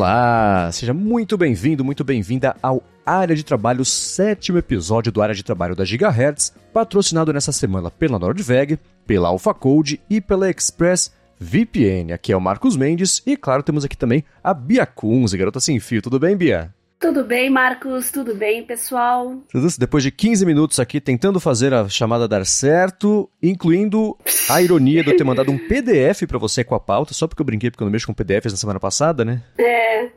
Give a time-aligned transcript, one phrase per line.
[0.00, 5.42] Olá, seja muito bem-vindo, muito bem-vinda ao Área de Trabalho, sétimo episódio do Área de
[5.42, 12.14] Trabalho da Gigahertz, patrocinado nessa semana pela Nordveg, pela AlphaCode e pela Express VPN.
[12.14, 15.78] Aqui é o Marcos Mendes e, claro, temos aqui também a Bia Kunze, garota sem
[15.78, 16.00] fio.
[16.00, 16.74] Tudo bem, Bia?
[17.00, 18.10] Tudo bem, Marcos?
[18.10, 19.34] Tudo bem, pessoal?
[19.78, 24.14] Depois de 15 minutos aqui tentando fazer a chamada dar certo, incluindo
[24.50, 27.40] a ironia de eu ter mandado um PDF para você com a pauta, só porque
[27.40, 29.42] eu brinquei porque eu não mexo com PDFs na semana passada, né?
[29.56, 30.10] É.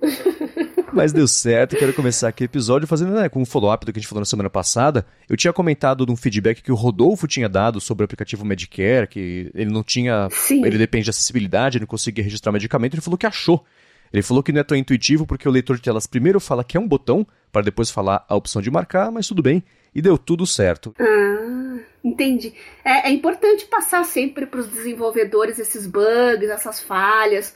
[0.91, 3.99] Mas deu certo, quero começar aqui o episódio fazendo né, com um follow-up do que
[3.99, 5.05] a gente falou na semana passada.
[5.29, 9.07] Eu tinha comentado de um feedback que o Rodolfo tinha dado sobre o aplicativo Medicare,
[9.07, 10.27] que ele não tinha.
[10.31, 10.65] Sim.
[10.65, 13.63] Ele depende de acessibilidade, ele não conseguia registrar medicamento, ele falou que achou.
[14.13, 16.77] Ele falou que não é tão intuitivo porque o leitor de telas primeiro fala que
[16.77, 19.63] é um botão, para depois falar a opção de marcar, mas tudo bem,
[19.93, 20.93] e deu tudo certo.
[20.99, 22.53] Ah, entendi.
[22.85, 27.55] É, é importante passar sempre para os desenvolvedores esses bugs, essas falhas.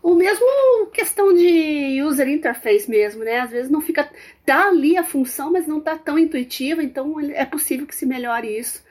[0.00, 0.46] Ou mesmo
[0.92, 3.40] questão de user interface mesmo, né?
[3.40, 4.08] Às vezes não fica.
[4.44, 8.56] Tá ali a função, mas não tá tão intuitiva, então é possível que se melhore
[8.56, 8.85] isso.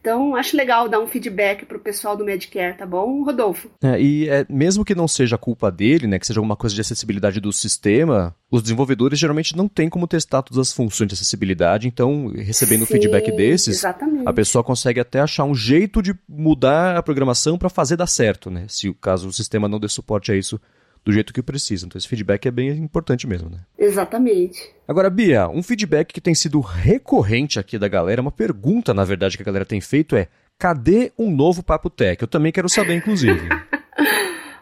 [0.00, 3.70] Então, acho legal dar um feedback pro pessoal do Medicare, tá bom, Rodolfo?
[3.82, 6.80] É, e é, mesmo que não seja culpa dele, né, que seja alguma coisa de
[6.80, 11.86] acessibilidade do sistema, os desenvolvedores geralmente não têm como testar todas as funções de acessibilidade,
[11.86, 14.26] então, recebendo Sim, feedback desses, exatamente.
[14.26, 18.50] a pessoa consegue até achar um jeito de mudar a programação para fazer dar certo,
[18.50, 20.58] né, se o caso o sistema não dê suporte a isso
[21.04, 21.86] do jeito que precisa.
[21.86, 23.58] Então esse feedback é bem importante mesmo, né?
[23.78, 24.70] Exatamente.
[24.86, 29.36] Agora, Bia, um feedback que tem sido recorrente aqui da galera, uma pergunta, na verdade,
[29.36, 30.28] que a galera tem feito é:
[30.58, 32.20] cadê um novo Papo Tech?
[32.20, 33.48] Eu também quero saber, inclusive.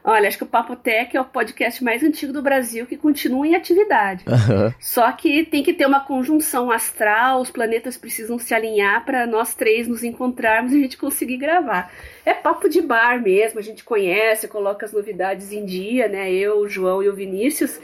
[0.09, 3.47] Olha, acho que o Papo Tech é o podcast mais antigo do Brasil que continua
[3.47, 4.25] em atividade.
[4.27, 4.75] Aham.
[4.81, 9.55] Só que tem que ter uma conjunção astral, os planetas precisam se alinhar para nós
[9.55, 11.93] três nos encontrarmos e a gente conseguir gravar.
[12.25, 16.33] É papo de bar mesmo, a gente conhece, coloca as novidades em dia, né?
[16.33, 17.79] Eu, o João e o Vinícius.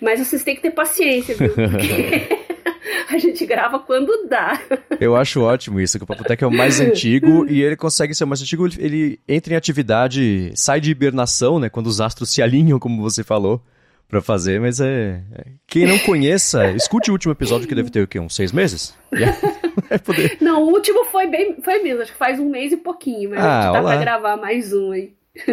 [0.00, 1.52] Mas vocês têm que ter paciência, viu?
[1.68, 2.55] Porque
[3.10, 4.60] a gente grava quando dá.
[5.00, 8.24] Eu acho ótimo isso, que o Papotec é o mais antigo e ele consegue ser
[8.24, 12.42] o mais antigo, ele, entra em atividade, sai de hibernação, né, quando os astros se
[12.42, 13.62] alinham, como você falou,
[14.08, 15.20] pra fazer, mas é...
[15.34, 18.52] é- Quem não conheça, escute o último episódio que deve ter o quê, uns seis
[18.52, 18.94] meses?
[19.90, 20.38] Vai poder...
[20.40, 23.40] Não, o último foi bem, foi mesmo, acho que faz um mês e pouquinho, mas
[23.40, 23.90] Ah, a gente dá olá.
[23.94, 25.12] pra gravar mais um aí.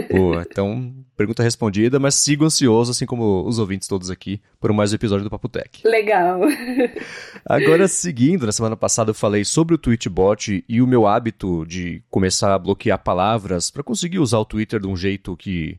[0.10, 4.92] Pô, então, pergunta respondida, mas sigo ansioso, assim como os ouvintes todos aqui, por mais
[4.92, 5.86] um episódio do Papotec.
[5.88, 6.42] Legal.
[7.46, 12.02] Agora, seguindo, na semana passada eu falei sobre o Tweetbot e o meu hábito de
[12.10, 15.78] começar a bloquear palavras para conseguir usar o Twitter de um jeito que,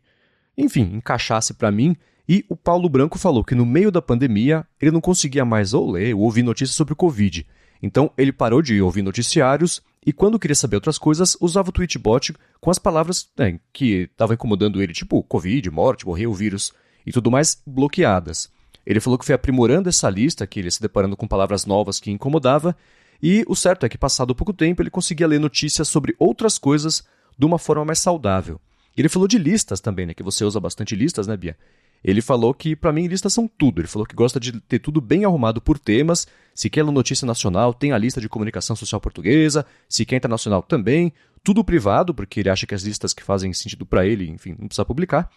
[0.56, 1.96] enfim, encaixasse para mim.
[2.28, 5.90] E o Paulo Branco falou que no meio da pandemia ele não conseguia mais ou
[5.90, 7.46] ler ou ouvir notícias sobre o Covid.
[7.82, 12.34] Então ele parou de ouvir noticiários e quando queria saber outras coisas, usava o Tweetbot
[12.60, 16.72] com as palavras né, que estavam incomodando ele, tipo Covid, morte, morreu vírus
[17.06, 18.50] e tudo mais, bloqueadas.
[18.86, 21.98] Ele falou que foi aprimorando essa lista, que ele ia se deparando com palavras novas
[21.98, 22.76] que incomodava,
[23.22, 27.02] e o certo é que, passado pouco tempo, ele conseguia ler notícias sobre outras coisas
[27.38, 28.60] de uma forma mais saudável.
[28.96, 30.14] Ele falou de listas também, né?
[30.14, 31.56] Que você usa bastante listas, né, Bia?
[32.04, 33.80] Ele falou que, pra mim, listas são tudo.
[33.80, 36.28] Ele falou que gosta de ter tudo bem arrumado por temas.
[36.54, 39.64] Se quer notícia nacional, tem a lista de comunicação social portuguesa.
[39.88, 41.12] Se quer internacional, também.
[41.42, 44.68] Tudo privado, porque ele acha que as listas que fazem sentido pra ele, enfim, não
[44.68, 45.30] precisa publicar.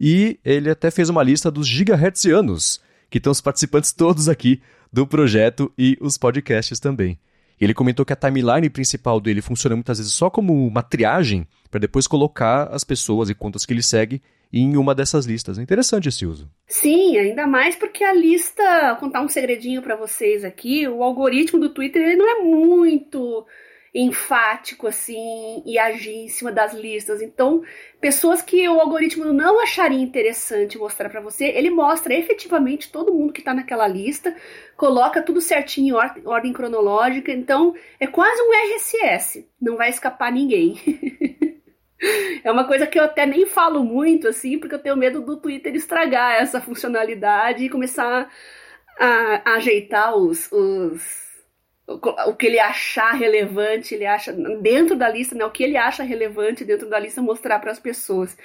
[0.00, 2.80] E ele até fez uma lista dos gigahertzianos,
[3.10, 7.18] que estão os participantes todos aqui do projeto e os podcasts também.
[7.60, 11.80] Ele comentou que a timeline principal dele funciona muitas vezes só como uma triagem para
[11.80, 14.20] depois colocar as pessoas e contas que ele segue
[14.56, 15.58] em uma dessas listas.
[15.58, 16.48] É interessante esse uso.
[16.66, 21.58] Sim, ainda mais porque a lista, vou contar um segredinho pra vocês aqui, o algoritmo
[21.58, 23.44] do Twitter ele não é muito
[23.92, 27.20] enfático assim e agir em cima das listas.
[27.20, 27.62] Então,
[28.00, 33.32] pessoas que o algoritmo não acharia interessante mostrar pra você, ele mostra efetivamente todo mundo
[33.32, 34.34] que tá naquela lista,
[34.76, 37.32] coloca tudo certinho em or- ordem cronológica.
[37.32, 40.76] Então, é quase um RSS, não vai escapar ninguém.
[42.44, 45.36] É uma coisa que eu até nem falo muito, assim, porque eu tenho medo do
[45.36, 48.30] Twitter estragar essa funcionalidade e começar
[48.98, 51.02] a, a ajeitar os, os,
[51.86, 55.44] o, que ele achar relevante, ele acha dentro da lista, né?
[55.44, 58.36] O que ele acha relevante dentro da lista mostrar para as pessoas.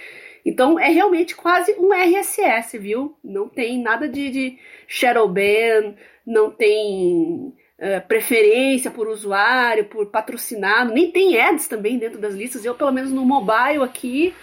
[0.45, 3.17] Então é realmente quase um RSS, viu?
[3.23, 10.93] Não tem nada de, de shadow ban, não tem eh, preferência por usuário, por patrocinado,
[10.93, 12.65] nem tem ads também dentro das listas.
[12.65, 14.33] Eu, pelo menos no mobile aqui,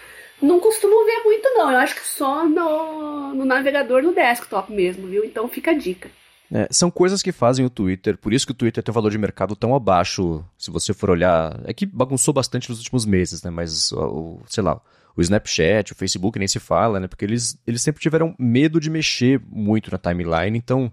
[0.40, 1.70] não costumo ver muito, não.
[1.70, 5.24] Eu acho que só no, no navegador no desktop mesmo, viu?
[5.24, 6.10] Então fica a dica.
[6.50, 9.10] É, são coisas que fazem o Twitter, por isso que o Twitter tem um valor
[9.10, 11.60] de mercado tão abaixo, se você for olhar.
[11.64, 13.50] É que bagunçou bastante nos últimos meses, né?
[13.50, 14.80] Mas, o, sei lá,
[15.16, 17.08] o Snapchat, o Facebook nem se fala, né?
[17.08, 20.90] Porque eles, eles sempre tiveram medo de mexer muito na timeline, então.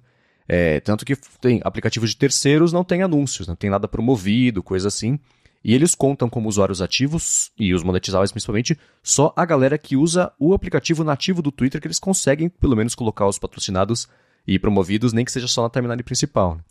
[0.47, 4.87] É, tanto que tem aplicativos de terceiros não tem anúncios, não tem nada promovido, coisa
[4.87, 5.19] assim.
[5.63, 10.31] E eles contam como usuários ativos, e os monetizáveis principalmente, só a galera que usa
[10.37, 14.09] o aplicativo nativo do Twitter, que eles conseguem pelo menos colocar os patrocinados
[14.45, 16.55] e promovidos, nem que seja só na timeline principal.
[16.55, 16.61] Né?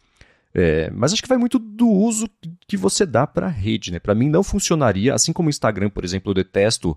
[0.55, 2.29] É, mas acho que vai muito do uso
[2.69, 3.91] que você dá para a rede.
[3.91, 3.99] Né?
[3.99, 6.97] Para mim não funcionaria, assim como o Instagram, por exemplo, eu detesto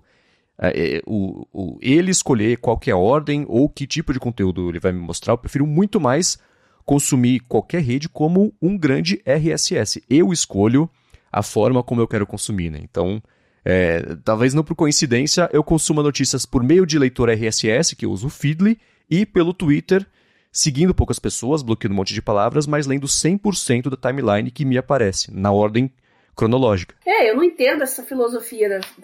[0.58, 4.68] é, é, o, o, ele escolher qual é a ordem ou que tipo de conteúdo
[4.68, 5.32] ele vai me mostrar.
[5.32, 6.38] Eu prefiro muito mais
[6.86, 10.02] consumir qualquer rede como um grande RSS.
[10.08, 10.88] Eu escolho
[11.32, 12.70] a forma como eu quero consumir.
[12.70, 12.78] Né?
[12.80, 13.20] Então,
[13.64, 18.12] é, talvez não por coincidência, eu consuma notícias por meio de leitor RSS, que eu
[18.12, 18.78] uso o Feedly,
[19.10, 20.06] e pelo Twitter,
[20.52, 24.78] seguindo poucas pessoas, bloqueando um monte de palavras, mas lendo 100% da timeline que me
[24.78, 25.90] aparece, na ordem
[26.36, 26.94] cronológica.
[27.04, 28.94] É, eu não entendo essa filosofia das,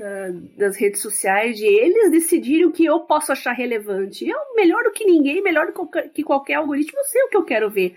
[0.57, 4.29] das redes sociais de eles decidirem o que eu posso achar relevante.
[4.29, 7.45] Eu, melhor do que ninguém, melhor do que qualquer algoritmo, eu sei o que eu
[7.45, 7.97] quero ver.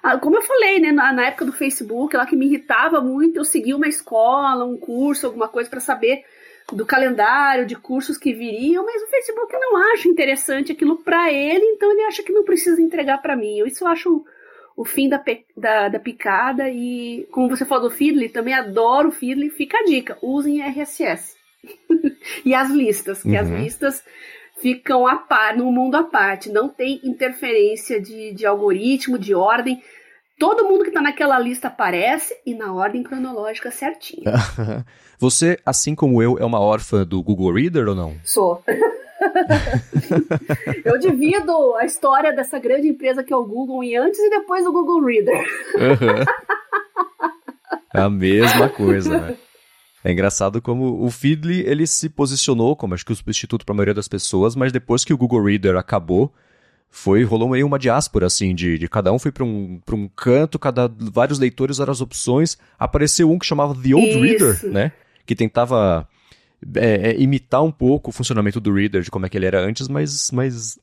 [0.00, 3.44] Ah, como eu falei, né, na, época do Facebook, lá que me irritava muito, eu
[3.44, 6.24] segui uma escola, um curso, alguma coisa para saber
[6.72, 11.64] do calendário de cursos que viriam, mas o Facebook não acha interessante aquilo para ele,
[11.64, 13.66] então ele acha que não precisa entregar para mim.
[13.66, 14.24] Isso eu acho
[14.78, 15.20] o fim da,
[15.56, 19.82] da, da, picada e, como você falou do Feedly, também adoro o Feedly, fica a
[19.82, 21.34] dica, usem RSS.
[22.46, 23.40] e as listas, que uhum.
[23.40, 24.04] as listas
[24.62, 29.82] ficam a par, no mundo à parte, não tem interferência de, de algoritmo, de ordem.
[30.38, 34.32] Todo mundo que está naquela lista aparece e na ordem cronológica certinha.
[35.18, 38.14] Você, assim como eu, é uma órfã do Google Reader ou não?
[38.22, 38.62] Sou.
[40.84, 44.64] eu divido a história dessa grande empresa que é o Google em antes e depois
[44.64, 45.44] do Google Reader.
[45.74, 46.24] Uhum.
[47.92, 49.36] A mesma coisa, né?
[50.04, 53.76] É engraçado como o Feedly ele se posicionou como acho que o substituto para a
[53.76, 56.32] maioria das pessoas, mas depois que o Google Reader acabou,
[56.90, 60.58] foi rolou meio uma diáspora assim de, de cada um foi para um, um canto,
[60.58, 62.56] cada vários leitores eram as opções.
[62.78, 64.20] Apareceu um que chamava The Old Isso.
[64.20, 64.92] Reader, né?
[65.26, 66.08] Que tentava
[66.76, 69.60] é, é, imitar um pouco o funcionamento do Reader, de como é que ele era
[69.60, 70.78] antes, mas, mas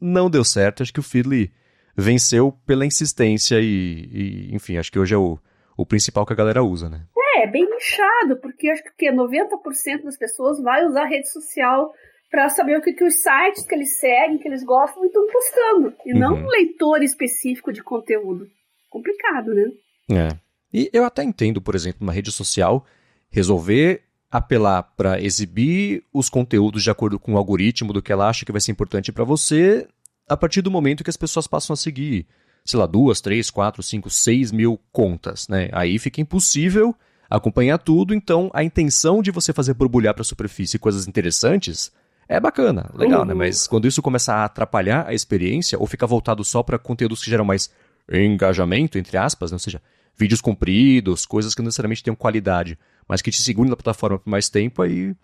[0.00, 0.82] não deu certo.
[0.82, 1.52] Acho que o Feedly
[1.96, 4.08] venceu pela insistência e,
[4.50, 5.38] e, enfim, acho que hoje é o,
[5.76, 7.02] o principal que a galera usa, né?
[7.36, 11.92] É, é bem nichado, porque acho que 90% das pessoas vai usar a rede social
[12.30, 15.94] para saber o que, que os sites que eles seguem, que eles gostam, estão postando.
[16.06, 16.18] E uhum.
[16.18, 18.48] não um leitor específico de conteúdo.
[18.88, 19.70] Complicado, né?
[20.10, 20.28] É.
[20.72, 22.86] E eu até entendo, por exemplo, uma rede social
[23.30, 28.46] resolver apelar para exibir os conteúdos de acordo com o algoritmo do que ela acha
[28.46, 29.86] que vai ser importante para você,
[30.26, 32.26] a partir do momento que as pessoas passam a seguir,
[32.64, 35.68] sei lá, duas, três, quatro, cinco, seis mil contas, né?
[35.72, 36.96] Aí fica impossível
[37.28, 41.92] acompanhar tudo, então a intenção de você fazer borbulhar para a superfície coisas interessantes
[42.26, 43.34] é bacana, legal, né?
[43.34, 43.38] uhum.
[43.38, 43.46] né?
[43.46, 47.30] Mas quando isso começa a atrapalhar a experiência ou fica voltado só para conteúdos que
[47.30, 47.70] geram mais
[48.10, 49.56] engajamento, entre aspas, né?
[49.56, 49.82] ou seja,
[50.16, 52.78] vídeos compridos, coisas que não necessariamente tenham qualidade,
[53.08, 55.14] mas que te segurem na plataforma por mais tempo, aí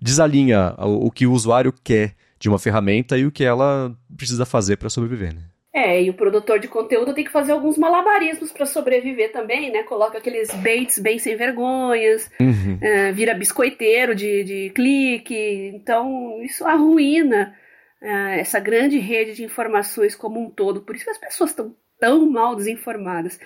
[0.00, 4.44] desalinha o, o que o usuário quer de uma ferramenta e o que ela precisa
[4.44, 5.42] fazer para sobreviver, né?
[5.74, 9.82] É, e o produtor de conteúdo tem que fazer alguns malabarismos para sobreviver também, né?
[9.84, 12.78] Coloca aqueles baits bem sem vergonhas, uhum.
[12.78, 15.72] é, vira biscoiteiro de, de clique.
[15.74, 17.54] Então, isso arruína
[18.02, 20.82] é, essa grande rede de informações como um todo.
[20.82, 23.40] Por isso que as pessoas estão tão mal desinformadas.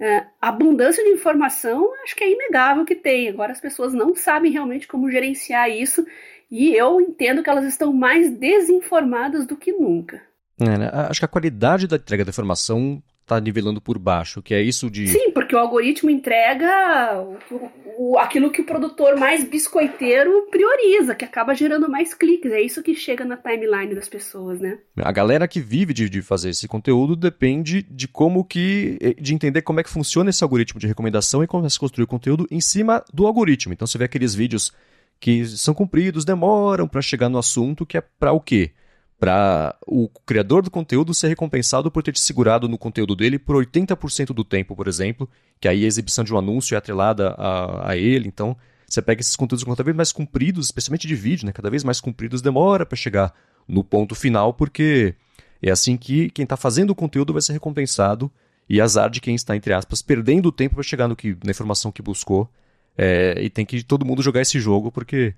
[0.00, 3.28] É, abundância de informação, acho que é inegável que tem.
[3.28, 6.06] Agora, as pessoas não sabem realmente como gerenciar isso.
[6.50, 10.22] E eu entendo que elas estão mais desinformadas do que nunca.
[10.58, 10.90] É, né?
[10.92, 14.90] Acho que a qualidade da entrega da informação está nivelando por baixo, que é isso
[14.90, 15.06] de.
[15.08, 17.20] Sim, porque o algoritmo entrega
[17.50, 22.50] o, o, aquilo que o produtor mais biscoiteiro prioriza, que acaba gerando mais cliques.
[22.50, 24.78] É isso que chega na timeline das pessoas, né?
[24.96, 29.16] A galera que vive de, de fazer esse conteúdo depende de como que.
[29.20, 32.08] de entender como é que funciona esse algoritmo de recomendação e começa a construir o
[32.08, 33.72] conteúdo em cima do algoritmo.
[33.74, 34.72] Então você vê aqueles vídeos
[35.20, 38.72] que são compridos, demoram para chegar no assunto, que é para o quê?
[39.18, 43.56] Para o criador do conteúdo ser recompensado por ter te segurado no conteúdo dele por
[43.56, 45.28] 80% do tempo, por exemplo,
[45.60, 48.56] que aí a exibição de um anúncio é atrelada a, a ele, então
[48.86, 52.00] você pega esses conteúdos cada vez mais compridos, especialmente de vídeo, né, cada vez mais
[52.00, 53.34] compridos, demora para chegar
[53.66, 55.14] no ponto final, porque
[55.60, 58.30] é assim que quem está fazendo o conteúdo vai ser recompensado
[58.68, 61.50] e azar de quem está, entre aspas, perdendo o tempo para chegar no que, na
[61.50, 62.48] informação que buscou,
[62.96, 65.34] é, e tem que todo mundo jogar esse jogo, porque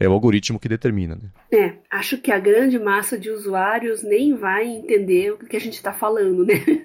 [0.00, 1.14] é o algoritmo que determina.
[1.14, 1.28] Né?
[1.52, 5.74] É, acho que a grande massa de usuários nem vai entender o que a gente
[5.74, 6.54] está falando, né?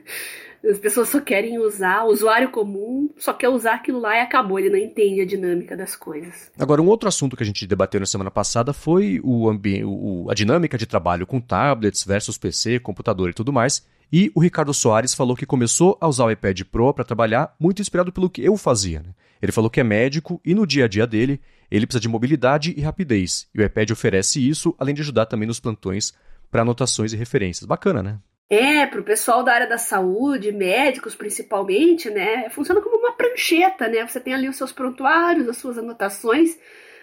[0.70, 4.58] As pessoas só querem usar, o usuário comum só quer usar aquilo lá e acabou,
[4.58, 6.52] ele não entende a dinâmica das coisas.
[6.58, 10.34] Agora, um outro assunto que a gente debateu na semana passada foi o o, a
[10.34, 13.86] dinâmica de trabalho com tablets versus PC, computador e tudo mais.
[14.12, 17.82] E o Ricardo Soares falou que começou a usar o iPad Pro para trabalhar muito
[17.82, 19.02] inspirado pelo que eu fazia.
[19.02, 19.10] Né?
[19.42, 22.74] Ele falou que é médico e no dia a dia dele ele precisa de mobilidade
[22.76, 23.48] e rapidez.
[23.54, 26.14] E o iPad oferece isso, além de ajudar também nos plantões
[26.52, 27.66] para anotações e referências.
[27.66, 28.20] Bacana, né?
[28.50, 32.48] É, para o pessoal da área da saúde, médicos principalmente, né?
[32.52, 34.06] Funciona como uma prancheta, né?
[34.08, 36.58] Você tem ali os seus prontuários, as suas anotações,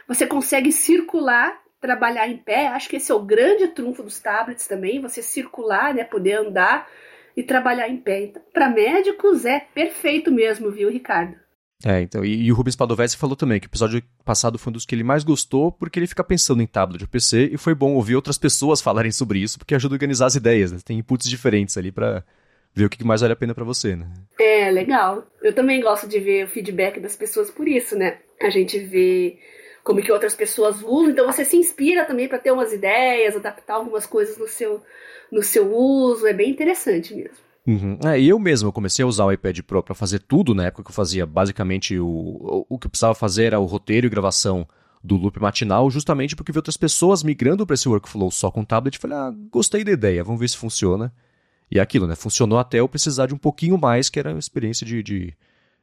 [0.06, 2.68] você consegue circular, trabalhar em pé.
[2.68, 6.04] Acho que esse é o grande trunfo dos tablets também, você circular, né?
[6.04, 6.88] Poder andar
[7.36, 8.24] e trabalhar em pé.
[8.24, 11.41] Então, para médicos é perfeito mesmo, viu, Ricardo?
[11.84, 14.74] É, então, e, e o Rubens Padovese falou também que o episódio passado foi um
[14.74, 17.74] dos que ele mais gostou, porque ele fica pensando em tablet ou PC, e foi
[17.74, 20.78] bom ouvir outras pessoas falarem sobre isso, porque ajuda a organizar as ideias, né?
[20.84, 22.24] Tem inputs diferentes ali para
[22.74, 24.06] ver o que mais vale a pena para você, né?
[24.38, 25.26] É, legal.
[25.42, 28.18] Eu também gosto de ver o feedback das pessoas por isso, né?
[28.40, 29.38] A gente vê
[29.84, 33.74] como que outras pessoas usam, então você se inspira também para ter umas ideias, adaptar
[33.74, 34.80] algumas coisas no seu,
[35.30, 37.51] no seu uso, é bem interessante mesmo.
[37.66, 37.98] Uhum.
[38.04, 40.64] É, e eu mesmo eu comecei a usar o iPad Pro para fazer tudo na
[40.66, 44.06] época que eu fazia basicamente o, o, o que eu precisava fazer era o roteiro
[44.06, 44.66] e gravação
[45.02, 48.98] do loop matinal, justamente porque vi outras pessoas migrando para esse workflow só com tablet.
[48.98, 51.12] Falei, ah, gostei da ideia, vamos ver se funciona.
[51.70, 52.14] E é aquilo, né?
[52.14, 55.34] Funcionou até eu precisar de um pouquinho mais, que era a experiência de, de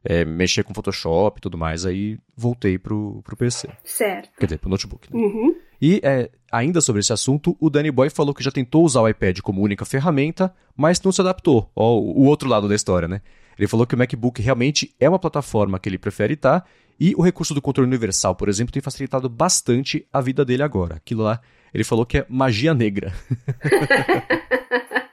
[0.04, 1.86] é, mexer com Photoshop e tudo mais.
[1.86, 3.70] Aí voltei pro, pro PC.
[3.84, 4.30] Certo.
[4.38, 5.12] Quer dizer, pro notebook.
[5.12, 5.20] Né?
[5.20, 5.56] Uhum.
[5.82, 9.08] E é, ainda sobre esse assunto, o Danny Boy falou que já tentou usar o
[9.08, 11.72] iPad como única ferramenta, mas não se adaptou.
[11.76, 13.22] Ó, o outro lado da história, né?
[13.58, 16.66] Ele falou que o MacBook realmente é uma plataforma que ele prefere estar,
[17.00, 20.96] e o recurso do controle universal, por exemplo, tem facilitado bastante a vida dele agora.
[20.96, 21.40] Aquilo lá,
[21.74, 23.14] ele falou que é magia negra.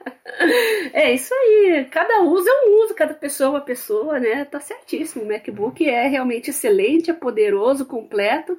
[0.93, 1.85] É isso aí.
[1.91, 4.45] Cada uso é um uso, cada pessoa é uma pessoa, né?
[4.45, 5.23] Tá certíssimo.
[5.23, 8.57] O MacBook é realmente excelente, é poderoso, completo.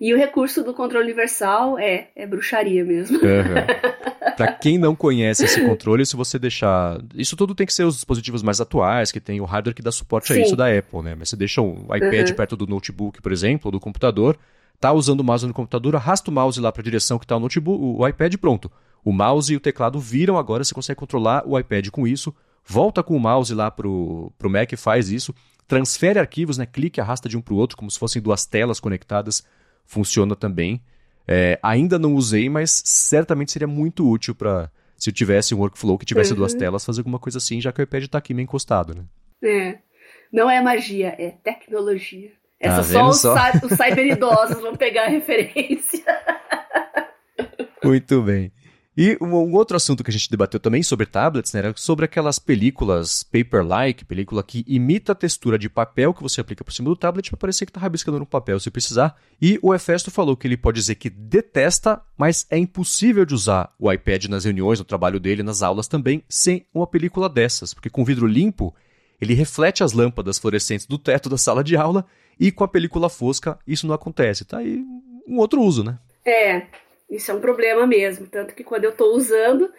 [0.00, 3.18] E o recurso do controle universal é, é bruxaria mesmo.
[3.18, 4.34] Uhum.
[4.36, 7.00] Para quem não conhece esse controle, se você deixar.
[7.14, 9.92] Isso tudo tem que ser os dispositivos mais atuais, que tem o hardware que dá
[9.92, 10.40] suporte Sim.
[10.40, 11.14] a isso da Apple, né?
[11.16, 12.34] Mas você deixa um iPad uhum.
[12.34, 14.36] perto do notebook, por exemplo, ou do computador,
[14.80, 17.36] tá usando o mouse no computador, arrasta o mouse lá para a direção que está
[17.36, 18.70] o notebook, o iPad pronto.
[19.04, 22.34] O mouse e o teclado viram agora, você consegue controlar o iPad com isso.
[22.64, 25.34] Volta com o mouse lá pro, pro Mac, faz isso.
[25.66, 26.66] Transfere arquivos, né?
[26.66, 29.44] Clique, arrasta de um para o outro, como se fossem duas telas conectadas.
[29.84, 30.80] Funciona também.
[31.26, 35.98] É, ainda não usei, mas certamente seria muito útil para se eu tivesse um workflow
[35.98, 36.38] que tivesse uhum.
[36.38, 39.04] duas telas, fazer alguma coisa assim, já que o iPad está aqui meio encostado, né?
[39.42, 39.78] É.
[40.32, 42.30] Não é magia, é tecnologia.
[42.58, 46.04] Essa ah, só os, só os cyberidosos vão pegar a referência.
[47.82, 48.52] Muito bem.
[48.96, 52.38] E um, outro assunto que a gente debateu também sobre tablets, né, era sobre aquelas
[52.38, 56.96] películas paper-like, película que imita a textura de papel que você aplica por cima do
[56.96, 59.16] tablet para parecer que está rabiscando no papel se precisar.
[59.40, 63.74] E o Efesto falou que ele pode dizer que detesta, mas é impossível de usar
[63.78, 67.88] o iPad nas reuniões, no trabalho dele, nas aulas também, sem uma película dessas, porque
[67.88, 68.74] com vidro limpo
[69.18, 72.04] ele reflete as lâmpadas fluorescentes do teto da sala de aula
[72.38, 74.44] e com a película fosca isso não acontece.
[74.44, 74.84] Tá aí
[75.26, 75.98] um outro uso, né?
[76.26, 76.66] É,
[77.12, 78.26] isso é um problema mesmo.
[78.26, 79.72] Tanto que quando eu estou usando,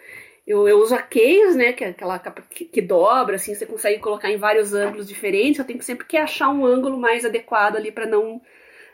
[0.46, 1.72] eu, eu, uso a case, né?
[1.72, 5.58] Que é aquela capa que, que, dobra, assim, você consegue colocar em vários ângulos diferentes.
[5.58, 8.40] Eu tenho sempre que achar um ângulo mais adequado ali para não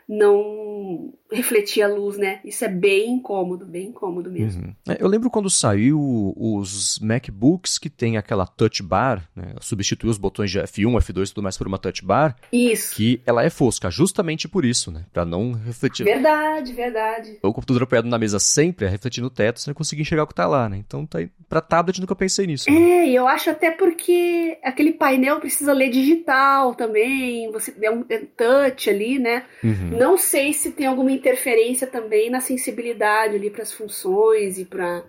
[0.07, 2.39] não refletir a luz, né?
[2.43, 4.63] Isso é bem incômodo, bem incômodo mesmo.
[4.63, 4.75] Uhum.
[4.89, 9.55] É, eu lembro quando saiu os MacBooks que tem aquela touch bar, né?
[9.61, 12.35] Substituiu os botões de F1, F2 e tudo mais por uma touch bar.
[12.51, 12.95] Isso.
[12.95, 15.05] Que ela é fosca, justamente por isso, né?
[15.13, 16.03] Pra não refletir.
[16.03, 17.39] Verdade, verdade.
[17.41, 20.27] O computador apoiado na mesa sempre é refletir no teto, você não conseguir enxergar o
[20.27, 20.77] que tá lá, né?
[20.77, 21.29] Então, tá aí.
[21.47, 22.69] pra tablet nunca pensei nisso.
[22.69, 22.77] Né?
[22.77, 28.05] É, e eu acho até porque aquele painel precisa ler digital também, você é um
[28.09, 29.43] é touch ali, né?
[29.63, 29.97] Uhum.
[29.97, 35.03] Não sei se tem alguma interferência também na sensibilidade ali para as funções e para.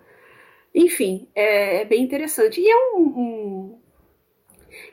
[0.74, 2.60] Enfim, é, é, bem interessante.
[2.60, 3.78] E é um, um.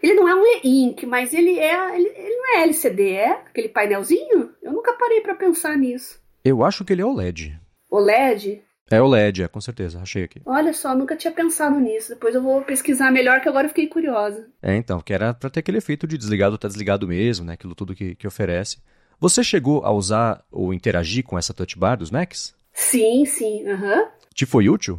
[0.01, 1.95] Ele não é um e-ink, mas ele é.
[1.95, 3.31] Ele, ele, não é LCD, é?
[3.31, 4.51] Aquele painelzinho?
[4.61, 6.19] Eu nunca parei para pensar nisso.
[6.43, 7.59] Eu acho que ele é OLED.
[7.89, 8.63] OLED?
[8.91, 10.41] É OLED, é, com certeza, achei aqui.
[10.45, 12.09] Olha só, nunca tinha pensado nisso.
[12.09, 14.47] Depois eu vou pesquisar melhor, que agora eu fiquei curiosa.
[14.61, 17.53] É, então, que era para ter aquele efeito de desligado tá desligado mesmo, né?
[17.53, 18.77] Aquilo tudo que, que oferece.
[19.19, 22.55] Você chegou a usar ou interagir com essa touch bar dos Macs?
[22.71, 23.67] Sim, sim.
[23.67, 24.07] Uhum.
[24.33, 24.97] Te foi útil?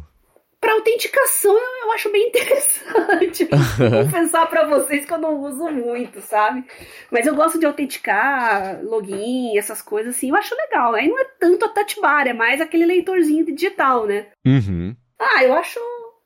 [0.59, 3.45] Para autenticação eu, eu, acho bem interessante.
[3.45, 6.63] Vou confessar para vocês que eu não uso muito, sabe?
[7.09, 10.29] Mas eu gosto de autenticar, login, essas coisas assim.
[10.29, 10.93] Eu acho legal.
[10.93, 14.27] Aí não é tanto a touch bar, é mais aquele leitorzinho digital, né?
[14.45, 14.95] Uhum.
[15.17, 15.79] Ah, eu acho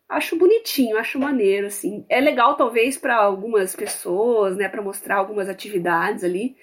[0.09, 2.05] acho bonitinho, acho maneiro, assim.
[2.09, 6.55] É legal, talvez, para algumas pessoas, né, para mostrar algumas atividades ali.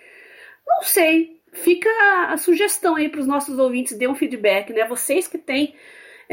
[0.77, 1.41] Não sei.
[1.53, 1.89] Fica
[2.29, 4.87] a sugestão aí para os nossos ouvintes, dê um feedback, né?
[4.87, 5.75] Vocês que têm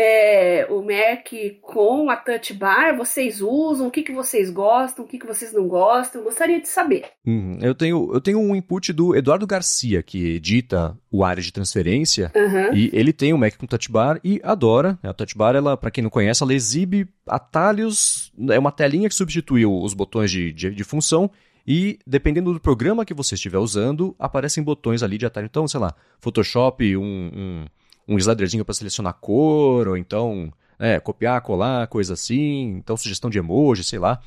[0.02, 1.28] é, o Mac
[1.62, 5.52] com a Touch Bar, vocês usam, o que, que vocês gostam, o que, que vocês
[5.52, 7.04] não gostam, gostaria de saber.
[7.26, 7.60] Uhum.
[7.62, 12.32] Eu, tenho, eu tenho um input do Eduardo Garcia, que edita o área de transferência,
[12.34, 12.74] uhum.
[12.74, 14.98] e ele tem o Mac com Touch Bar e adora.
[15.04, 19.16] A Touch Bar, ela, para quem não conhece, ela exibe atalhos, é uma telinha que
[19.16, 21.30] substitui os botões de, de, de função,
[21.70, 25.46] e dependendo do programa que você estiver usando, aparecem botões ali de atalho.
[25.46, 27.66] Então, sei lá, Photoshop, um, um
[28.10, 33.38] um sliderzinho para selecionar cor, ou então é, copiar, colar, coisa assim, então sugestão de
[33.38, 34.20] emoji, sei lá.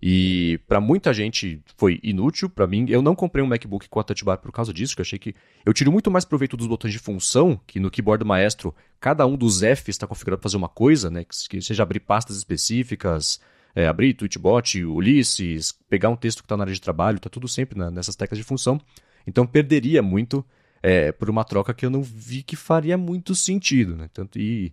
[0.00, 4.02] E para muita gente foi inútil, para mim, eu não comprei um MacBook com a
[4.02, 5.34] Touch Bar por causa disso, que eu achei que
[5.64, 9.36] eu tiro muito mais proveito dos botões de função, que no keyboard Maestro, cada um
[9.36, 13.40] dos Fs está configurado para fazer uma coisa, né, que seja abrir pastas específicas,
[13.76, 17.46] é, abrir Tweetbot, Ulisses, pegar um texto que está na área de trabalho, tá tudo
[17.46, 18.80] sempre na, nessas teclas de função.
[19.26, 20.42] Então perderia muito
[20.82, 24.08] é, por uma troca que eu não vi que faria muito sentido, né?
[24.14, 24.72] Tanto e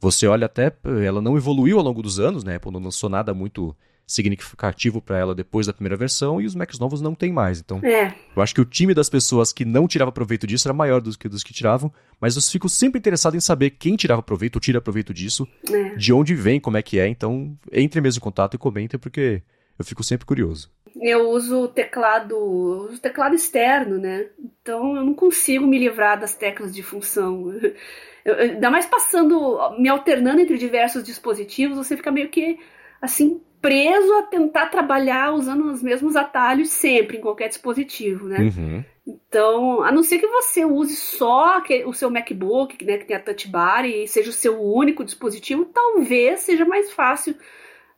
[0.00, 0.72] você olha até,
[1.04, 2.60] ela não evoluiu ao longo dos anos, né?
[2.64, 3.74] Não lançou nada muito
[4.06, 7.58] significativo para ela depois da primeira versão e os Macs novos não tem mais.
[7.58, 8.14] Então, é.
[8.34, 11.16] eu acho que o time das pessoas que não tirava proveito disso era maior do
[11.18, 14.60] que dos que tiravam, mas eu fico sempre interessado em saber quem tirava proveito ou
[14.60, 15.96] tira proveito disso, é.
[15.96, 17.08] de onde vem, como é que é.
[17.08, 19.42] Então, entre mesmo em contato e comentem, porque
[19.78, 20.70] eu fico sempre curioso
[21.00, 24.26] eu uso teclado, uso teclado externo, né?
[24.62, 27.52] Então eu não consigo me livrar das teclas de função.
[28.24, 32.58] Eu, ainda mais passando, me alternando entre diversos dispositivos, você fica meio que
[33.00, 38.38] assim preso a tentar trabalhar usando os mesmos atalhos sempre em qualquer dispositivo, né?
[38.38, 38.84] Uhum.
[39.04, 43.20] Então, a não ser que você use só o seu MacBook, né, que tem a
[43.20, 47.34] Touch Bar e seja o seu único dispositivo, talvez seja mais fácil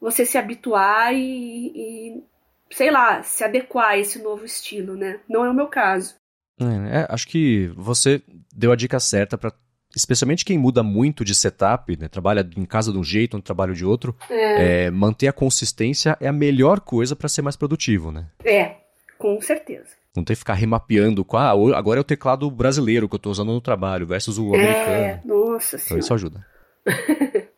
[0.01, 2.23] você se habituar e, e
[2.71, 5.21] sei lá, se adequar a esse novo estilo, né?
[5.29, 6.15] Não é o meu caso.
[6.59, 8.23] É, é acho que você
[8.55, 9.53] deu a dica certa para
[9.95, 13.75] especialmente quem muda muito de setup, né, trabalha em casa de um jeito, no trabalho
[13.75, 14.87] de outro, é.
[14.87, 18.27] É, manter a consistência é a melhor coisa para ser mais produtivo, né?
[18.45, 18.77] É,
[19.19, 19.99] com certeza.
[20.17, 23.33] Não tem que ficar remapeando com, ah, agora é o teclado brasileiro que eu estou
[23.33, 25.23] usando no trabalho versus o é, americano.
[25.25, 26.01] Nossa então, senhora.
[26.01, 26.47] isso ajuda.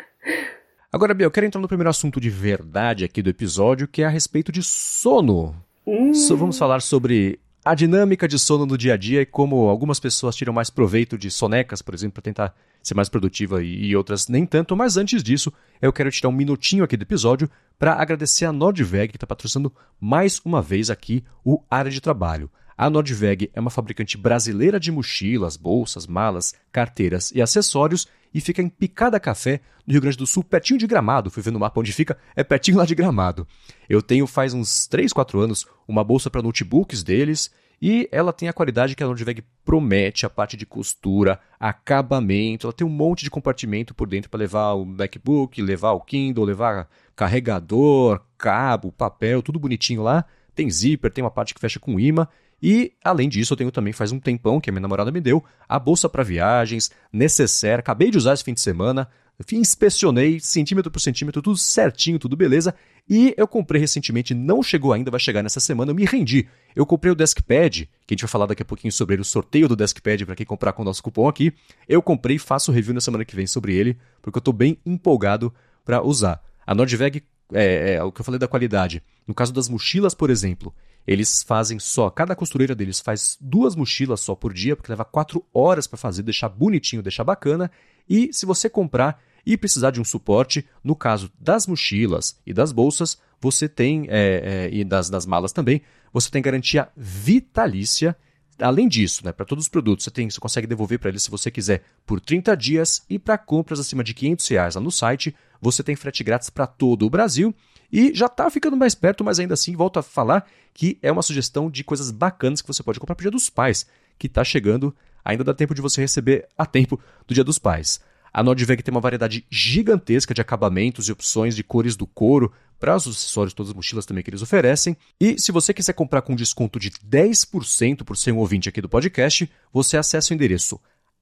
[0.93, 4.07] Agora, Bia, eu quero entrar no primeiro assunto de verdade aqui do episódio, que é
[4.07, 5.55] a respeito de sono.
[5.87, 6.13] Hum.
[6.13, 7.39] So, vamos falar sobre
[7.71, 11.17] a dinâmica de sono no dia a dia e como algumas pessoas tiram mais proveito
[11.17, 14.77] de sonecas, por exemplo, para tentar ser mais produtiva e, outras nem tanto.
[14.77, 19.13] Mas antes disso, eu quero tirar um minutinho aqui do episódio para agradecer a Nordveg,
[19.13, 22.51] que está patrocinando mais uma vez aqui o Área de Trabalho.
[22.81, 28.63] A Nordveg é uma fabricante brasileira de mochilas, bolsas, malas, carteiras e acessórios e fica
[28.63, 31.31] em Picada Café, no Rio Grande do Sul, pertinho de Gramado.
[31.31, 33.47] Fui ver no mapa onde fica, é pertinho lá de Gramado.
[33.87, 37.51] Eu tenho faz uns 3, 4 anos uma bolsa para notebooks deles
[37.83, 42.73] e ela tem a qualidade que a Nordveg promete, a parte de costura, acabamento, ela
[42.73, 46.89] tem um monte de compartimento por dentro para levar o MacBook, levar o Kindle, levar
[47.15, 50.25] carregador, cabo, papel, tudo bonitinho lá.
[50.55, 52.27] Tem zíper, tem uma parte que fecha com imã
[52.63, 55.45] e, além disso, eu tenho também, faz um tempão que a minha namorada me deu,
[55.69, 59.09] a bolsa para viagens, necessaire, acabei de usar esse fim de semana,
[59.53, 62.75] inspecionei centímetro por centímetro, tudo certinho, tudo beleza.
[63.09, 66.47] E eu comprei recentemente, não chegou ainda, vai chegar nessa semana, eu me rendi.
[66.77, 69.25] Eu comprei o Deskpad, que a gente vai falar daqui a pouquinho sobre ele, o
[69.25, 71.53] sorteio do Deskpad para quem comprar com o nosso cupom aqui.
[71.89, 75.53] Eu comprei, faço review na semana que vem sobre ele, porque eu estou bem empolgado
[75.85, 76.41] para usar.
[76.65, 79.03] A Nordveg, é, é o que eu falei da qualidade.
[79.27, 80.73] No caso das mochilas, por exemplo,
[81.07, 85.45] eles fazem só, cada costureira deles faz duas mochilas só por dia, porque leva quatro
[85.53, 87.71] horas para fazer, deixar bonitinho, deixar bacana.
[88.09, 92.73] E se você comprar e precisar de um suporte, no caso das mochilas e das
[92.73, 95.83] bolsas, você tem, é, é, e das, das malas também,
[96.13, 98.17] você tem garantia vitalícia.
[98.59, 101.31] Além disso, né, para todos os produtos, você, tem, você consegue devolver para eles se
[101.31, 105.35] você quiser por 30 dias e para compras acima de 500 reais lá no site,
[105.61, 107.55] você tem frete grátis para todo o Brasil
[107.93, 111.23] e já está ficando mais perto, mas ainda assim volto a falar que é uma
[111.23, 113.87] sugestão de coisas bacanas que você pode comprar para o Dia dos Pais,
[114.19, 118.01] que está chegando, ainda dá tempo de você receber a tempo do Dia dos Pais.
[118.33, 122.97] A Nordveg tem uma variedade gigantesca de acabamentos e opções de cores do couro para
[122.97, 124.97] os acessórios, todas as mochilas também que eles oferecem.
[125.21, 128.89] E se você quiser comprar com desconto de 10% por ser um ouvinte aqui do
[128.89, 130.81] podcast, você acessa o endereço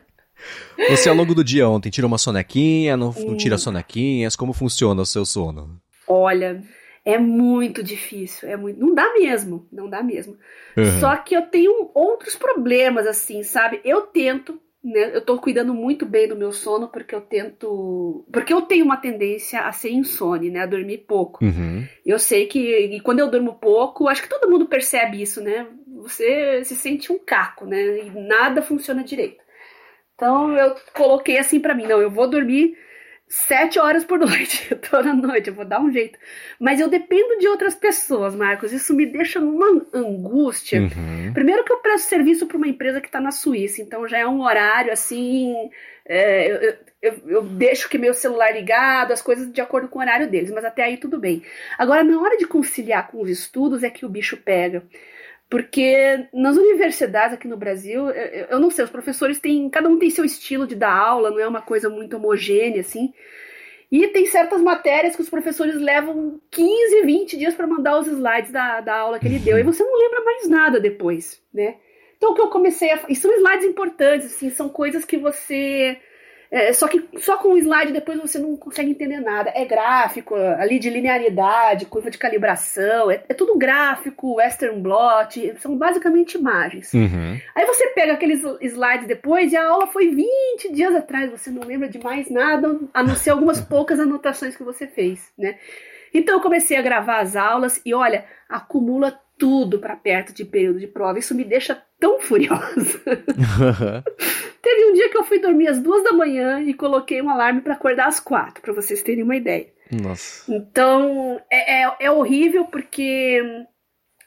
[0.90, 4.36] Você, ao longo do dia ontem, tira uma sonequinha, não, não tira sonequinhas?
[4.36, 5.80] Como funciona o seu sono?
[6.06, 6.62] Olha,
[7.04, 10.36] é muito difícil, é muito, não dá mesmo, não dá mesmo.
[10.76, 11.00] Uhum.
[11.00, 13.80] Só que eu tenho outros problemas assim, sabe?
[13.84, 15.16] Eu tento né?
[15.16, 18.24] Eu tô cuidando muito bem do meu sono porque eu tento.
[18.32, 20.60] Porque eu tenho uma tendência a ser insone, né?
[20.60, 21.44] A dormir pouco.
[21.44, 21.84] Uhum.
[22.06, 25.66] Eu sei que e quando eu durmo pouco, acho que todo mundo percebe isso, né?
[25.96, 28.06] Você se sente um caco, né?
[28.06, 29.42] E nada funciona direito.
[30.14, 32.76] Então eu coloquei assim para mim: não, eu vou dormir
[33.28, 36.18] sete horas por noite, toda noite, eu vou dar um jeito.
[36.58, 38.72] Mas eu dependo de outras pessoas, Marcos.
[38.72, 40.80] Isso me deixa numa angústia.
[40.80, 41.32] Uhum.
[41.32, 44.26] Primeiro que eu presto serviço para uma empresa que está na Suíça, então já é
[44.26, 45.54] um horário assim.
[46.06, 50.02] É, eu, eu, eu, deixo que meu celular ligado, as coisas de acordo com o
[50.02, 51.42] horário deles, mas até aí tudo bem.
[51.76, 54.82] Agora, na hora de conciliar com os estudos, é que o bicho pega.
[55.50, 59.70] Porque nas universidades aqui no Brasil, eu não sei, os professores têm.
[59.70, 63.12] Cada um tem seu estilo de dar aula, não é uma coisa muito homogênea, assim.
[63.90, 68.52] E tem certas matérias que os professores levam 15, 20 dias para mandar os slides
[68.52, 69.58] da, da aula que ele deu.
[69.58, 71.76] E você não lembra mais nada depois, né?
[72.18, 73.00] Então o que eu comecei a.
[73.08, 75.98] E são slides importantes, assim, são coisas que você
[76.50, 79.52] é, só que só com o slide depois você não consegue entender nada.
[79.54, 85.76] É gráfico, ali de linearidade, curva de calibração, é, é tudo gráfico, western blot, são
[85.76, 86.92] basicamente imagens.
[86.94, 87.38] Uhum.
[87.54, 91.62] Aí você pega aqueles slides depois e a aula foi 20 dias atrás, você não
[91.62, 95.56] lembra de mais nada, a não ser algumas poucas anotações que você fez, né?
[96.14, 100.80] Então eu comecei a gravar as aulas e olha, acumula tudo para perto de período
[100.80, 101.18] de prova.
[101.18, 103.00] Isso me deixa tão furiosa.
[104.62, 107.60] Teve um dia que eu fui dormir às duas da manhã e coloquei um alarme
[107.60, 109.68] para acordar às quatro, para vocês terem uma ideia.
[109.90, 110.52] Nossa.
[110.52, 113.40] Então, é, é, é, horrível porque,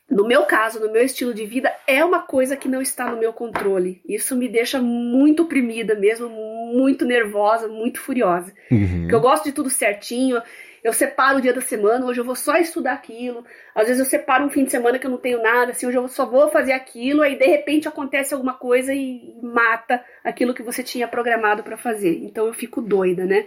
[0.09, 3.17] no meu caso, no meu estilo de vida, é uma coisa que não está no
[3.17, 4.01] meu controle.
[4.07, 8.53] Isso me deixa muito oprimida mesmo, muito nervosa, muito furiosa.
[8.71, 9.01] Uhum.
[9.01, 10.41] Porque eu gosto de tudo certinho
[10.83, 13.45] eu separo o dia da semana, hoje eu vou só estudar aquilo.
[13.75, 15.97] Às vezes eu separo um fim de semana que eu não tenho nada, assim, hoje
[15.97, 20.63] eu só vou fazer aquilo, aí de repente acontece alguma coisa e mata aquilo que
[20.63, 22.19] você tinha programado para fazer.
[22.23, 23.45] Então eu fico doida, né?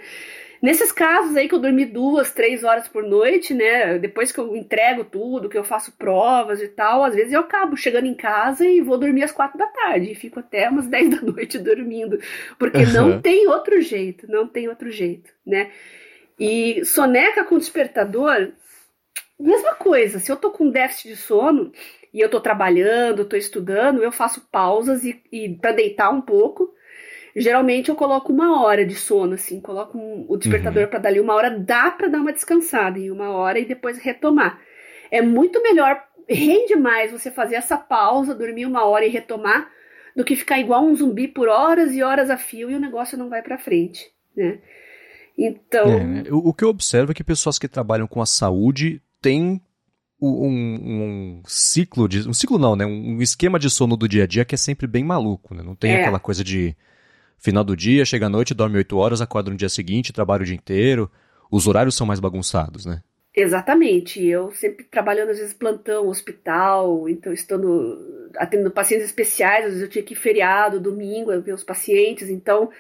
[0.65, 3.99] Nesses casos aí que eu dormi duas, três horas por noite, né?
[3.99, 7.77] Depois que eu entrego tudo, que eu faço provas e tal, às vezes eu acabo
[7.77, 10.13] chegando em casa e vou dormir às quatro da tarde.
[10.13, 12.19] E fico até umas dez da noite dormindo.
[12.59, 12.93] Porque uhum.
[12.93, 15.71] não tem outro jeito, não tem outro jeito, né?
[16.39, 18.53] E soneca com despertador,
[19.39, 20.19] mesma coisa.
[20.19, 21.73] Se eu tô com déficit de sono
[22.13, 26.73] e eu tô trabalhando, tô estudando, eu faço pausas e, e para deitar um pouco.
[27.37, 30.89] Geralmente eu coloco uma hora de sono, assim, coloco um, o despertador uhum.
[30.89, 34.61] para dali uma hora, dá para dar uma descansada em uma hora e depois retomar.
[35.11, 39.69] É muito melhor, rende mais você fazer essa pausa, dormir uma hora e retomar,
[40.15, 43.19] do que ficar igual um zumbi por horas e horas a fio e o negócio
[43.19, 44.61] não vai para frente, né?
[45.37, 45.89] Então.
[45.89, 49.61] É, o, o, que eu observo é que pessoas que trabalham com a saúde têm
[50.21, 52.29] um, um, ciclo de.
[52.29, 52.87] Um ciclo não, né?
[52.87, 55.63] Um esquema de sono do dia a dia que é sempre bem maluco, né?
[55.63, 56.01] Não tem é.
[56.01, 56.77] aquela coisa de
[57.39, 60.47] final do dia, chega à noite, dorme 8 horas, acorda no dia seguinte, trabalha o
[60.47, 61.11] dia inteiro.
[61.51, 63.03] Os horários são mais bagunçados, né?
[63.37, 64.25] Exatamente.
[64.25, 69.89] Eu sempre trabalhando, às vezes, plantão, hospital, então estando atendendo pacientes especiais, às vezes eu
[69.89, 72.71] tinha que ir feriado, domingo, eu ver os pacientes, então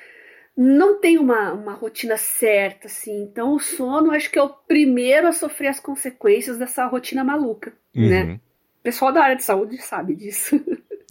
[0.57, 3.23] não tem uma, uma rotina certa, assim.
[3.23, 7.73] Então, o sono acho que é o primeiro a sofrer as consequências dessa rotina maluca,
[7.95, 8.09] uhum.
[8.09, 8.41] né?
[8.81, 10.57] O pessoal da área de saúde sabe disso.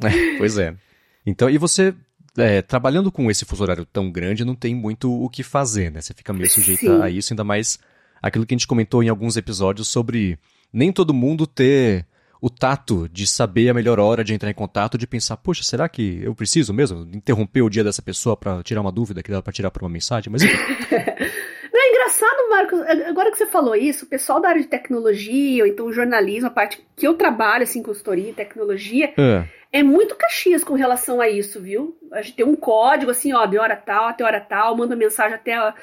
[0.02, 0.76] É, pois é.
[1.26, 1.94] Então, e você,
[2.38, 6.02] é, trabalhando com esse fuso horário tão grande, não tem muito o que fazer, né?
[6.02, 7.02] Você fica meio sujeito Sim.
[7.02, 7.80] a isso, ainda mais
[8.22, 10.40] aquilo que a gente comentou em alguns episódios sobre
[10.72, 12.06] nem todo mundo ter
[12.44, 15.88] o tato de saber a melhor hora de entrar em contato, de pensar, poxa, será
[15.88, 19.42] que eu preciso mesmo interromper o dia dessa pessoa para tirar uma dúvida que dá
[19.42, 20.30] para tirar por uma mensagem?
[20.30, 20.58] Mas enfim.
[22.56, 26.48] Marcos, agora que você falou isso, o pessoal da área de tecnologia, ou então jornalismo,
[26.48, 31.20] a parte que eu trabalho, assim, consultoria em tecnologia, é é muito caxias com relação
[31.20, 31.98] a isso, viu?
[32.12, 35.34] A gente tem um código assim, ó, de hora tal até hora tal, manda mensagem
[35.34, 35.74] até, uh,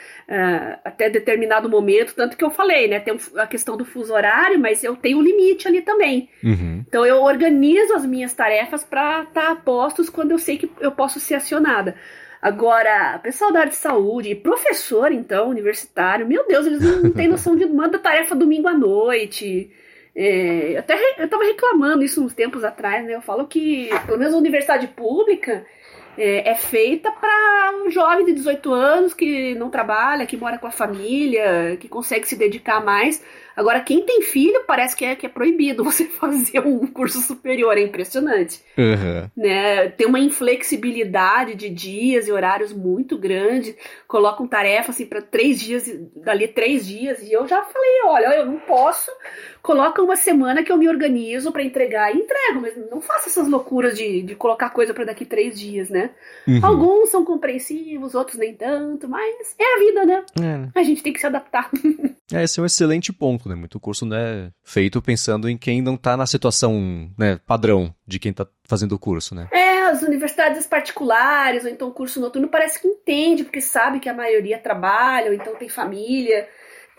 [0.84, 3.00] até determinado momento, tanto que eu falei, né?
[3.00, 6.30] Tem a questão do fuso horário, mas eu tenho um limite ali também.
[6.44, 6.84] Uhum.
[6.86, 10.92] Então eu organizo as minhas tarefas para estar tá postos quando eu sei que eu
[10.92, 11.96] posso ser acionada.
[12.40, 17.54] Agora, pessoal da área de saúde, professor, então, universitário, meu Deus, eles não têm noção
[17.54, 19.70] de manda tarefa domingo à noite.
[20.16, 23.14] É, até eu estava reclamando isso uns tempos atrás, né?
[23.14, 25.66] Eu falo que, pelo menos a universidade pública,
[26.16, 30.66] é, é feita para um jovem de 18 anos que não trabalha, que mora com
[30.66, 33.22] a família, que consegue se dedicar mais.
[33.60, 37.76] Agora, quem tem filho, parece que é, que é proibido você fazer um curso superior,
[37.76, 38.62] é impressionante.
[38.78, 39.28] Uhum.
[39.36, 39.90] Né?
[39.90, 43.76] Tem uma inflexibilidade de dias e horários muito grande,
[44.08, 48.46] colocam tarefa assim para três dias, dali três dias, e eu já falei: olha, eu
[48.46, 49.10] não posso,
[49.62, 53.48] coloca uma semana que eu me organizo para entregar e entrego, mas não faça essas
[53.48, 56.10] loucuras de, de colocar coisa para daqui três dias, né?
[56.46, 56.60] Uhum.
[56.62, 60.24] Alguns são compreensivos, outros nem tanto, mas é a vida, né?
[60.40, 60.80] É.
[60.80, 61.70] A gente tem que se adaptar.
[62.32, 63.56] É, esse é um excelente ponto, né?
[63.56, 68.20] Muito curso não é feito pensando em quem não tá na situação né, padrão de
[68.20, 69.48] quem tá fazendo o curso, né?
[69.50, 74.08] É, as universidades particulares, ou então o curso noturno, parece que entende, porque sabe que
[74.08, 76.46] a maioria trabalha, ou então tem família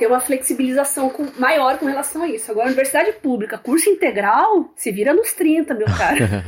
[0.01, 2.49] tem uma flexibilização com, maior com relação a isso.
[2.49, 6.43] Agora, universidade pública, curso integral, se vira nos 30, meu cara.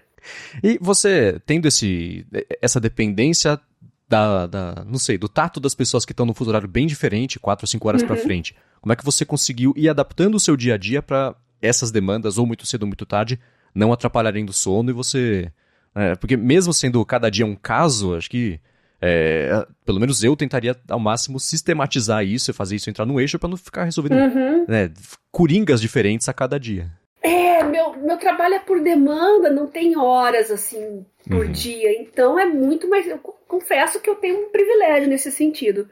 [0.64, 2.26] e você, tendo esse,
[2.62, 3.60] essa dependência
[4.08, 7.38] da, da, não sei, do tato das pessoas que estão no fuso horário bem diferente,
[7.38, 8.08] 4 ou 5 horas uhum.
[8.08, 11.34] para frente, como é que você conseguiu ir adaptando o seu dia a dia para
[11.60, 13.38] essas demandas, ou muito cedo ou muito tarde,
[13.74, 15.52] não atrapalharem do sono e você...
[15.94, 18.58] É, porque mesmo sendo cada dia um caso, acho que
[19.06, 23.38] é, pelo menos eu tentaria ao máximo sistematizar isso e fazer isso entrar no eixo
[23.38, 24.64] para não ficar resolvendo uhum.
[24.66, 24.90] né,
[25.30, 26.90] coringas diferentes a cada dia.
[27.22, 31.52] É, meu, meu trabalho é por demanda, não tem horas assim por uhum.
[31.52, 33.06] dia, então é muito mais.
[33.06, 35.86] Eu confesso que eu tenho um privilégio nesse sentido.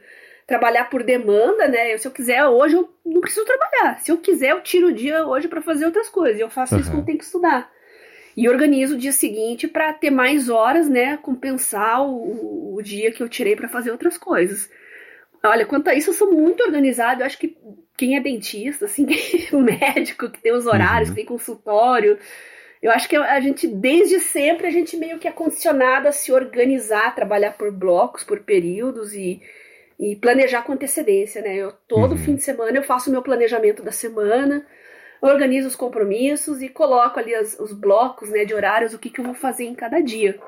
[0.47, 1.95] Trabalhar por demanda, né?
[1.97, 3.99] Se eu quiser hoje, eu não preciso trabalhar.
[3.99, 6.39] Se eu quiser, eu tiro o dia hoje para fazer outras coisas.
[6.39, 6.81] Eu faço uhum.
[6.81, 7.71] isso quando tenho que estudar
[8.35, 13.21] e organizo o dia seguinte para ter mais horas, né, compensar o, o dia que
[13.21, 14.69] eu tirei para fazer outras coisas.
[15.43, 17.21] Olha, quanto a isso, eu sou muito organizada.
[17.21, 17.57] Eu acho que
[17.97, 19.05] quem é dentista, assim,
[19.51, 21.15] o médico que tem os horários, uhum.
[21.15, 22.17] que tem consultório,
[22.81, 26.31] eu acho que a gente, desde sempre, a gente meio que é condicionado a se
[26.31, 29.41] organizar, trabalhar por blocos, por períodos e,
[29.99, 31.55] e planejar com antecedência, né?
[31.55, 32.17] Eu, todo uhum.
[32.17, 34.65] fim de semana eu faço o meu planejamento da semana,
[35.27, 39.21] organizo os compromissos e coloco ali as, os blocos né, de horários, o que, que
[39.21, 40.39] eu vou fazer em cada dia.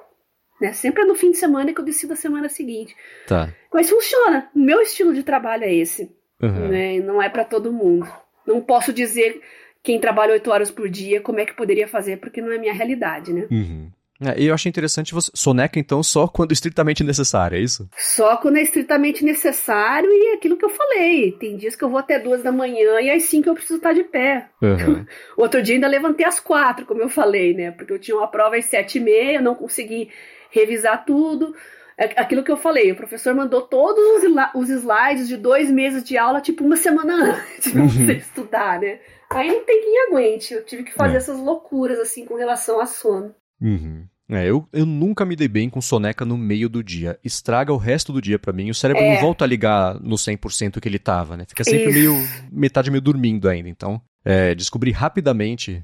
[0.59, 0.73] Né?
[0.73, 2.95] Sempre é no fim de semana que eu decido a semana seguinte.
[3.27, 3.53] Tá.
[3.73, 4.49] Mas funciona.
[4.53, 6.13] O meu estilo de trabalho é esse.
[6.41, 6.67] Uhum.
[6.69, 6.99] Né?
[6.99, 8.07] Não é para todo mundo.
[8.45, 9.41] Não posso dizer
[9.81, 12.73] quem trabalha oito horas por dia como é que poderia fazer, porque não é minha
[12.73, 13.47] realidade, né?
[13.51, 13.89] Uhum.
[14.21, 17.89] É, e eu achei interessante você soneca então só quando estritamente necessário, é isso?
[17.97, 21.34] Só quando é estritamente necessário e é aquilo que eu falei.
[21.34, 23.93] Tem dias que eu vou até duas da manhã e às cinco eu preciso estar
[23.93, 24.49] de pé.
[24.62, 25.06] Uhum.
[25.36, 27.71] Outro dia ainda levantei às quatro, como eu falei, né?
[27.71, 30.10] Porque eu tinha uma prova às sete e meia, eu não consegui
[30.49, 31.54] revisar tudo.
[31.97, 34.21] É aquilo que eu falei, o professor mandou todos
[34.54, 38.12] os slides de dois meses de aula, tipo uma semana antes pra você uhum.
[38.12, 38.99] estudar, né?
[39.30, 40.54] Aí não tem quem aguente.
[40.54, 41.17] Eu tive que fazer é.
[41.17, 43.34] essas loucuras, assim, com relação a sono.
[43.62, 44.06] Uhum.
[44.28, 47.20] É, eu, eu nunca me dei bem com soneca no meio do dia.
[47.24, 48.70] Estraga o resto do dia para mim.
[48.72, 49.13] O cérebro é.
[49.13, 51.46] não volta a ligar no 100% que ele tava, né?
[51.48, 52.00] Fica sempre Isso.
[52.00, 52.28] meio.
[52.52, 53.70] metade meio dormindo ainda.
[53.70, 55.84] Então, é, descobri rapidamente,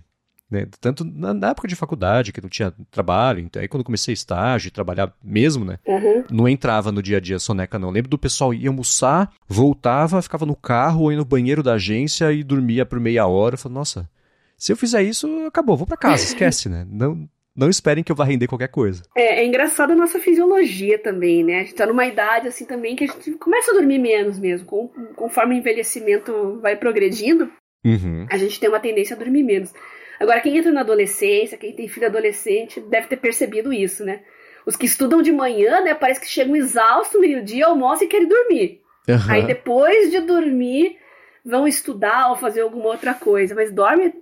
[0.50, 0.66] né?
[0.80, 3.42] Tanto na, na, época de faculdade, que não tinha trabalho.
[3.42, 5.78] Então, aí quando comecei estágio, trabalhar mesmo, né?
[5.86, 6.24] Uhum.
[6.32, 7.92] Não entrava no dia a dia soneca, não.
[7.92, 12.44] Lembro do pessoal ir almoçar, voltava, ficava no carro ou no banheiro da agência e
[12.44, 13.54] dormia por meia hora.
[13.54, 14.10] Eu falei, nossa.
[14.58, 16.86] Se eu fizer isso, acabou, vou para casa, esquece, né?
[16.88, 19.04] Não, não esperem que eu vá render qualquer coisa.
[19.16, 21.60] É, é engraçado a nossa fisiologia também, né?
[21.60, 24.66] A gente tá numa idade assim também que a gente começa a dormir menos mesmo.
[24.66, 27.52] Com, conforme o envelhecimento vai progredindo,
[27.86, 28.26] uhum.
[28.30, 29.74] a gente tem uma tendência a dormir menos.
[30.20, 34.22] Agora, quem entra na adolescência, quem tem filho adolescente, deve ter percebido isso, né?
[34.66, 38.28] Os que estudam de manhã, né, parece que chegam exaustos no meio-dia, almoçam e querem
[38.28, 38.82] dormir.
[39.10, 39.16] Uhum.
[39.28, 40.98] Aí depois de dormir,
[41.44, 44.14] vão estudar ou fazer alguma outra coisa, mas dorme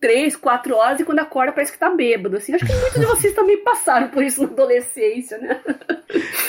[0.00, 2.36] três, quatro horas e quando acorda parece que tá bêbado.
[2.36, 5.60] Assim, acho que muitos de vocês também passaram por isso na adolescência, né?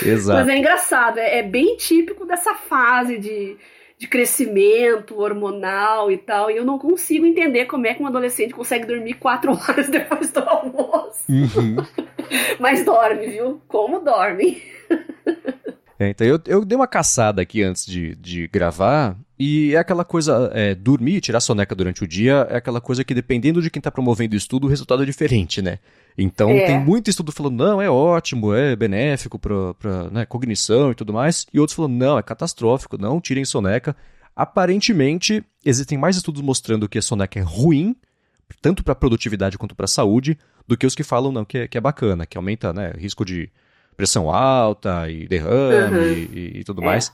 [0.05, 0.39] Exato.
[0.39, 3.57] Mas é engraçado, é, é bem típico dessa fase de,
[3.97, 6.49] de crescimento hormonal e tal.
[6.49, 10.31] E eu não consigo entender como é que um adolescente consegue dormir quatro horas depois
[10.31, 11.23] do almoço.
[11.29, 11.77] Uhum.
[12.59, 13.61] Mas dorme, viu?
[13.67, 14.61] Como dorme.
[16.01, 20.03] É, então eu, eu dei uma caçada aqui antes de, de gravar, e é aquela
[20.03, 23.79] coisa, é, dormir, tirar soneca durante o dia, é aquela coisa que dependendo de quem
[23.79, 25.79] está promovendo o estudo, o resultado é diferente, né?
[26.17, 26.65] Então é.
[26.65, 31.45] tem muito estudo falando, não, é ótimo, é benéfico para né, cognição e tudo mais,
[31.53, 33.95] e outros falando, não, é catastrófico, não tirem soneca.
[34.35, 37.95] Aparentemente, existem mais estudos mostrando que a soneca é ruim,
[38.61, 41.77] tanto para produtividade quanto para saúde, do que os que falam, não, que é, que
[41.77, 43.49] é bacana, que aumenta né, risco de
[43.95, 46.33] pressão alta e derrame uhum.
[46.33, 46.85] e, e, tudo é.
[46.85, 47.13] mais.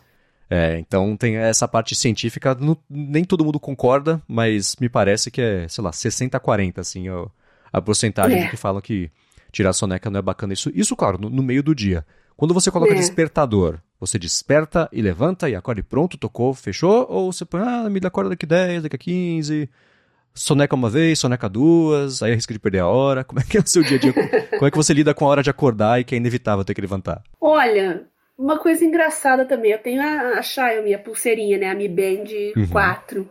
[0.49, 2.55] É, então tem essa parte científica,
[2.89, 7.07] nem todo mundo concorda, mas me parece que é, sei lá, 60 a 40, assim,
[7.09, 7.25] a,
[7.73, 8.47] a porcentagem é.
[8.47, 9.09] que falam que
[9.51, 10.53] tirar soneca não é bacana.
[10.53, 12.05] Isso, isso claro, no, no meio do dia.
[12.37, 12.95] Quando você coloca é.
[12.95, 17.07] despertador, você desperta e levanta e acorda e pronto, tocou, fechou?
[17.09, 19.69] Ou você põe, ah, me acorda daqui 10, daqui 15,
[20.33, 23.23] soneca uma vez, soneca duas, aí arrisca de perder a hora.
[23.23, 24.13] Como é que é o seu dia a dia?
[24.51, 26.73] Como é que você lida com a hora de acordar e que é inevitável ter
[26.73, 27.23] que levantar?
[27.39, 28.05] Olha,
[28.37, 32.25] uma coisa engraçada também, eu tenho a, a Xiaomi, a pulseirinha, né, a Mi Band
[32.55, 32.67] uhum.
[32.71, 33.29] 4.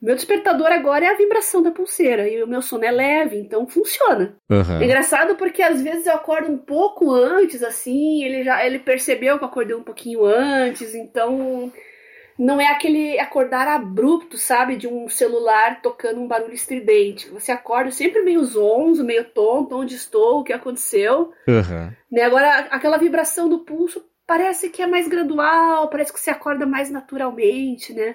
[0.00, 3.66] Meu despertador agora é a vibração da pulseira e o meu sono é leve, então
[3.66, 4.34] funciona.
[4.48, 4.80] Uhum.
[4.80, 9.36] É engraçado porque às vezes eu acordo um pouco antes, assim, ele já ele percebeu
[9.36, 11.70] que eu acordei um pouquinho antes, então
[12.38, 14.74] não é aquele acordar abrupto, sabe?
[14.74, 17.28] De um celular tocando um barulho estridente.
[17.28, 21.30] Você acorda sempre meio zonzo, meio tonto, onde estou, o que aconteceu.
[21.46, 21.92] Uhum.
[22.10, 22.22] Né?
[22.22, 26.88] Agora, aquela vibração do pulso parece que é mais gradual, parece que você acorda mais
[26.88, 28.14] naturalmente, né?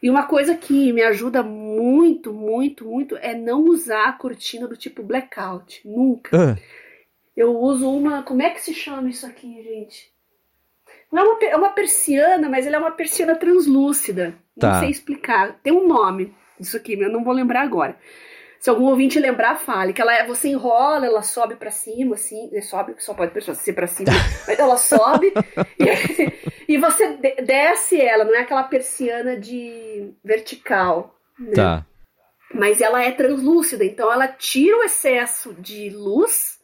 [0.00, 4.76] E uma coisa que me ajuda muito, muito, muito é não usar a cortina do
[4.76, 5.80] tipo blackout.
[5.84, 6.36] Nunca.
[6.36, 6.56] Uhum.
[7.36, 8.22] Eu uso uma.
[8.22, 10.12] Como é que se chama isso aqui, gente?
[11.10, 14.36] Não é uma, é uma persiana, mas ela é uma persiana translúcida.
[14.60, 14.74] Tá.
[14.74, 15.58] Não sei explicar.
[15.60, 17.98] Tem um nome isso aqui, eu não vou lembrar agora.
[18.60, 19.92] Se algum ouvinte lembrar, fale.
[19.92, 22.50] Que ela é, você enrola, ela sobe para cima, assim.
[22.62, 24.10] Sobe, só pode ser para cima,
[24.46, 25.32] mas ela sobe
[25.78, 31.14] e, e, você desce ela, não é aquela persiana de vertical.
[31.38, 31.54] Né?
[31.54, 31.86] Tá.
[32.52, 36.58] Mas ela é translúcida, então ela tira o excesso de luz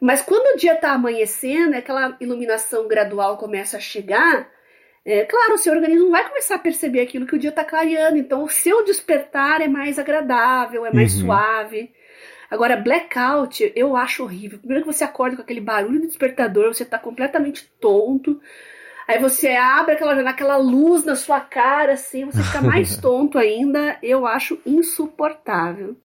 [0.00, 4.48] mas quando o dia está amanhecendo, aquela iluminação gradual começa a chegar,
[5.06, 8.18] é, claro, o seu organismo vai começar a perceber aquilo que o dia está clareando.
[8.18, 11.26] Então, o seu despertar é mais agradável, é mais uhum.
[11.26, 11.92] suave.
[12.50, 14.58] Agora, blackout, eu acho horrível.
[14.58, 18.40] Primeiro que você acorda com aquele barulho do despertador, você está completamente tonto.
[19.06, 23.96] Aí você abre aquela, aquela luz na sua cara, assim, você fica mais tonto ainda.
[24.02, 25.96] Eu acho insuportável.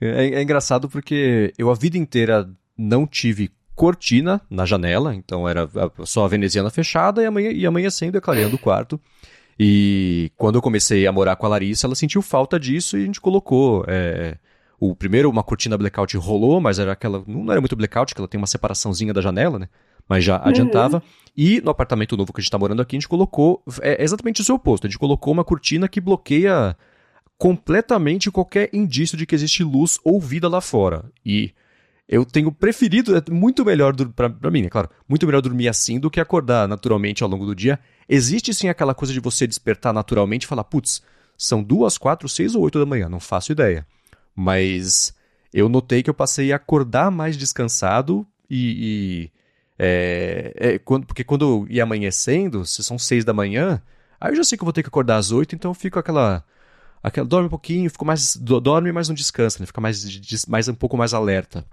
[0.00, 2.48] É, é, engraçado porque eu a vida inteira
[2.78, 5.68] não tive cortina na janela, então era
[6.04, 9.00] só a veneziana fechada e, amanhã, e amanhecendo clareando o quarto.
[9.58, 13.06] E quando eu comecei a morar com a Larissa, ela sentiu falta disso e a
[13.06, 13.84] gente colocou.
[13.86, 14.36] É,
[14.80, 17.22] o primeiro, uma cortina blackout rolou, mas era aquela.
[17.26, 19.68] Não era muito blackout, que ela tem uma separaçãozinha da janela, né?
[20.08, 20.48] Mas já uhum.
[20.48, 21.02] adiantava.
[21.36, 23.62] E no apartamento novo que a gente está morando aqui, a gente colocou.
[23.80, 24.86] É exatamente o seu oposto.
[24.86, 26.76] A gente colocou uma cortina que bloqueia
[27.38, 31.04] completamente qualquer indício de que existe luz ou vida lá fora.
[31.24, 31.52] E
[32.08, 36.10] eu tenho preferido, é muito melhor para mim, é claro, muito melhor dormir assim do
[36.10, 37.80] que acordar naturalmente ao longo do dia.
[38.08, 41.02] Existe sim aquela coisa de você despertar naturalmente e falar, putz,
[41.36, 43.86] são duas, quatro, seis ou oito da manhã, não faço ideia.
[44.34, 45.14] Mas
[45.52, 49.30] eu notei que eu passei a acordar mais descansado e.
[49.30, 49.34] e
[49.76, 53.82] é, é, quando, porque quando ia amanhecendo, se são seis da manhã,
[54.20, 55.98] aí eu já sei que eu vou ter que acordar às oito, então eu fico
[55.98, 56.44] aquela.
[57.02, 58.36] aquela dorme um pouquinho, fico mais.
[58.36, 59.66] dorme, mas não descansa, né?
[59.66, 60.04] Fica mais,
[60.46, 61.64] mais um pouco mais alerta.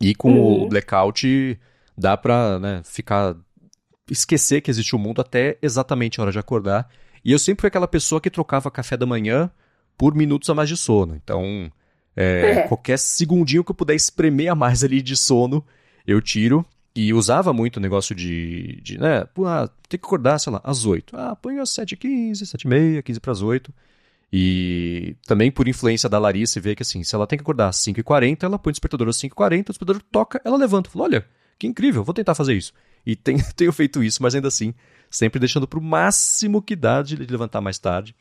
[0.00, 0.64] E com uhum.
[0.64, 1.58] o blackout
[1.96, 3.36] dá pra né, ficar.
[4.10, 6.88] esquecer que existe o um mundo até exatamente a hora de acordar.
[7.24, 9.50] E eu sempre fui aquela pessoa que trocava café da manhã
[9.96, 11.14] por minutos a mais de sono.
[11.14, 11.70] Então,
[12.16, 12.62] é, é.
[12.68, 15.64] qualquer segundinho que eu puder espremer a mais ali de sono,
[16.06, 16.64] eu tiro.
[16.94, 20.60] E usava muito o negócio de, de né, pô, ah, tem que acordar, sei lá,
[20.62, 21.16] às 8.
[21.16, 23.72] Ah, põe às 7h15, 7h30, 15 para as 8.
[24.32, 27.76] E também por influência da Larissa, vê que assim, se ela tem que acordar às
[27.76, 30.88] 5h40, ela põe o despertador às 5h40, o despertador toca, ela levanta.
[30.88, 31.26] Fala, olha,
[31.58, 32.72] que incrível, vou tentar fazer isso.
[33.04, 34.72] E tem, tenho feito isso, mas ainda assim,
[35.10, 38.14] sempre deixando pro máximo que dá de levantar mais tarde.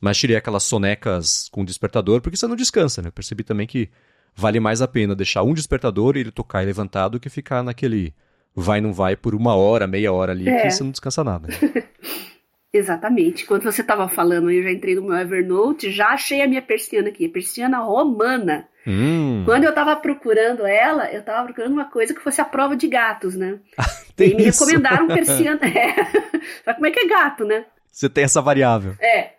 [0.00, 3.08] Mas tirei aquelas sonecas com despertador, porque você não descansa, né?
[3.08, 3.88] Eu percebi também que
[4.36, 7.64] vale mais a pena deixar um despertador e ele tocar e levantar do que ficar
[7.64, 8.14] naquele
[8.54, 10.62] vai não vai por uma hora, meia hora ali, é.
[10.62, 11.48] que você não descansa nada.
[11.48, 11.54] Né?
[12.76, 13.46] Exatamente.
[13.46, 17.08] Quando você estava falando, eu já entrei no meu Evernote, já achei a minha persiana
[17.08, 18.68] aqui, a persiana romana.
[18.86, 19.42] Hum.
[19.44, 22.86] Quando eu estava procurando ela, eu estava procurando uma coisa que fosse a prova de
[22.86, 23.58] gatos, né?
[24.18, 25.60] e me recomendaram persiana.
[25.66, 25.94] É.
[26.64, 27.64] Sabe como é que é gato, né?
[27.90, 28.94] Você tem essa variável.
[29.00, 29.30] É.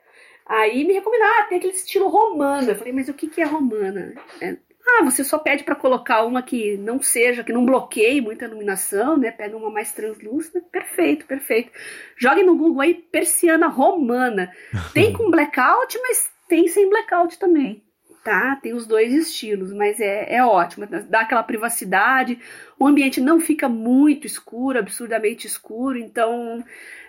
[0.46, 2.70] Aí me recomendaram, ah, tem aquele estilo romano.
[2.70, 4.14] Eu falei, mas o que, que é romana?
[4.42, 4.56] É,
[4.88, 9.18] ah, você só pede para colocar uma que não seja, que não bloqueie muita iluminação,
[9.18, 9.32] né?
[9.32, 10.62] Pega uma mais translúcida.
[10.72, 11.72] Perfeito, perfeito.
[12.16, 14.52] Jogue no Google aí persiana romana.
[14.94, 17.84] Tem com blackout, mas tem sem blackout também
[18.28, 18.58] tá?
[18.58, 22.38] Tem os dois estilos, mas é, é ótimo, dá aquela privacidade,
[22.78, 26.62] o ambiente não fica muito escuro, absurdamente escuro, então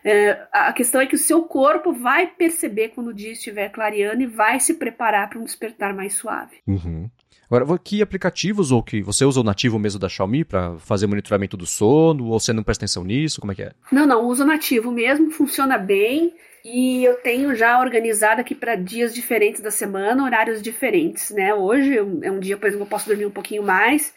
[0.05, 4.23] é, a questão é que o seu corpo vai perceber quando o dia estiver clareando
[4.23, 6.59] e vai se preparar para um despertar mais suave.
[6.65, 7.11] Uhum.
[7.51, 11.57] Agora, que aplicativos ou que você usa o nativo mesmo da Xiaomi para fazer monitoramento
[11.57, 13.41] do sono ou você não presta atenção nisso?
[13.41, 13.73] Como é que é?
[13.91, 16.35] Não, não, uso nativo mesmo, funciona bem.
[16.63, 21.55] E eu tenho já organizado aqui para dias diferentes da semana, horários diferentes, né?
[21.55, 24.13] Hoje é um dia, por exemplo, eu posso dormir um pouquinho mais.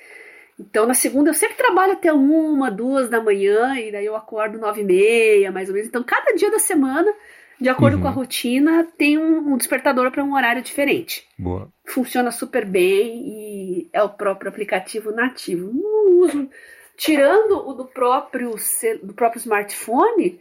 [0.60, 4.60] Então, na segunda, eu sempre trabalho até uma, duas da manhã, e daí eu acordo
[4.60, 5.88] nove e meia, mais ou menos.
[5.88, 7.12] Então, cada dia da semana,
[7.62, 8.02] de acordo uhum.
[8.02, 11.28] com a rotina, tem um, um despertador para um horário diferente.
[11.38, 11.72] Boa.
[11.86, 15.72] Funciona super bem e é o próprio aplicativo nativo.
[15.72, 16.50] Não uso.
[16.98, 18.56] Tirando o do próprio,
[19.04, 20.40] do próprio smartphone,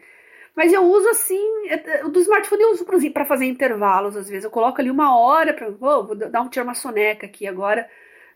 [0.56, 4.26] mas eu uso assim, é, é, o do smartphone eu uso para fazer intervalos, às
[4.26, 4.44] vezes.
[4.44, 5.68] Eu coloco ali uma hora para.
[5.68, 7.86] Oh, vou dar um tirar uma soneca aqui agora.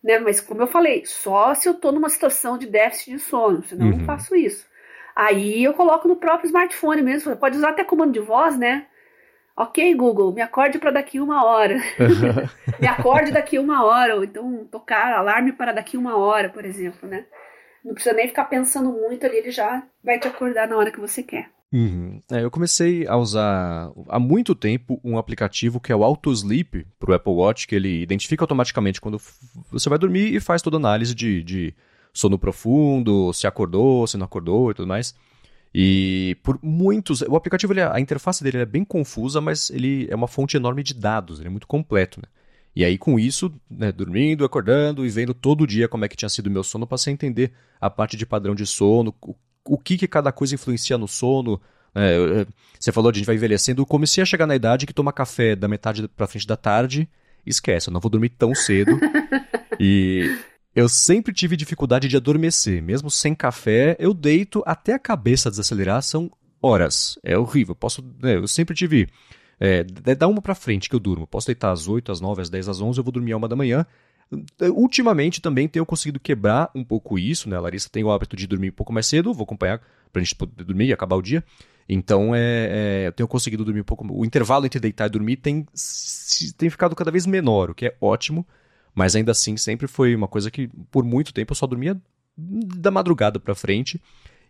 [0.03, 0.19] Né?
[0.19, 3.87] Mas como eu falei, só se eu estou numa situação de déficit de sono, senão
[3.87, 3.93] uhum.
[3.93, 4.67] eu não faço isso.
[5.15, 7.31] Aí eu coloco no próprio smartphone mesmo.
[7.31, 8.87] Você pode usar até comando de voz, né?
[9.57, 11.77] Ok, Google, me acorde para daqui uma hora.
[12.81, 14.17] me acorde daqui uma hora.
[14.17, 17.25] Ou então tocar alarme para daqui uma hora, por exemplo, né?
[17.85, 20.99] Não precisa nem ficar pensando muito ali, ele já vai te acordar na hora que
[20.99, 21.51] você quer.
[21.71, 22.21] Uhum.
[22.31, 26.87] É, eu comecei a usar há muito tempo um aplicativo que é o Auto Sleep
[26.99, 29.21] para o Apple Watch, que ele identifica automaticamente quando
[29.71, 31.75] você vai dormir e faz toda a análise de, de
[32.15, 35.15] sono profundo, se acordou, se não acordou e tudo mais.
[35.75, 37.21] E por muitos.
[37.23, 40.85] O aplicativo, ele, a interface dele é bem confusa, mas ele é uma fonte enorme
[40.85, 42.21] de dados, ele é muito completo.
[42.23, 42.29] Né?
[42.77, 46.29] E aí, com isso, né, dormindo, acordando e vendo todo dia como é que tinha
[46.29, 49.13] sido o meu sono, passei a entender a parte de padrão de sono,
[49.65, 51.61] o que, que cada coisa influencia no sono.
[51.93, 52.47] É,
[52.79, 53.83] você falou de a gente vai envelhecendo.
[53.83, 57.09] Eu comecei a chegar na idade que toma café da metade para frente da tarde,
[57.45, 58.99] esquece, eu não vou dormir tão cedo.
[59.79, 60.37] e
[60.75, 62.83] eu sempre tive dificuldade de adormecer.
[62.83, 67.19] Mesmo sem café, eu deito até a cabeça desacelerar, são horas.
[67.23, 67.75] É horrível.
[67.75, 69.09] Posso, né, eu sempre tive.
[69.61, 71.27] É, dá uma para frente que eu durmo.
[71.27, 73.49] Posso deitar às 8, às 9, às 10, às 11, eu vou dormir a uma
[73.49, 73.87] da manhã.
[74.75, 77.57] Ultimamente também tenho conseguido quebrar um pouco isso, né?
[77.57, 79.81] A Larissa tem o hábito de dormir um pouco mais cedo, vou acompanhar
[80.13, 81.45] pra gente poder dormir e acabar o dia.
[81.89, 84.07] Então é, é, eu tenho conseguido dormir um pouco.
[84.11, 85.67] O intervalo entre deitar e dormir tem,
[86.57, 88.47] tem ficado cada vez menor, o que é ótimo,
[88.95, 92.01] mas ainda assim sempre foi uma coisa que por muito tempo eu só dormia
[92.37, 94.01] da madrugada para frente.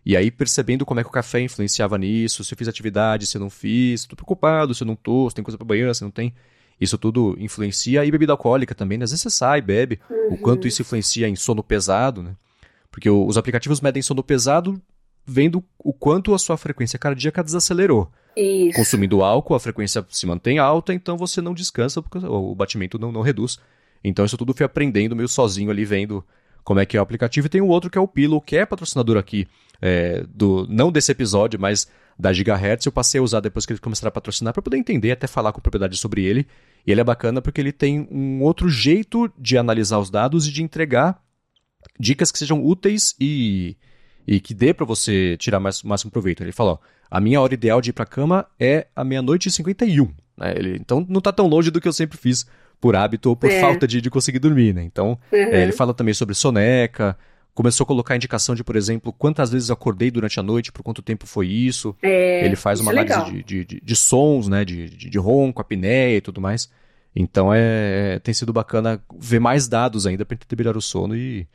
[0.05, 3.37] E aí, percebendo como é que o café influenciava nisso, se eu fiz atividade, se
[3.37, 6.03] eu não fiz, tô preocupado, se eu não tô, se tem coisa para banhar, se
[6.03, 6.33] não tem.
[6.79, 8.05] Isso tudo influencia.
[8.05, 9.05] E bebida alcoólica também, né?
[9.05, 10.35] às vezes você sai, bebe, uhum.
[10.35, 12.35] o quanto isso influencia em sono pesado, né?
[12.91, 14.79] Porque os aplicativos medem sono pesado
[15.25, 18.11] vendo o quanto a sua frequência cardíaca desacelerou.
[18.37, 18.77] Isso.
[18.77, 23.11] Consumindo álcool, a frequência se mantém alta, então você não descansa, porque o batimento não,
[23.11, 23.57] não reduz.
[24.07, 26.23] Então isso tudo fui aprendendo meio sozinho ali, vendo
[26.63, 27.47] como é que é o aplicativo.
[27.47, 29.47] E tem o outro que é o Pillow, que é patrocinador aqui,
[29.81, 31.87] é, do não desse episódio, mas
[32.17, 32.85] da Gigahertz.
[32.85, 35.51] Eu passei a usar depois que eles começaram a patrocinar para poder entender, até falar
[35.51, 36.47] com propriedade sobre ele.
[36.85, 40.51] E ele é bacana porque ele tem um outro jeito de analisar os dados e
[40.51, 41.19] de entregar
[41.99, 43.75] dicas que sejam úteis e,
[44.27, 46.43] e que dê para você tirar mais, o máximo proveito.
[46.43, 46.79] Ele falou:
[47.09, 50.05] a minha hora ideal de ir para cama é a meia-noite e 51.
[50.37, 50.53] Né?
[50.55, 52.45] Ele, então não está tão longe do que eu sempre fiz
[52.79, 53.59] por hábito ou por é.
[53.59, 54.73] falta de, de conseguir dormir.
[54.73, 54.83] Né?
[54.83, 55.37] Então uhum.
[55.37, 57.17] é, ele fala também sobre soneca
[57.55, 61.01] começou a colocar indicação de, por exemplo, quantas vezes acordei durante a noite, por quanto
[61.01, 61.95] tempo foi isso.
[62.03, 65.61] É, Ele faz uma é análise de, de, de, sons, né, de, de, de ronco,
[65.61, 66.69] apneia e tudo mais.
[67.15, 71.15] Então é, é tem sido bacana ver mais dados ainda para entender melhor o sono
[71.15, 71.47] e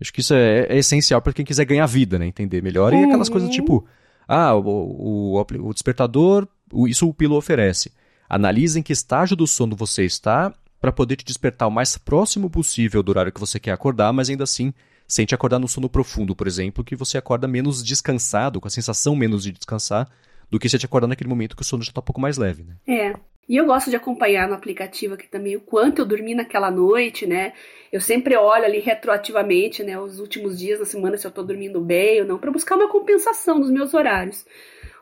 [0.00, 2.92] acho que isso é, é essencial para quem quiser ganhar vida, né, entender melhor.
[2.92, 3.02] Uhum.
[3.02, 3.86] E aquelas coisas tipo,
[4.26, 6.48] ah, o, o, o despertador,
[6.88, 7.92] isso o Pilo oferece.
[8.28, 12.50] Analise em que estágio do sono você está para poder te despertar o mais próximo
[12.50, 14.72] possível do horário que você quer acordar, mas ainda assim
[15.06, 19.14] sente acordar no sono profundo, por exemplo, que você acorda menos descansado, com a sensação
[19.14, 20.08] menos de descansar,
[20.50, 22.36] do que você te acordar naquele momento que o sono já está um pouco mais
[22.36, 22.76] leve, né?
[22.86, 23.14] É.
[23.48, 27.26] E eu gosto de acompanhar no aplicativo aqui também o quanto eu dormi naquela noite,
[27.26, 27.52] né?
[27.92, 31.80] Eu sempre olho ali retroativamente, né, os últimos dias da semana se eu tô dormindo
[31.80, 34.44] bem ou não, para buscar uma compensação dos meus horários.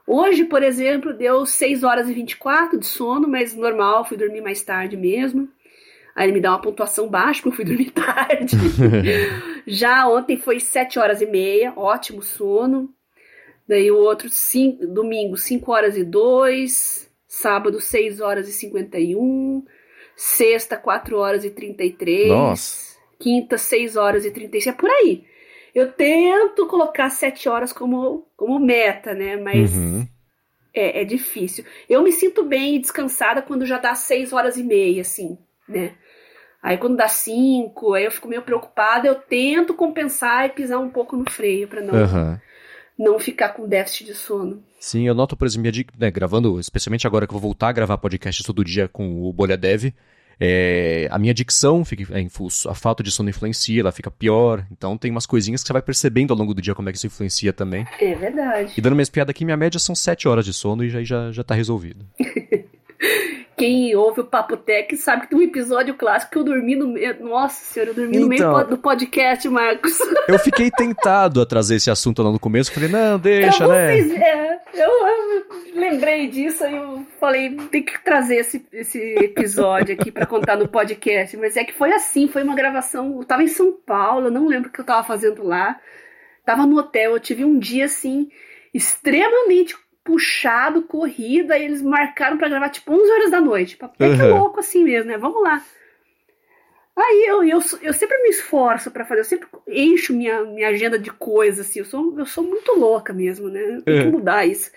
[0.07, 4.63] Hoje, por exemplo, deu 6 horas e 24 de sono, mas normal, fui dormir mais
[4.63, 5.49] tarde mesmo.
[6.15, 8.57] Aí ele me dá uma pontuação baixa, porque eu fui dormir tarde.
[9.67, 12.93] Já ontem foi 7 horas e meia, ótimo sono.
[13.67, 17.11] Daí o outro, cinco, domingo, 5 horas e 2.
[17.27, 19.65] Sábado, 6 horas e 51.
[20.15, 22.29] Sexta, 4 horas e 33.
[22.29, 22.95] Nossa.
[23.19, 24.75] Quinta, 6 horas e 36.
[24.75, 25.25] É por aí.
[25.75, 29.37] Eu tento colocar 7 horas como, como meta, né?
[29.37, 30.07] Mas Uhum.
[30.73, 31.65] é, é difícil.
[31.89, 35.37] Eu me sinto bem e descansada quando já dá 6 horas e meia, assim,
[35.69, 35.95] né?
[36.63, 40.89] Aí quando dá 5, aí eu fico meio preocupada, eu tento compensar e pisar um
[40.89, 42.41] pouco no freio pra não, Aham.
[42.99, 44.65] não ficar com déficit de sono.
[44.81, 47.69] Sim, eu noto, por exemplo, minha dica, né, gravando, especialmente agora que eu vou voltar
[47.69, 49.93] a gravar podcast todo dia com o Bolha Dev,
[50.41, 52.27] é, a minha dicção, fica, é,
[52.69, 54.67] a falta de sono influencia, ela fica pior.
[54.71, 56.99] Então tem umas coisinhas que você vai percebendo ao longo do dia como é que
[56.99, 57.87] isso influencia também.
[58.01, 58.73] É verdade.
[58.77, 61.33] E dando minha espiada aqui, minha média são 7 horas de sono e já, já,
[61.33, 62.07] já tá resolvido.
[63.57, 66.89] Quem ouve o Papo Tech sabe que tem um episódio clássico que eu dormi no
[66.89, 67.25] meio.
[67.25, 68.67] Nossa senhora, eu dormi no meio Então.
[68.67, 69.97] do podcast, Marcos.
[70.27, 73.97] Eu fiquei tentado a trazer esse assunto lá no começo, falei, não, deixa, né?
[73.97, 79.95] vocês, é, eu, eu lembrei disso aí eu falei, tem que trazer esse, esse episódio
[79.95, 81.37] aqui pra contar no podcast.
[81.37, 83.19] Mas é que foi assim, foi uma gravação.
[83.19, 85.79] Eu tava em São Paulo, eu não lembro o que eu tava fazendo lá.
[86.45, 88.29] Tava no hotel, eu tive um dia assim,
[88.73, 93.77] extremamente puxado, corrido, aí eles marcaram pra gravar tipo 11 horas da noite.
[93.77, 94.39] Papo é que Uhum.
[94.39, 95.19] louco assim mesmo, né?
[95.19, 95.63] Vamos lá.
[96.97, 100.97] Aí eu, eu, eu sempre me esforço pra fazer, eu sempre encho minha, minha agenda
[100.97, 103.81] de coisas, assim, eu sou, eu sou muito louca mesmo, né?
[103.83, 104.05] Tem que É.
[104.05, 104.71] mudar isso.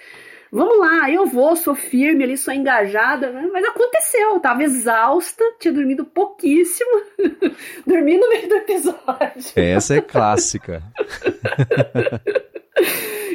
[0.51, 3.47] Vamos lá, eu vou, sou firme ali, sou engajada, né?
[3.51, 6.89] mas aconteceu, eu tava exausta, tinha dormido pouquíssimo,
[7.85, 9.51] dormi no meio do episódio.
[9.55, 10.81] Essa é clássica.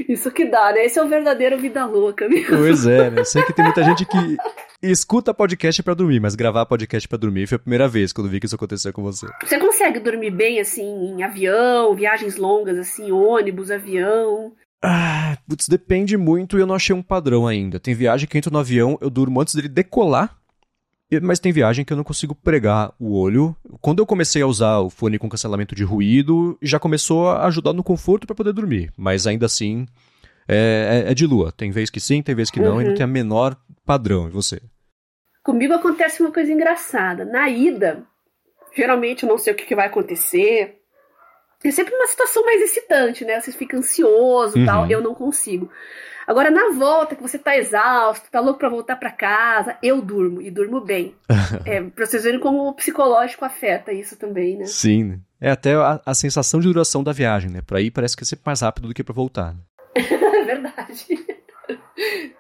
[0.09, 0.85] Isso que dá, né?
[0.85, 2.45] Esse é o verdadeiro vida louca, viu?
[2.49, 3.21] Pois é, né?
[3.21, 4.37] Eu sei que tem muita gente que
[4.83, 8.41] escuta podcast pra dormir, mas gravar podcast pra dormir foi a primeira vez quando vi
[8.41, 9.27] que isso aconteceu com você.
[9.43, 14.53] Você consegue dormir bem, assim, em avião, viagens longas, assim, ônibus, avião?
[14.85, 17.79] Ah, putz, depende muito e eu não achei um padrão ainda.
[17.79, 20.37] Tem viagem que entro no avião, eu durmo antes dele decolar,
[21.21, 23.55] mas tem viagem que eu não consigo pregar o olho.
[23.81, 27.73] Quando eu comecei a usar o fone com cancelamento de ruído, já começou a ajudar
[27.73, 29.87] no conforto pra poder dormir, mas ainda assim
[30.49, 31.53] é, é- é de lua.
[31.53, 32.97] Tem vez que sim, tem vez que não, e não Uhum.
[32.97, 34.29] tem a menor padrão.
[34.29, 34.61] E você?
[35.45, 37.25] Comigo acontece uma coisa engraçada.
[37.25, 38.05] Na ida,
[38.77, 40.79] geralmente eu não sei o que, que vai acontecer.
[41.65, 43.41] É sempre uma situação mais excitante, né?
[43.41, 44.67] Você fica ansioso e Uhum.
[44.67, 44.91] tal.
[44.91, 45.71] Eu não consigo.
[46.27, 50.41] Agora, na volta, que você tá exausto, tá louco pra voltar pra casa, eu durmo,
[50.41, 51.15] e durmo bem.
[51.67, 54.65] é, pra vocês verem como o psicológico afeta isso também, né?
[54.67, 55.05] Sim.
[55.05, 55.19] né?
[55.41, 57.61] É até a, a sensação de duração da viagem, né?
[57.67, 59.55] Pra ir parece que é sempre mais rápido do que pra voltar.
[59.55, 59.61] né?
[60.43, 61.07] É verdade.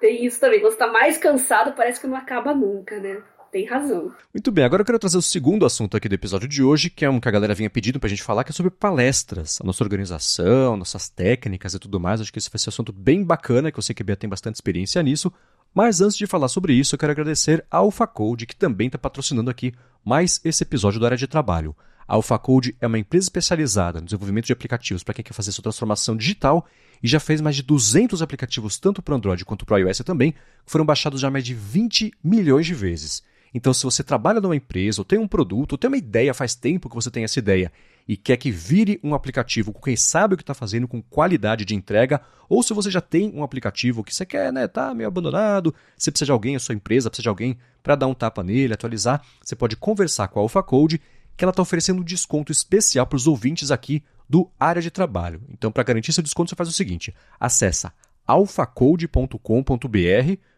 [0.00, 0.60] Tem isso também.
[0.60, 3.22] Quando você tá mais cansado, parece que não acaba nunca, né?
[3.52, 4.10] Tem razão.
[4.32, 7.04] Muito bem, agora eu quero trazer o segundo assunto aqui do episódio de hoje, que
[7.04, 9.64] é um que a galera vinha pedindo pra gente falar, que é sobre palestras, a
[9.64, 12.22] nossa organização, nossas técnicas e tudo mais.
[12.22, 14.16] Acho que esse vai ser um assunto bem bacana, que eu sei que a Bia
[14.16, 15.30] tem bastante experiência nisso.
[15.74, 19.50] Mas antes de falar sobre isso, eu quero agradecer a AlphaCode, que também está patrocinando
[19.50, 21.76] aqui mais esse episódio da área de trabalho.
[22.08, 25.62] A AlphaCode é uma empresa especializada no desenvolvimento de aplicativos para quem quer fazer sua
[25.62, 26.66] transformação digital
[27.02, 30.72] e já fez mais de 200 aplicativos, tanto para Android quanto para iOS também, que
[30.72, 33.22] foram baixados já mais de 20 milhões de vezes.
[33.54, 36.54] Então, se você trabalha numa empresa, ou tem um produto, ou tem uma ideia, faz
[36.54, 37.70] tempo que você tem essa ideia,
[38.08, 41.64] e quer que vire um aplicativo com quem sabe o que está fazendo, com qualidade
[41.64, 45.06] de entrega, ou se você já tem um aplicativo que você quer, né, tá meio
[45.06, 48.42] abandonado, você precisa de alguém, a sua empresa precisa de alguém para dar um tapa
[48.42, 51.00] nele, atualizar, você pode conversar com a AlphaCode,
[51.36, 55.42] que ela está oferecendo um desconto especial para os ouvintes aqui do área de trabalho.
[55.50, 57.92] Então, para garantir seu desconto, você faz o seguinte: acessa
[58.26, 59.36] alphacode.com.br,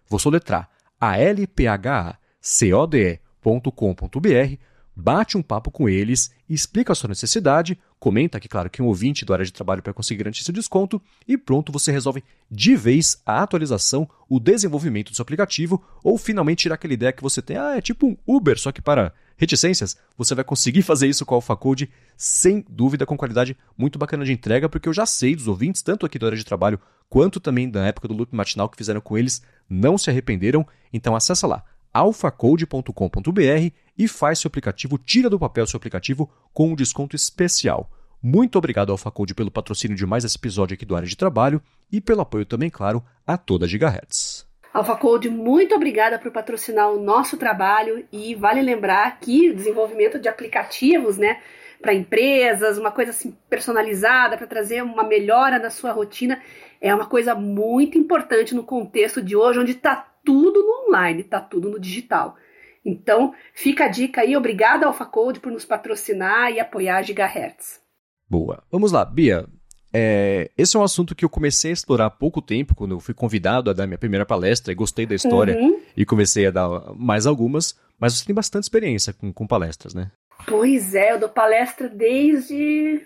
[0.09, 0.68] vou soletrar
[1.01, 4.59] a l p h code.com.br,
[4.95, 9.24] bate um papo com eles, explica a sua necessidade, comenta que, claro, que um ouvinte
[9.24, 13.20] do área de trabalho para conseguir garantir seu desconto e pronto, você resolve de vez
[13.24, 17.57] a atualização, o desenvolvimento do seu aplicativo ou finalmente tirar aquela ideia que você tem,
[17.57, 21.34] ah, é tipo um Uber, só que para reticências, você vai conseguir fazer isso com
[21.34, 25.49] a AlphaCode sem dúvida, com qualidade muito bacana de entrega, porque eu já sei dos
[25.49, 26.78] ouvintes, tanto aqui do área de trabalho
[27.09, 31.16] quanto também da época do Loop Matinal que fizeram com eles, não se arrependeram, então
[31.16, 31.64] acessa lá
[31.95, 37.88] alphacode.com.br e faz seu aplicativo, tira do papel seu aplicativo com um desconto especial.
[38.20, 41.62] Muito obrigado ao AlphaCode pelo patrocínio de mais esse episódio aqui do Área de Trabalho
[41.92, 44.47] e pelo apoio também, claro, a toda Gigahertz.
[44.72, 50.28] AlphaCode, muito obrigada por patrocinar o nosso trabalho e vale lembrar que o desenvolvimento de
[50.28, 51.40] aplicativos, né,
[51.80, 56.42] para empresas, uma coisa assim personalizada para trazer uma melhora na sua rotina,
[56.80, 61.41] é uma coisa muito importante no contexto de hoje, onde está tudo no online, está
[61.41, 62.37] tudo no digital.
[62.85, 67.81] Então, fica a dica aí, obrigada AlphaCode por nos patrocinar e apoiar a Gigahertz.
[68.29, 68.62] Boa.
[68.70, 69.47] Vamos lá, Bia.
[69.93, 73.01] é, esse é um assunto que eu comecei a explorar há pouco tempo, quando eu
[73.01, 75.81] fui convidado a dar minha primeira palestra e gostei da história uhum.
[75.97, 80.11] e comecei a dar mais algumas, mas você tem bastante experiência com, com palestras, né?
[80.47, 83.01] Pois é, eu dou palestra desde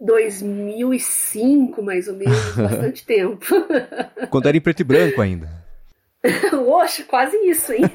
[0.00, 3.46] 2005, mais ou menos, bastante tempo.
[4.30, 5.59] Quando era em preto e branco ainda.
[6.66, 7.84] Oxe, quase isso, hein?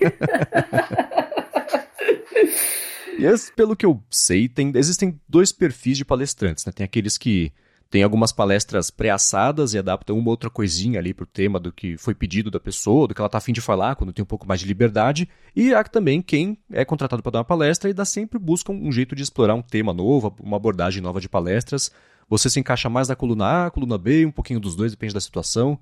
[3.20, 6.72] e pelo que eu sei, tem, existem dois perfis de palestrantes, né?
[6.72, 7.52] Tem aqueles que
[7.90, 12.14] tem algumas palestras pré-assadas e adaptam uma outra coisinha ali pro tema do que foi
[12.16, 14.60] pedido da pessoa, do que ela tá afim de falar, quando tem um pouco mais
[14.60, 15.30] de liberdade.
[15.56, 18.92] E há também quem é contratado para dar uma palestra e dá sempre busca um
[18.92, 21.92] jeito de explorar um tema novo, uma abordagem nova de palestras.
[22.28, 25.22] Você se encaixa mais na coluna A, coluna B, um pouquinho dos dois, depende da
[25.22, 25.80] situação.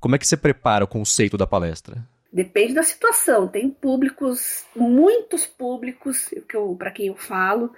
[0.00, 1.98] Como é que você prepara o conceito da palestra?
[2.32, 3.46] Depende da situação.
[3.46, 6.30] Tem públicos, muitos públicos,
[6.78, 7.70] para quem eu falo,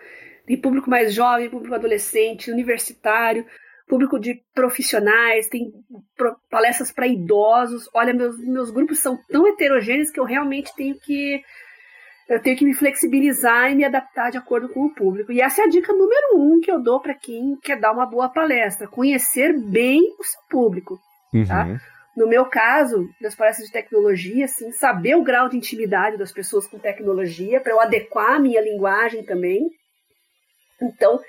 [0.46, 3.44] tem público mais jovem, público adolescente, universitário,
[3.88, 5.72] público de profissionais, tem
[6.50, 7.88] palestras para idosos.
[7.92, 11.42] Olha, meus, meus grupos são tão heterogêneos que eu realmente tenho que
[12.28, 15.32] eu tenho que me flexibilizar e me adaptar de acordo com o público.
[15.32, 18.06] E essa é a dica número um que eu dou para quem quer dar uma
[18.06, 20.98] boa palestra: conhecer bem o seu público.
[21.46, 21.66] Tá?
[21.66, 21.78] Uhum.
[21.78, 21.91] Tá?
[22.16, 26.66] No meu caso, das palestras de tecnologia, assim, saber o grau de intimidade das pessoas
[26.66, 29.70] com tecnologia, para eu adequar a minha linguagem também.
[30.80, 31.20] Então,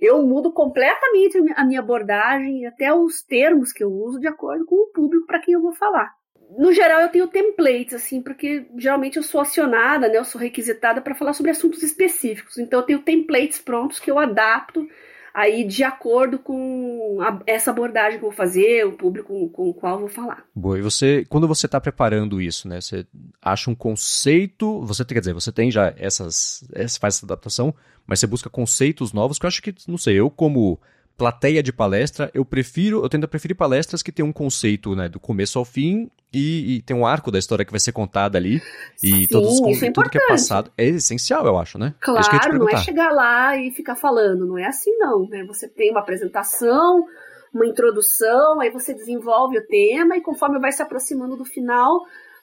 [0.00, 4.76] eu mudo completamente a minha abordagem, até os termos que eu uso, de acordo com
[4.76, 6.10] o público para quem eu vou falar.
[6.58, 10.16] No geral, eu tenho templates, assim, porque geralmente eu sou acionada, né?
[10.16, 12.58] Eu sou requisitada para falar sobre assuntos específicos.
[12.58, 14.88] Então, eu tenho templates prontos que eu adapto
[15.34, 19.74] aí de acordo com a, essa abordagem que eu vou fazer, o público com, o
[19.74, 20.44] qual eu vou falar.
[20.54, 23.06] Boa, e você, quando você está preparando isso, né, você
[23.40, 26.64] acha um conceito, você quer dizer, você tem já essas,
[27.00, 27.74] faz essa adaptação,
[28.06, 30.80] mas você busca conceitos novos que eu acho que, não sei, eu como
[31.16, 35.08] plateia de palestra, eu prefiro, eu tendo a preferir palestras que tem um conceito, né,
[35.08, 38.38] do começo ao fim e, e tem um arco da história que vai ser contada
[38.38, 38.62] ali
[39.02, 41.94] e Sim, todos os, é tudo que é passado é essencial, eu acho, né?
[42.00, 45.44] Claro, não é chegar lá e ficar falando, não é assim não, né?
[45.44, 47.04] Você tem uma apresentação,
[47.52, 52.00] uma introdução, aí você desenvolve o tema e conforme vai se aproximando do final,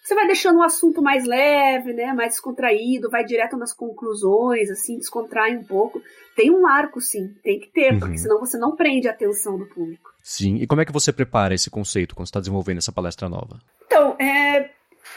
[0.07, 4.97] você vai deixando o assunto mais leve, né, mais descontraído, vai direto nas conclusões, assim,
[4.97, 6.01] descontrai um pouco.
[6.33, 7.99] Tem um arco, sim, tem que ter, uhum.
[7.99, 10.13] porque senão você não prende a atenção do público.
[10.23, 13.59] Sim, e como é que você prepara esse conceito quando está desenvolvendo essa palestra nova?
[13.85, 14.69] Então, é,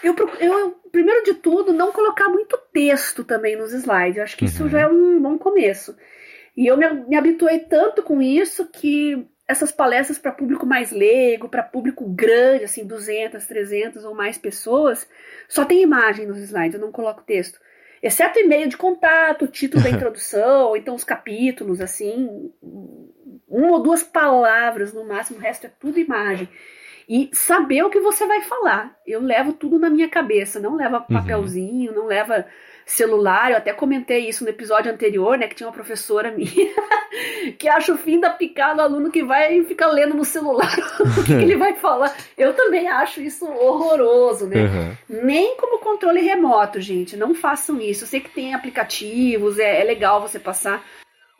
[0.03, 4.17] eu, eu, primeiro de tudo, não colocar muito texto também nos slides.
[4.17, 4.51] Eu acho que uhum.
[4.51, 5.95] isso já é um bom começo.
[6.57, 11.49] E eu me, me habituei tanto com isso que essas palestras para público mais leigo,
[11.49, 15.09] para público grande, assim, 200, 300 ou mais pessoas,
[15.49, 17.59] só tem imagem nos slides, eu não coloco texto.
[18.01, 22.53] Exceto e-mail de contato, título da introdução, ou então os capítulos, assim,
[23.49, 26.49] uma ou duas palavras no máximo, o resto é tudo imagem.
[27.09, 28.97] E saber o que você vai falar.
[29.05, 31.07] Eu levo tudo na minha cabeça, não leva uhum.
[31.07, 31.99] papelzinho, uhum.
[31.99, 32.47] não leva
[32.91, 33.51] celular.
[33.51, 35.47] Eu até comentei isso no episódio anterior, né?
[35.47, 36.51] Que tinha uma professora minha
[37.59, 41.25] que acha o fim da picada aluno que vai e fica lendo no celular o
[41.25, 42.15] que ele vai falar.
[42.37, 44.65] Eu também acho isso horroroso, né?
[44.65, 44.97] Uhum.
[45.25, 47.17] Nem como controle remoto, gente.
[47.17, 48.05] Não façam isso.
[48.05, 50.85] Eu sei que tem aplicativos, é, é legal você passar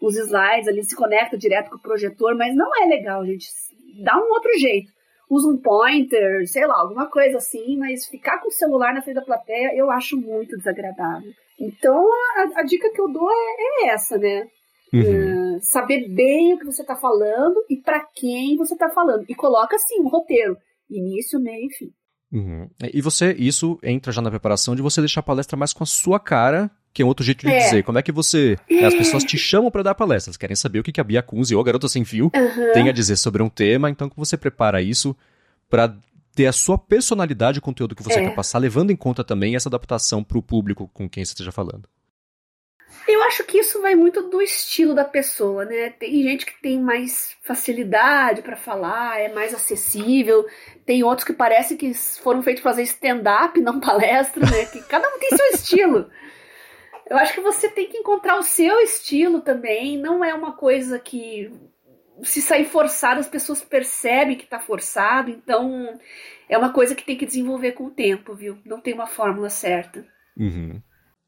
[0.01, 3.49] os slides ali, se conecta direto com o projetor, mas não é legal, gente.
[4.03, 4.91] Dá um outro jeito
[5.31, 9.15] usa um pointer, sei lá, alguma coisa assim, mas ficar com o celular na frente
[9.15, 11.31] da plateia eu acho muito desagradável.
[11.59, 12.05] Então
[12.37, 14.47] a, a dica que eu dou é, é essa, né?
[14.93, 15.57] Uhum.
[15.57, 19.25] Uh, saber bem o que você está falando e para quem você está falando.
[19.29, 20.57] E coloca assim um roteiro:
[20.91, 21.91] início, meio e fim.
[22.33, 22.69] Uhum.
[22.93, 25.87] E você, isso entra já na preparação de você deixar a palestra mais com a
[25.87, 27.59] sua cara que é um outro jeito de é.
[27.59, 27.85] dizer.
[27.85, 28.59] Como é que você.
[28.69, 28.85] É.
[28.85, 31.61] As pessoas te chamam para dar palestras, querem saber o que a Bia Kunze ou
[31.61, 32.73] a Garota Sem Fio uhum.
[32.73, 35.17] tem a dizer sobre um tema, então que você prepara isso
[35.69, 35.95] para
[36.35, 38.29] ter a sua personalidade, o conteúdo que você é.
[38.29, 41.53] quer passar, levando em conta também essa adaptação para o público com quem você esteja
[41.53, 41.89] falando.
[43.09, 45.91] Eu acho que isso vai muito do estilo da pessoa, né?
[45.91, 50.47] Tem gente que tem mais facilidade para falar, é mais acessível.
[50.85, 54.67] Tem outros que parece que foram feitos para fazer stand-up, não palestra, né?
[54.67, 56.11] Que cada um tem seu estilo.
[57.11, 59.99] Eu acho que você tem que encontrar o seu estilo também.
[59.99, 61.51] Não é uma coisa que
[62.23, 65.29] se sair forçado as pessoas percebem que está forçado.
[65.29, 65.99] Então
[66.49, 68.59] é uma coisa que tem que desenvolver com o tempo, viu?
[68.65, 70.07] Não tem uma fórmula certa.
[70.37, 70.81] Uhum.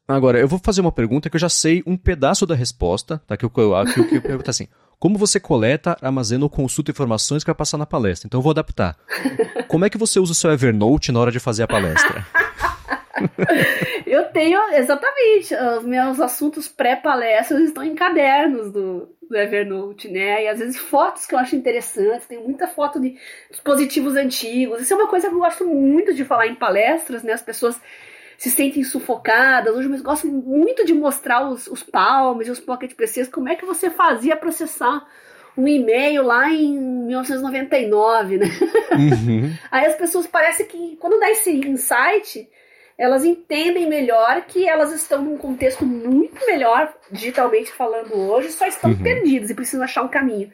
[0.07, 3.35] Agora, eu vou fazer uma pergunta que eu já sei um pedaço da resposta, tá?
[3.35, 4.67] Que eu, que eu, que eu pergunto assim.
[4.99, 8.25] Como você coleta, armazena ou consulta informações que vai passar na palestra?
[8.25, 8.97] Então eu vou adaptar.
[9.67, 12.25] Como é que você usa o seu Evernote na hora de fazer a palestra?
[14.05, 20.43] Eu tenho, exatamente, os meus assuntos pré-palestras estão em cadernos do, do Evernote, né?
[20.43, 23.17] E às vezes fotos que eu acho interessantes, tem muita foto de
[23.49, 24.81] dispositivos antigos.
[24.81, 27.33] Isso é uma coisa que eu gosto muito de falar em palestras, né?
[27.33, 27.79] As pessoas
[28.37, 29.73] se sentem sufocadas.
[29.75, 33.55] Hoje eu gosto muito de mostrar os, os palms e os pocket PCs, como é
[33.55, 35.05] que você fazia processar
[35.57, 38.47] um e-mail lá em 1999, né?
[38.91, 39.53] Uhum.
[39.71, 42.49] Aí as pessoas parece que quando dá esse insight,
[43.03, 48.91] elas entendem melhor que elas estão num contexto muito melhor, digitalmente falando hoje, só estão
[48.91, 49.03] uhum.
[49.03, 50.49] perdidas e precisam achar um caminho.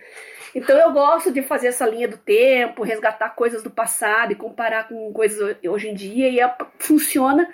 [0.55, 4.87] Então eu gosto de fazer essa linha do tempo, resgatar coisas do passado e comparar
[4.87, 7.47] com coisas hoje em dia, e é, funciona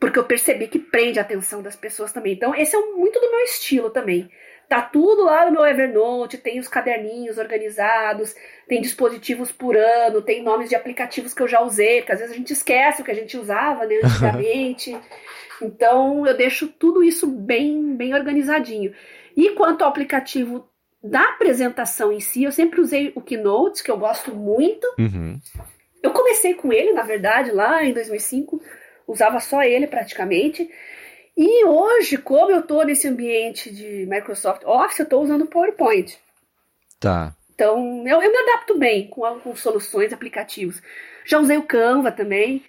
[0.00, 2.32] porque eu percebi que prende a atenção das pessoas também.
[2.32, 4.28] Então esse é muito do meu estilo também.
[4.68, 8.34] Tá tudo lá no meu Evernote, tem os caderninhos organizados,
[8.66, 12.34] tem dispositivos por ano, tem nomes de aplicativos que eu já usei, porque às vezes
[12.34, 14.96] a gente esquece o que a gente usava né, antigamente.
[15.60, 18.94] então eu deixo tudo isso bem, bem organizadinho.
[19.36, 20.68] E quanto ao aplicativo
[21.02, 24.86] da apresentação em si, eu sempre usei o Keynote, que eu gosto muito.
[24.98, 25.38] Uhum.
[26.02, 28.60] Eu comecei com ele, na verdade, lá em 2005,
[29.06, 30.70] usava só ele praticamente.
[31.36, 36.16] E hoje, como eu estou nesse ambiente de Microsoft Office, eu estou usando o PowerPoint.
[37.00, 37.34] Tá.
[37.54, 40.80] Então, eu, eu me adapto bem com, com soluções, aplicativos.
[41.24, 42.64] Já usei o Canva também.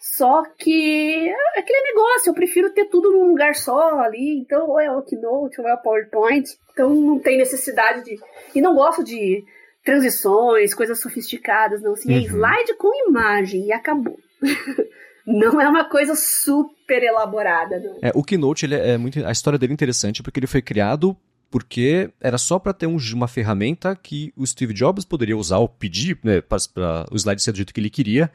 [0.00, 4.38] Só que é aquele negócio, eu prefiro ter tudo num lugar só ali.
[4.38, 6.48] Então, ou é o Keynote, ou é o PowerPoint.
[6.72, 8.18] Então, não tem necessidade de.
[8.54, 9.44] E não gosto de
[9.84, 11.92] transições, coisas sofisticadas, não.
[11.92, 12.22] Assim, é uhum.
[12.22, 14.18] é slide com imagem e acabou.
[15.30, 17.78] não é uma coisa super elaborada.
[17.78, 17.98] Não.
[18.02, 21.16] É, o Keynote, ele é, muito, a história dele é interessante porque ele foi criado
[21.50, 25.68] porque era só para ter um, uma ferramenta que o Steve Jobs poderia usar ou
[25.68, 28.30] pedir né, para o slide ser do jeito que ele queria.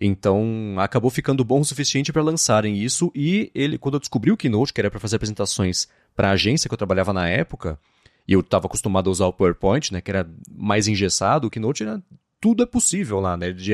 [0.00, 3.10] Então acabou ficando bom o suficiente para lançarem isso.
[3.14, 6.68] E ele, quando eu descobri o Keynote, que era para fazer apresentações para a agência
[6.68, 7.78] que eu trabalhava na época,
[8.26, 11.82] e eu estava acostumado a usar o PowerPoint, né, que era mais engessado, o Keynote
[11.82, 12.00] era,
[12.40, 13.50] tudo é possível lá, né?
[13.52, 13.72] De,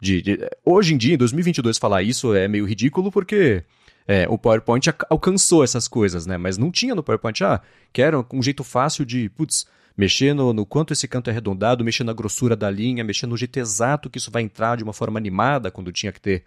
[0.00, 3.62] de, de, hoje em dia, em 2022, falar isso é meio ridículo porque
[4.08, 6.38] é, o PowerPoint alcançou essas coisas, né?
[6.38, 7.60] Mas não tinha no PowerPoint, ah,
[7.92, 12.04] quero um jeito fácil de, putz, mexer no, no, quanto esse canto é arredondado, mexer
[12.04, 15.18] na grossura da linha, mexer no jeito exato que isso vai entrar de uma forma
[15.18, 16.44] animada quando tinha que ter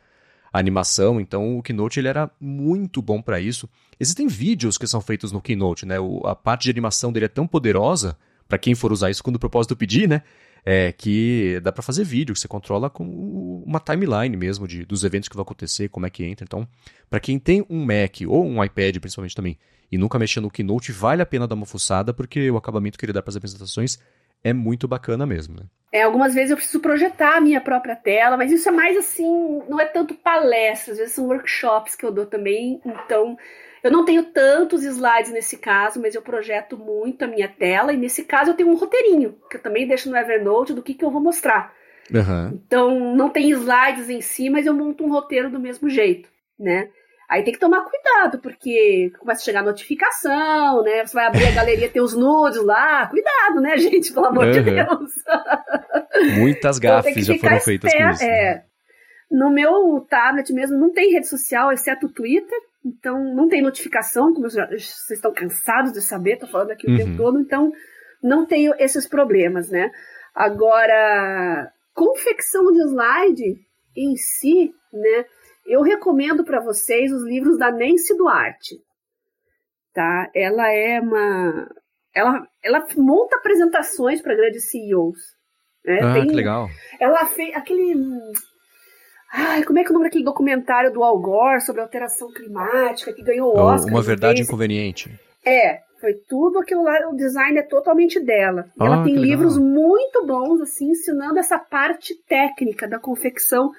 [0.51, 1.21] animação.
[1.21, 3.69] Então o Keynote ele era muito bom para isso.
[3.99, 5.99] Existem vídeos que são feitos no Keynote, né?
[5.99, 9.37] O, a parte de animação dele é tão poderosa para quem for usar isso quando
[9.37, 10.23] o propósito pedir, né?
[10.65, 13.03] É, que dá para fazer vídeo, que você controla com
[13.65, 16.45] uma timeline mesmo de, dos eventos que vão acontecer, como é que entra.
[16.45, 16.67] Então,
[17.09, 19.57] para quem tem um Mac ou um iPad, principalmente também,
[19.91, 23.05] e nunca mexeu no Keynote, vale a pena dar uma fuçada, porque o acabamento que
[23.05, 23.99] ele dá para as apresentações
[24.43, 25.55] é muito bacana mesmo.
[25.55, 25.63] Né?
[25.91, 29.61] É, algumas vezes eu preciso projetar a minha própria tela, mas isso é mais assim,
[29.69, 33.37] não é tanto palestras, às vezes são workshops que eu dou também, então
[33.83, 37.93] eu não tenho tantos slides nesse caso, mas eu projeto muito a minha tela.
[37.93, 40.93] E nesse caso eu tenho um roteirinho, que eu também deixo no Evernote do que,
[40.93, 41.73] que eu vou mostrar.
[42.09, 42.61] Uhum.
[42.65, 46.89] Então não tem slides em si, mas eu monto um roteiro do mesmo jeito, né?
[47.29, 51.05] Aí tem que tomar cuidado, porque começa a chegar notificação, né?
[51.05, 53.07] Você vai abrir a galeria, tem os nudes lá.
[53.07, 54.13] Cuidado, né, gente?
[54.13, 54.51] Pelo amor uhum.
[54.51, 55.11] de Deus.
[56.37, 58.23] Muitas então, gafes já foram feitas com isso.
[58.23, 58.29] Né?
[58.29, 58.63] É.
[59.31, 62.59] No meu tablet mesmo não tem rede social, exceto o Twitter.
[62.85, 66.91] Então, não tem notificação, como já, vocês estão cansados de saber, estou falando aqui o
[66.91, 66.97] uhum.
[66.97, 67.71] tempo todo, então
[68.21, 69.89] não tenho esses problemas, né?
[70.35, 73.55] Agora, confecção de slide
[73.95, 75.25] em si, né?
[75.65, 78.75] Eu recomendo para vocês os livros da Nancy Duarte,
[79.93, 80.29] tá?
[80.35, 81.69] Ela é uma,
[82.13, 85.19] ela, ela monta apresentações para grandes CEOs.
[85.85, 85.99] Né?
[86.01, 86.67] Ah, Tem, que legal.
[86.99, 87.95] Ela fez aquele
[89.35, 93.11] Ai, como é que é o nome daquele documentário do Al Gore sobre alteração climática
[93.11, 93.91] que ganhou o Oscar?
[93.91, 94.47] Uma verdade vez?
[94.47, 95.19] inconveniente.
[95.43, 98.65] É, foi tudo aquilo lá, o design é totalmente dela.
[98.79, 103.71] Ah, ela tem livros muito bons, assim, ensinando essa parte técnica da confecção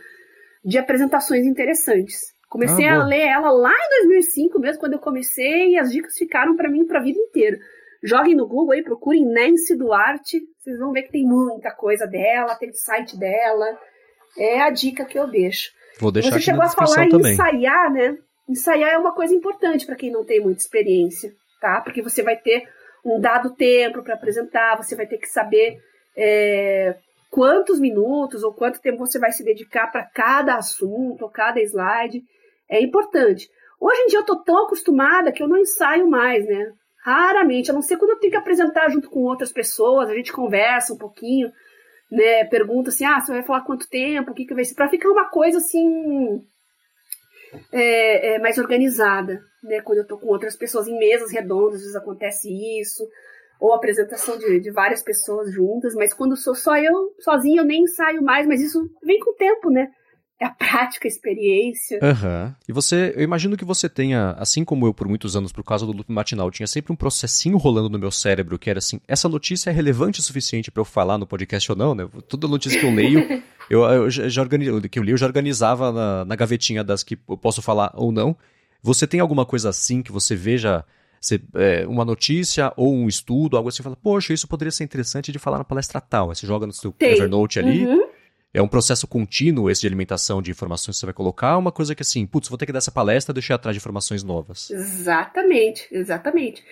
[0.65, 2.35] de apresentações interessantes.
[2.49, 6.15] Comecei ah, a ler ela lá em 2005 mesmo, quando eu comecei, e as dicas
[6.15, 7.59] ficaram para mim para a vida inteira.
[8.03, 12.57] Joguem no Google aí, procurem Nancy Duarte, vocês vão ver que tem muita coisa dela,
[12.57, 13.67] tem o site dela,
[14.39, 15.71] é a dica que eu deixo.
[15.99, 17.33] Vou deixar Você chegou a falar também.
[17.33, 18.19] em ensaiar, né?
[18.49, 21.81] Ensaiar é uma coisa importante para quem não tem muita experiência, tá?
[21.81, 22.69] Porque você vai ter
[23.05, 25.79] um dado tempo para apresentar, você vai ter que saber
[26.17, 26.97] é,
[27.31, 32.23] quantos minutos ou quanto tempo você vai se dedicar para cada assunto ou cada slide.
[32.69, 33.49] É importante.
[33.81, 36.73] Hoje em dia eu estou tão acostumada que eu não ensaio mais, né?
[37.05, 40.33] Raramente, a não ser quando eu tenho que apresentar junto com outras pessoas, a gente
[40.33, 41.53] conversa um pouquinho
[42.11, 44.89] né, pergunta assim, ah, você vai falar quanto tempo, o que que vai ser, para
[44.89, 46.43] ficar uma coisa assim
[47.73, 49.81] é, é, mais organizada, né?
[49.81, 52.49] Quando eu tô com outras pessoas em mesas redondas, às vezes acontece
[52.81, 53.07] isso,
[53.61, 57.87] ou apresentação de, de várias pessoas juntas, mas quando sou só eu, sozinha, eu nem
[57.87, 59.91] saio mais, mas isso vem com o tempo, né?
[60.41, 61.99] É a prática, a experiência.
[62.03, 62.47] Aham.
[62.47, 62.55] Uhum.
[62.69, 65.87] E você, eu imagino que você tenha, assim como eu por muitos anos, por causa
[65.87, 69.29] do loop matinal, tinha sempre um processinho rolando no meu cérebro que era assim: essa
[69.29, 72.09] notícia é relevante o suficiente para eu falar no podcast ou não, né?
[72.29, 75.93] Toda notícia que eu leio, eu, eu já organizo, que eu li, eu já organizava
[75.93, 78.37] na, na gavetinha das que eu posso falar ou não.
[78.83, 80.85] Você tem alguma coisa assim que você veja
[81.25, 85.33] você, é, uma notícia ou um estudo, algo assim, fala, poxa, isso poderia ser interessante
[85.33, 86.29] de falar na palestra tal.
[86.29, 87.13] Aí você joga no seu Tem.
[87.13, 87.87] Evernote ali.
[87.87, 88.14] Uhum.
[88.55, 91.93] É um processo contínuo esse de alimentação de informações que você vai colocar, uma coisa
[91.93, 94.71] que assim, putz, vou ter que dar essa palestra, deixar atrás de informações novas.
[94.71, 96.65] Exatamente, exatamente.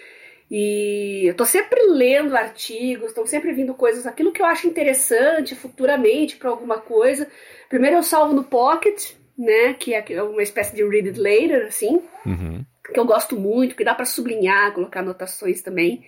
[0.49, 5.57] E eu tô sempre lendo artigos, estão sempre vindo coisas, aquilo que eu acho interessante
[5.57, 7.27] futuramente para alguma coisa.
[7.69, 12.01] Primeiro eu salvo no Pocket, né, que é uma espécie de read it later, assim,
[12.25, 12.65] uhum.
[12.93, 16.05] que eu gosto muito, que dá para sublinhar, colocar anotações também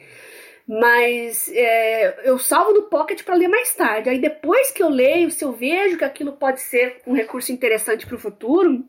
[0.66, 4.08] mas é, eu salvo no Pocket para ler mais tarde.
[4.08, 8.06] Aí depois que eu leio, se eu vejo que aquilo pode ser um recurso interessante
[8.06, 8.84] para o futuro,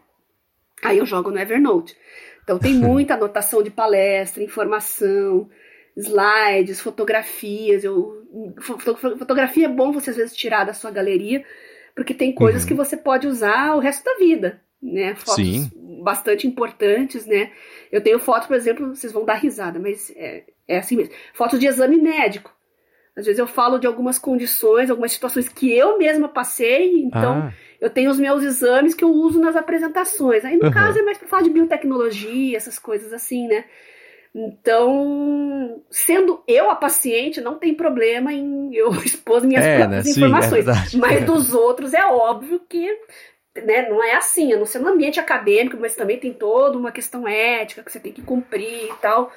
[0.81, 1.97] aí eu jogo no Evernote.
[2.43, 5.49] Então tem muita anotação de palestra, informação,
[5.97, 7.83] slides, fotografias.
[7.83, 8.25] Eu,
[8.61, 11.43] fotografia é bom você às vezes tirar da sua galeria,
[11.93, 12.67] porque tem coisas uhum.
[12.69, 15.13] que você pode usar o resto da vida, né?
[15.15, 15.71] Fotos Sim.
[16.01, 17.51] bastante importantes, né?
[17.91, 21.13] Eu tenho foto, por exemplo, vocês vão dar risada, mas é, é assim mesmo.
[21.33, 22.53] Foto de exame médico.
[23.15, 27.53] Às vezes eu falo de algumas condições, algumas situações que eu mesma passei, então ah.
[27.79, 30.43] eu tenho os meus exames que eu uso nas apresentações.
[30.43, 30.71] Aí no uhum.
[30.71, 33.63] caso é mais para falar de biotecnologia, essas coisas assim, né?
[34.37, 40.11] Então, sendo eu a paciente, não tem problema em eu expor minhas é, próprias né?
[40.11, 40.65] informações.
[40.89, 42.85] Sim, é mas dos outros é óbvio que
[43.63, 46.91] né, não é assim, a não ser no ambiente acadêmico, mas também tem toda uma
[46.91, 49.31] questão ética que você tem que cumprir e tal.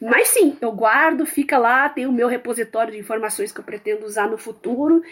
[0.00, 4.04] Mas sim, eu guardo, fica lá, tem o meu repositório de informações que eu pretendo
[4.04, 5.02] usar no futuro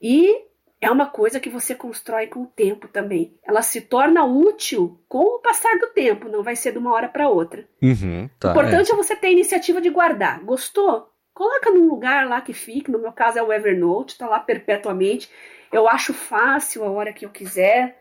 [0.00, 0.44] e
[0.80, 3.34] é uma coisa que você constrói com o tempo também.
[3.42, 7.08] Ela se torna útil com o passar do tempo, não vai ser de uma hora
[7.08, 7.66] para outra.
[7.82, 8.94] Uhum, tá, o importante é.
[8.94, 10.40] é você ter a iniciativa de guardar.
[10.40, 11.10] Gostou?
[11.32, 12.90] Coloca num lugar lá que fique.
[12.90, 15.30] No meu caso é o Evernote, tá lá perpetuamente.
[15.72, 17.96] Eu acho fácil a hora que eu quiser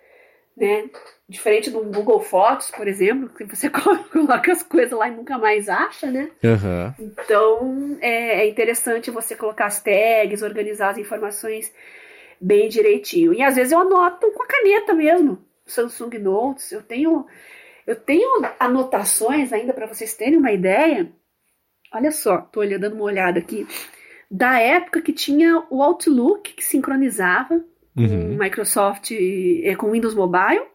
[0.55, 0.89] né?
[1.28, 3.67] Diferente do Google Fotos, por exemplo, que você
[4.11, 6.30] coloca as coisas lá e nunca mais acha, né?
[6.43, 6.93] Uhum.
[6.99, 11.73] Então é, é, interessante você colocar as tags, organizar as informações
[12.39, 13.34] bem direitinho.
[13.34, 16.71] E às vezes eu anoto com a caneta mesmo, Samsung Notes.
[16.71, 17.26] Eu tenho,
[17.88, 21.11] eu tenho anotações ainda para vocês terem uma ideia.
[21.91, 23.67] Olha só, tô olhando, dando uma olhada aqui.
[24.30, 27.63] Da época que tinha o Outlook que sincronizava
[27.95, 28.38] uhum.
[28.38, 30.74] Microsoft é, com Windows Mobile.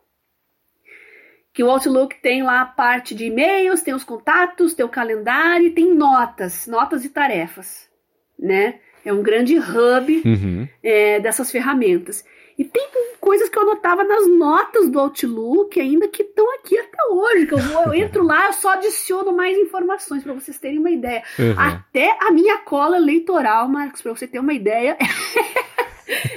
[1.53, 5.67] Que o Outlook tem lá a parte de e-mails, tem os contatos, tem o calendário
[5.67, 7.89] e tem notas, notas e tarefas,
[8.39, 8.79] né?
[9.05, 10.69] É um grande hub uhum.
[10.83, 12.25] é, dessas ferramentas.
[12.61, 16.99] E tem coisas que eu anotava nas notas do Outlook, ainda que estão aqui até
[17.11, 17.47] hoje.
[17.47, 20.91] Que eu, vou, eu entro lá, eu só adiciono mais informações para vocês terem uma
[20.91, 21.23] ideia.
[21.39, 21.55] Uhum.
[21.57, 24.99] Até a minha cola eleitoral, Marcos, para você ter uma ideia,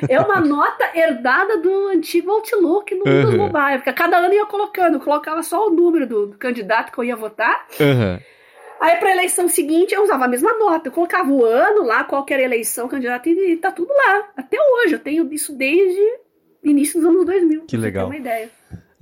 [0.08, 3.38] É uma nota herdada do antigo Outlook no Windows uhum.
[3.38, 3.78] Mobile.
[3.78, 6.98] Porque cada ano eu ia colocando, eu colocava só o número do, do candidato que
[7.00, 7.66] eu ia votar.
[7.80, 8.20] Uhum.
[8.80, 10.90] Aí pra eleição seguinte eu usava a mesma nota.
[10.90, 14.30] Eu colocava o ano lá, qualquer eleição, candidato, e, e tá tudo lá.
[14.36, 14.94] Até hoje.
[14.94, 16.02] Eu tenho isso desde
[16.64, 17.66] início dos anos 2000.
[17.66, 18.08] Que legal.
[18.08, 18.50] Pra ter uma ideia.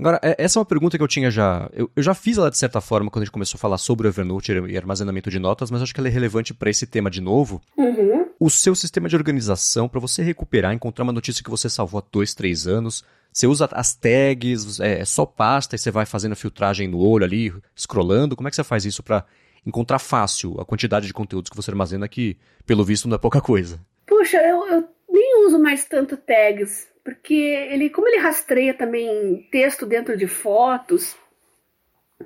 [0.02, 1.70] Agora, é, essa é uma pergunta que eu tinha já.
[1.72, 4.08] Eu, eu, já fiz ela de certa forma quando a gente começou a falar sobre
[4.08, 7.08] o Evernote e armazenamento de notas, mas acho que ela é relevante para esse tema
[7.08, 7.62] de novo.
[7.78, 8.28] Uhum.
[8.40, 12.04] O seu sistema de organização, para você recuperar, encontrar uma notícia que você salvou há
[12.12, 16.32] dois, três anos, você usa as tags, é, é só pasta e você vai fazendo
[16.32, 18.36] a filtragem no olho ali, scrollando.
[18.36, 19.24] Como é que você faz isso para
[19.64, 23.40] encontrar fácil a quantidade de conteúdos que você armazena que, pelo visto, não é pouca
[23.40, 23.80] coisa?
[24.08, 29.86] Puxa, eu, eu nem uso mais tanto tags porque ele, como ele rastreia também texto
[29.86, 31.16] dentro de fotos,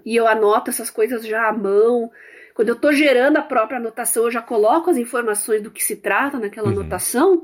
[0.04, 2.12] e eu anoto essas coisas já à mão.
[2.54, 5.98] Quando eu estou gerando a própria anotação, eu já coloco as informações do que se
[5.98, 6.80] trata naquela uhum.
[6.80, 7.44] anotação.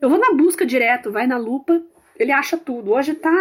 [0.00, 1.82] Eu vou na busca direto, vai na lupa,
[2.18, 2.92] ele acha tudo.
[2.92, 3.32] Hoje tá,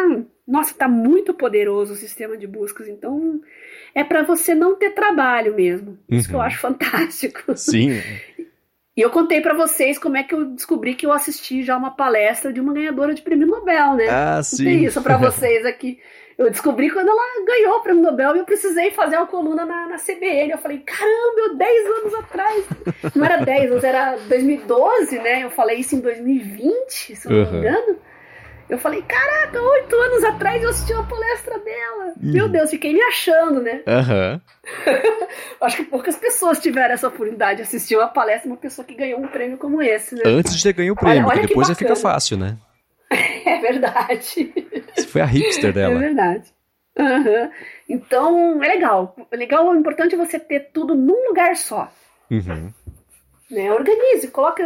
[0.48, 3.42] nossa, tá muito poderoso o sistema de buscas, então
[3.94, 5.98] é para você não ter trabalho mesmo.
[6.10, 6.30] Isso uhum.
[6.30, 6.46] que eu uhum.
[6.46, 7.58] acho fantástico.
[7.58, 8.02] Sim.
[8.98, 11.92] E eu contei para vocês como é que eu descobri que eu assisti já uma
[11.92, 14.08] palestra de uma ganhadora de prêmio Nobel, né?
[14.10, 14.64] Ah, sim.
[14.64, 16.00] Tem isso para vocês aqui.
[16.38, 19.88] Eu descobri quando ela ganhou o prêmio Nobel e eu precisei fazer uma coluna na,
[19.88, 20.52] na CBN.
[20.52, 22.66] Eu falei, caramba, 10 anos atrás.
[23.14, 25.44] Não era 10 anos, era 2012, né?
[25.44, 27.98] Eu falei isso em 2020, se eu não me engano.
[28.68, 32.06] Eu falei, caraca, oito anos atrás eu assisti uma palestra dela.
[32.06, 32.32] Uhum.
[32.32, 33.84] Meu Deus, fiquei me achando, né?
[33.86, 34.42] Aham.
[34.88, 35.28] Uhum.
[35.62, 38.96] Acho que poucas pessoas tiveram essa oportunidade de assistir uma palestra de uma pessoa que
[38.96, 40.24] ganhou um prêmio como esse, né?
[40.26, 42.58] Antes de ter ganho o prêmio, olha, olha depois já fica fácil, né?
[43.46, 44.52] É verdade.
[44.96, 45.94] Você foi a hipster dela.
[45.94, 46.54] É verdade.
[46.98, 47.52] Uhum.
[47.88, 49.16] Então, é legal.
[49.32, 51.92] É legal, o importante é você ter tudo num lugar só.
[52.32, 52.74] Uhum.
[53.52, 53.72] Né?
[53.72, 54.64] Organize, coloque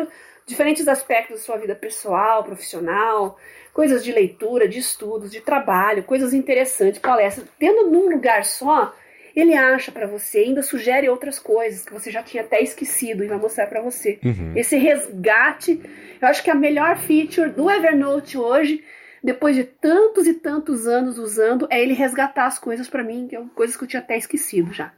[0.48, 3.38] diferentes aspectos da sua vida pessoal, profissional,
[3.80, 7.48] coisas de leitura, de estudos, de trabalho, coisas interessantes, palestras.
[7.58, 8.94] Tendo num lugar só,
[9.34, 13.28] ele acha para você, ainda sugere outras coisas que você já tinha até esquecido e
[13.30, 14.20] vai mostrar para você.
[14.22, 14.52] Uhum.
[14.54, 15.82] Esse resgate,
[16.22, 18.84] eu acho que a melhor feature do Evernote hoje,
[19.24, 23.38] depois de tantos e tantos anos usando, é ele resgatar as coisas para mim, que
[23.38, 24.92] é coisas que eu tinha até esquecido já.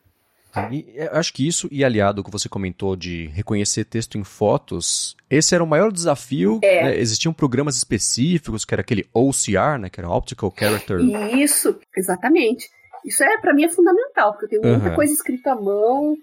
[0.71, 5.15] E acho que isso, e aliado ao que você comentou de reconhecer texto em fotos,
[5.29, 6.59] esse era o maior desafio.
[6.61, 6.83] É.
[6.83, 6.99] Né?
[6.99, 9.89] Existiam programas específicos, que era aquele OCR, né?
[9.89, 10.99] Que era Optical Character.
[10.99, 12.69] Isso, exatamente.
[13.05, 14.95] Isso é para mim é fundamental, porque eu tenho muita uhum.
[14.95, 16.15] coisa escrita à mão.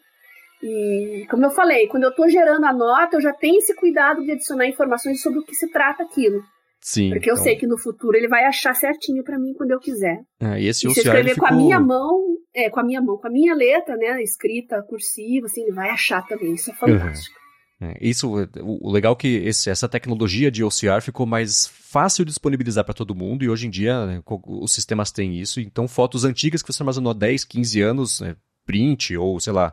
[0.62, 4.22] E, como eu falei, quando eu estou gerando a nota, eu já tenho esse cuidado
[4.22, 6.43] de adicionar informações sobre o que se trata aquilo.
[6.81, 7.11] Sim.
[7.11, 7.37] Porque então...
[7.37, 10.20] eu sei que no futuro ele vai achar certinho para mim quando eu quiser.
[10.41, 11.49] É, e esse e se escrever ficou...
[11.49, 12.24] com a minha mão,
[12.59, 15.90] é, com a minha mão, com a minha letra, né, escrita cursiva, assim, ele vai
[15.90, 16.54] achar também.
[16.54, 17.36] Isso é fantástico.
[17.80, 17.94] Uhum.
[18.00, 18.28] Isso,
[18.61, 22.92] o legal é que esse, essa tecnologia de OCR ficou mais fácil de disponibilizar para
[22.92, 25.61] todo mundo e hoje em dia né, os sistemas têm isso.
[25.61, 28.34] Então, fotos antigas que você armazenou há 10, 15 anos, né,
[28.66, 29.72] print ou sei lá,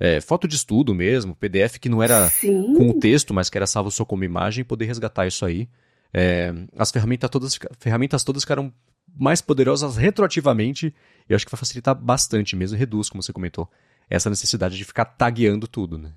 [0.00, 2.74] é, foto de estudo mesmo, PDF que não era Sim.
[2.74, 5.68] com o texto, mas que era salvo só como imagem, poder resgatar isso aí.
[6.14, 8.72] É, as ferramentas todas, ferramentas todas ficaram
[9.18, 10.94] mais poderosas retroativamente
[11.28, 13.68] e acho que vai facilitar bastante mesmo, reduz, como você comentou,
[14.08, 16.10] essa necessidade de ficar tagueando tudo, né?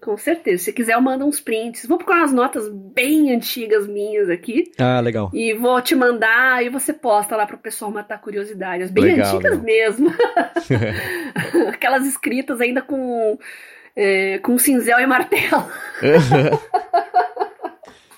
[0.00, 0.64] Com certeza.
[0.64, 1.86] Se quiser, eu mando uns prints.
[1.86, 4.70] Vou procurar umas notas bem antigas minhas aqui.
[4.78, 5.30] Ah, legal.
[5.32, 8.90] E vou te mandar e você posta lá para o pessoal matar curiosidades.
[8.90, 10.12] Bem legal, antigas mesmo.
[11.72, 13.38] Aquelas escritas ainda com,
[13.96, 15.66] é, com cinzel e martelo.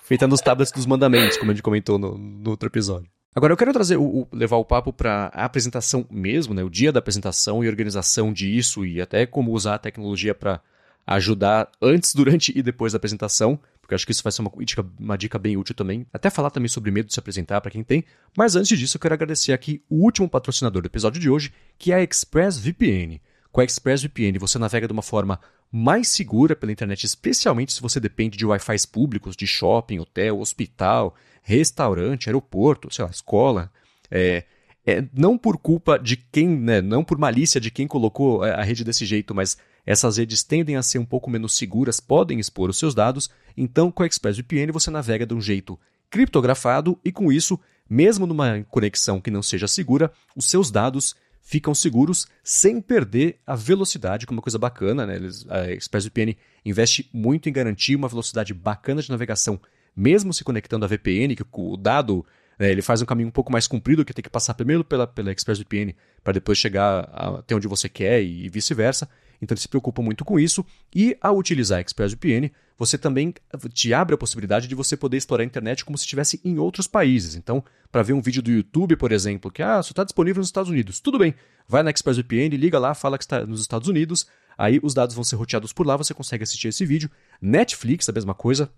[0.02, 3.08] Feita nos tablets dos mandamentos, como a gente comentou no, no outro episódio.
[3.36, 6.64] Agora eu quero trazer o, o levar o papo para a apresentação mesmo, né?
[6.64, 10.58] O dia da apresentação e organização disso e até como usar a tecnologia para
[11.06, 14.50] ajudar antes, durante e depois da apresentação, porque acho que isso vai ser uma
[14.98, 16.06] uma dica bem útil também.
[16.14, 18.06] Até falar também sobre medo de se apresentar para quem tem.
[18.34, 21.92] Mas antes disso, eu quero agradecer aqui o último patrocinador do episódio de hoje, que
[21.92, 23.20] é a ExpressVPN.
[23.52, 25.38] Com a ExpressVPN você navega de uma forma
[25.70, 31.14] mais segura pela internet, especialmente se você depende de Wi-Fi públicos, de shopping, hotel, hospital,
[31.46, 33.70] restaurante, aeroporto, sei lá, escola.
[34.10, 34.42] É,
[34.84, 38.84] é, não por culpa de quem, né, não por malícia de quem colocou a rede
[38.84, 42.78] desse jeito, mas essas redes tendem a ser um pouco menos seguras, podem expor os
[42.78, 45.78] seus dados, então com a ExpressVPN você navega de um jeito
[46.10, 51.72] criptografado e com isso, mesmo numa conexão que não seja segura, os seus dados ficam
[51.72, 55.20] seguros sem perder a velocidade, que é uma coisa bacana, né?
[55.48, 59.60] A ExpressVPN investe muito em garantir uma velocidade bacana de navegação,
[59.96, 62.24] mesmo se conectando à VPN, que o dado
[62.58, 65.06] né, ele faz um caminho um pouco mais comprido, que tem que passar primeiro pela,
[65.06, 67.00] pela ExpressVPN para depois chegar
[67.38, 69.08] até onde você quer e vice-versa.
[69.40, 70.64] Então ele se preocupa muito com isso.
[70.94, 73.34] E ao utilizar a ExpressVPN, você também
[73.72, 76.86] te abre a possibilidade de você poder explorar a internet como se estivesse em outros
[76.86, 77.34] países.
[77.34, 80.48] Então, para ver um vídeo do YouTube, por exemplo, que ah, só está disponível nos
[80.48, 81.34] Estados Unidos, tudo bem.
[81.68, 84.26] Vai na ExpressVPN, liga lá, fala que está nos Estados Unidos,
[84.56, 87.10] aí os dados vão ser roteados por lá, você consegue assistir esse vídeo.
[87.40, 88.70] Netflix, a mesma coisa,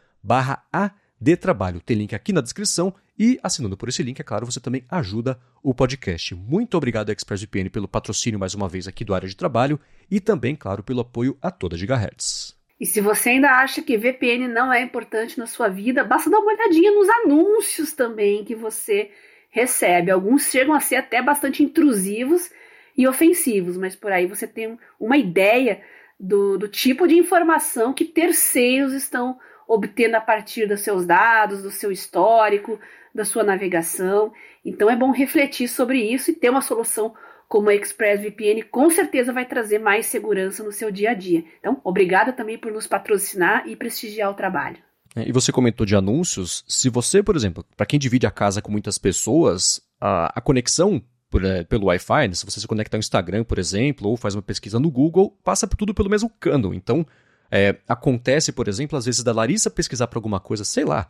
[1.21, 1.81] adtrabalho.
[1.81, 5.37] Tem link aqui na descrição e assinando por esse link, é claro, você também ajuda
[5.61, 6.33] o podcast.
[6.33, 9.77] Muito obrigado ExpressVPN pelo patrocínio mais uma vez aqui do Área de Trabalho
[10.09, 12.57] e também, claro, pelo apoio a toda Gigahertz.
[12.79, 16.39] E se você ainda acha que VPN não é importante na sua vida, basta dar
[16.39, 19.11] uma olhadinha nos anúncios também que você
[19.49, 20.11] recebe.
[20.11, 22.49] Alguns chegam a ser até bastante intrusivos
[22.95, 25.81] e ofensivos, mas por aí você tem uma ideia
[26.19, 31.71] do, do tipo de informação que terceiros estão obtendo a partir dos seus dados, do
[31.71, 32.79] seu histórico,
[33.13, 34.33] da sua navegação.
[34.63, 37.13] Então é bom refletir sobre isso e ter uma solução
[37.49, 41.43] como a ExpressVPN com certeza vai trazer mais segurança no seu dia a dia.
[41.59, 44.77] Então, obrigada também por nos patrocinar e prestigiar o trabalho.
[45.15, 46.63] É, e você comentou de anúncios.
[46.67, 51.01] Se você, por exemplo, para quem divide a casa com muitas pessoas, a, a conexão
[51.27, 54.35] por, é, pelo Wi-Fi, né, se você se conectar ao Instagram, por exemplo, ou faz
[54.35, 56.71] uma pesquisa no Google, passa tudo pelo mesmo cano.
[56.71, 57.03] Então,
[57.49, 61.09] é, acontece, por exemplo, às vezes da Larissa pesquisar para alguma coisa, sei lá,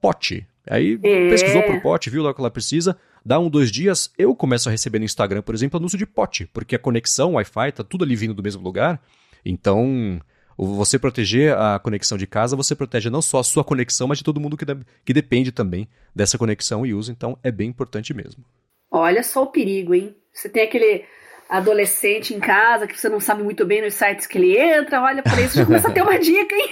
[0.00, 0.46] pote.
[0.68, 1.30] Aí é.
[1.30, 4.68] pesquisou por pote, viu lá o que ela precisa, dá um, dois dias, eu começo
[4.68, 8.04] a receber no Instagram, por exemplo, anúncio de pote, porque a conexão Wi-Fi tá tudo
[8.04, 9.00] ali vindo do mesmo lugar.
[9.44, 10.20] Então,
[10.56, 14.24] você proteger a conexão de casa, você protege não só a sua conexão, mas de
[14.24, 17.12] todo mundo que, de, que depende também dessa conexão e uso.
[17.12, 18.44] Então, é bem importante mesmo.
[18.90, 20.16] Olha só o perigo, hein?
[20.32, 21.04] Você tem aquele
[21.48, 25.22] adolescente em casa que você não sabe muito bem nos sites que ele entra, olha
[25.22, 26.68] para isso, já começa a ter uma dica, hein?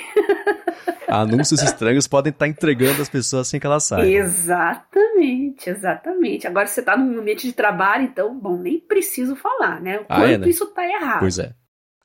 [1.09, 4.11] Anúncios estranhos podem estar entregando as pessoas sem que elas saibam.
[4.11, 6.47] Exatamente, exatamente.
[6.47, 9.99] Agora você está num ambiente de trabalho, então, bom, nem preciso falar, né?
[9.99, 10.49] O ah, quanto é, né?
[10.49, 11.20] isso está errado.
[11.20, 11.55] Pois é.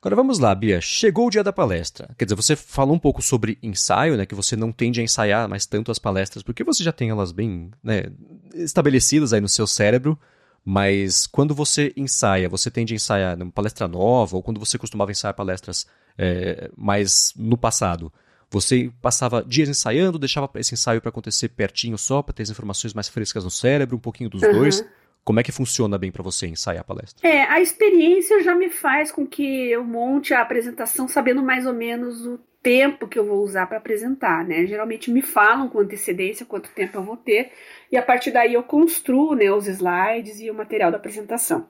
[0.00, 0.80] Agora vamos lá, Bia.
[0.80, 2.08] Chegou o dia da palestra.
[2.18, 4.26] Quer dizer, você falou um pouco sobre ensaio, né?
[4.26, 7.30] Que você não tende a ensaiar mais tanto as palestras, porque você já tem elas
[7.30, 8.06] bem né,
[8.52, 10.18] estabelecidas aí no seu cérebro.
[10.64, 15.10] Mas quando você ensaia, você tende a ensaiar numa palestra nova, ou quando você costumava
[15.10, 15.86] ensaiar palestras
[16.16, 18.12] é, mais no passado,
[18.50, 22.94] você passava dias ensaiando, deixava esse ensaio para acontecer pertinho só, para ter as informações
[22.94, 24.52] mais frescas no cérebro, um pouquinho dos uhum.
[24.52, 24.84] dois.
[25.24, 27.28] Como é que funciona bem para você ensaiar a palestra?
[27.28, 31.72] É, a experiência já me faz com que eu monte a apresentação sabendo mais ou
[31.72, 34.66] menos o tempo que eu vou usar para apresentar, né?
[34.66, 37.50] Geralmente me falam com antecedência quanto tempo eu vou ter
[37.90, 41.68] e a partir daí eu construo né, os slides e o material da apresentação.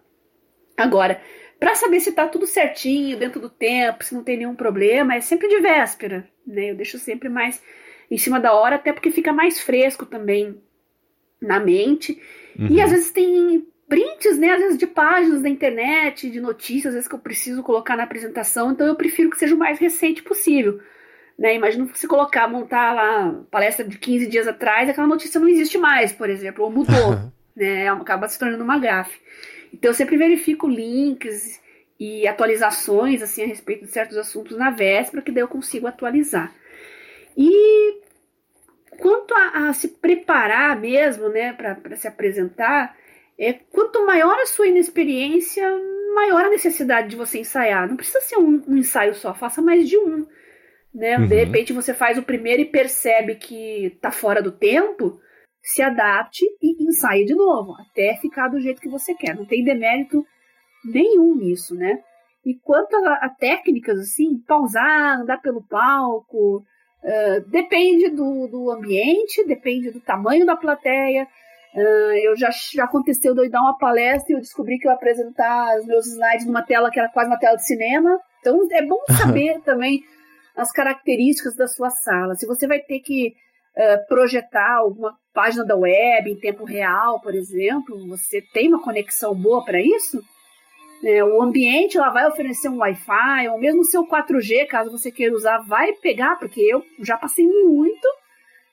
[0.77, 1.21] Agora,
[1.59, 5.21] para saber se está tudo certinho, dentro do tempo, se não tem nenhum problema, é
[5.21, 6.71] sempre de véspera, né?
[6.71, 7.63] Eu deixo sempre mais
[8.11, 10.61] em cima da hora, até porque fica mais fresco também
[11.41, 12.21] na mente.
[12.59, 12.69] Uhum.
[12.71, 16.95] E às vezes tem prints, né, às vezes de páginas da internet, de notícias, às
[16.95, 20.23] vezes que eu preciso colocar na apresentação, então eu prefiro que seja o mais recente
[20.23, 20.81] possível.
[21.39, 21.57] Né?
[21.57, 26.13] Imagina você colocar, montar lá palestra de 15 dias atrás, aquela notícia não existe mais,
[26.13, 27.89] por exemplo, ou mudou, né?
[27.89, 29.19] Acaba se tornando uma gafe.
[29.73, 31.61] Então eu sempre verifico links
[31.99, 36.53] e atualizações assim a respeito de certos assuntos na véspera, que daí eu consigo atualizar.
[37.37, 38.01] E
[39.03, 42.97] quanto a, a se preparar mesmo, né, para se apresentar,
[43.37, 45.69] é quanto maior a sua inexperiência,
[46.15, 47.89] maior a necessidade de você ensaiar.
[47.89, 50.25] Não precisa ser um, um ensaio só, faça mais de um.
[50.95, 51.19] Né?
[51.19, 51.27] Uhum.
[51.27, 55.21] De repente você faz o primeiro e percebe que está fora do tempo,
[55.61, 59.35] se adapte e ensaie de novo, até ficar do jeito que você quer.
[59.35, 60.25] Não tem demérito
[60.85, 61.99] nenhum nisso, né?
[62.47, 66.65] E quanto a, a técnicas, assim, pausar, andar pelo palco,
[67.05, 71.27] uh, depende do, do ambiente, depende do tamanho da plateia.
[71.75, 74.91] Uh, eu já, já aconteceu de eu dar uma palestra e eu descobri que eu
[74.91, 78.19] ia apresentar os meus slides numa tela que era quase uma tela de cinema.
[78.41, 80.03] Então é bom saber também
[80.57, 82.35] as características da sua sala.
[82.35, 83.29] Se você vai ter que
[83.77, 89.35] uh, projetar alguma página da web em tempo real, por exemplo, você tem uma conexão
[89.35, 90.23] boa para isso?
[91.05, 95.11] É, o ambiente lá vai oferecer um Wi-Fi, ou mesmo o seu 4G, caso você
[95.11, 98.07] queira usar, vai pegar, porque eu já passei muito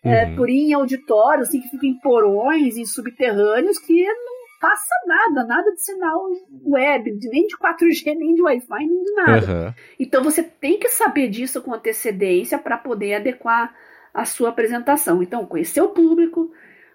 [0.04, 0.14] é, uhum.
[0.14, 4.94] é, por ir em auditórios, assim, que ficam em porões, em subterrâneos, que não passa
[5.08, 6.22] nada, nada de sinal
[6.66, 9.52] web, nem de 4G, nem de Wi-Fi, nem de nada.
[9.52, 9.74] Uhum.
[10.00, 13.74] Então você tem que saber disso com antecedência para poder adequar
[14.14, 15.24] a sua apresentação.
[15.24, 16.52] Então, conhecer o público,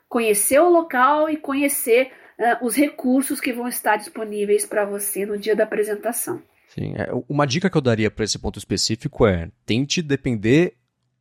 [0.09, 5.39] conhecer o local e conhecer uh, os recursos que vão estar disponíveis para você no
[5.39, 6.43] dia da apresentação.
[6.68, 10.74] Sim, é, uma dica que eu daria para esse ponto específico é tente depender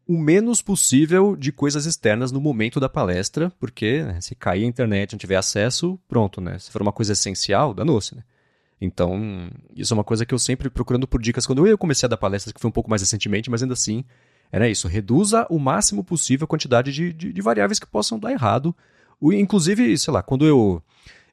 [0.07, 4.67] o menos possível de coisas externas no momento da palestra, porque né, se cair a
[4.67, 6.59] internet, não tiver acesso, pronto, né?
[6.59, 8.23] Se for uma coisa essencial, danou-se, né?
[8.81, 11.45] Então, isso é uma coisa que eu sempre procurando por dicas.
[11.45, 14.03] Quando eu comecei a dar palestras, que foi um pouco mais recentemente, mas ainda assim,
[14.51, 14.89] era isso.
[14.89, 18.75] Reduza o máximo possível a quantidade de, de, de variáveis que possam dar errado.
[19.31, 20.81] Inclusive, sei lá, quando eu.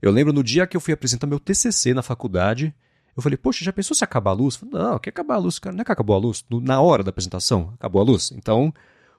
[0.02, 2.74] Eu lembro no dia que eu fui apresentar meu TCC na faculdade,
[3.14, 4.56] eu falei, poxa, já pensou se acabar a luz?
[4.56, 6.42] Falei, não, que acabar a luz, cara, não é que acabou a luz?
[6.50, 8.32] Na hora da apresentação, acabou a luz.
[8.34, 8.72] Então,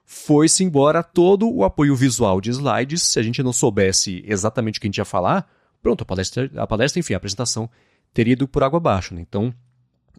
[0.04, 3.02] foi-se embora todo o apoio visual de slides.
[3.02, 5.48] Se a gente não soubesse exatamente o que a gente ia falar,
[5.82, 7.70] pronto, a palestra, a palestra enfim, a apresentação
[8.12, 9.14] teria ido por água abaixo.
[9.14, 9.20] Né?
[9.20, 9.54] Então,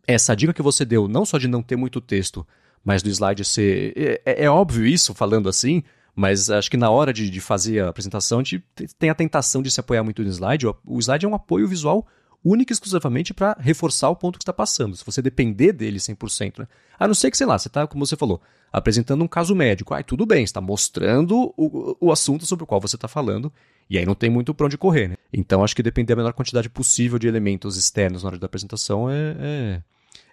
[0.07, 2.45] essa dica que você deu, não só de não ter muito texto,
[2.83, 3.93] mas do slide ser.
[3.95, 5.83] É, é, é óbvio isso falando assim,
[6.15, 8.63] mas acho que na hora de, de, fazer a apresentação, a gente
[8.99, 10.67] tem a tentação de se apoiar muito no slide.
[10.67, 12.05] O, slide é um apoio visual
[12.45, 14.95] única e exclusivamente para reforçar o ponto que está passando.
[14.95, 16.67] Se você depender dele 100%, né?
[16.99, 18.41] A não ser que, sei lá, você está, como você falou,
[18.71, 19.93] apresentando um caso médico.
[19.93, 23.51] Ai, tudo bem, está mostrando o, o assunto sobre o qual você está falando,
[23.89, 25.15] e aí não tem muito para onde correr, né?
[25.31, 29.09] Então acho que depender da menor quantidade possível de elementos externos na hora da apresentação
[29.09, 29.81] é, é,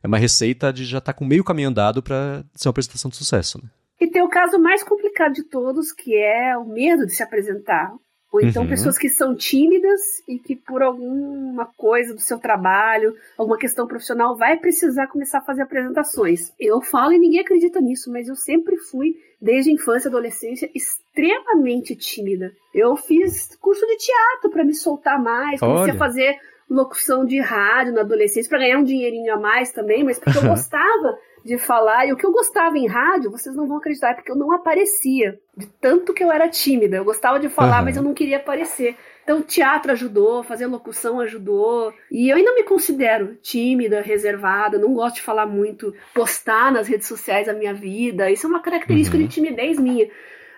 [0.03, 3.09] é uma receita de já estar tá com meio caminho andado para ser uma apresentação
[3.09, 3.71] de sucesso, né?
[4.01, 7.93] E tem o caso mais complicado de todos, que é o medo de se apresentar.
[8.33, 8.69] Ou então uhum.
[8.69, 14.37] pessoas que são tímidas e que por alguma coisa do seu trabalho, alguma questão profissional,
[14.37, 16.53] vai precisar começar a fazer apresentações.
[16.59, 20.71] Eu falo e ninguém acredita nisso, mas eu sempre fui, desde a infância e adolescência,
[20.73, 22.53] extremamente tímida.
[22.73, 25.95] Eu fiz curso de teatro para me soltar mais, comecei Olha.
[25.95, 26.39] a fazer
[26.71, 30.43] locução de rádio na adolescência para ganhar um dinheirinho a mais também, mas porque eu
[30.47, 32.07] gostava de falar.
[32.07, 34.53] E o que eu gostava em rádio, vocês não vão acreditar, é porque eu não
[34.53, 35.39] aparecia.
[35.57, 36.97] De tanto que eu era tímida.
[36.97, 37.85] Eu gostava de falar, uhum.
[37.85, 38.97] mas eu não queria aparecer.
[39.23, 41.93] Então, teatro ajudou, fazer locução ajudou.
[42.11, 47.07] E eu ainda me considero tímida, reservada, não gosto de falar muito, postar nas redes
[47.07, 48.31] sociais a minha vida.
[48.31, 49.25] Isso é uma característica uhum.
[49.25, 50.09] de timidez minha.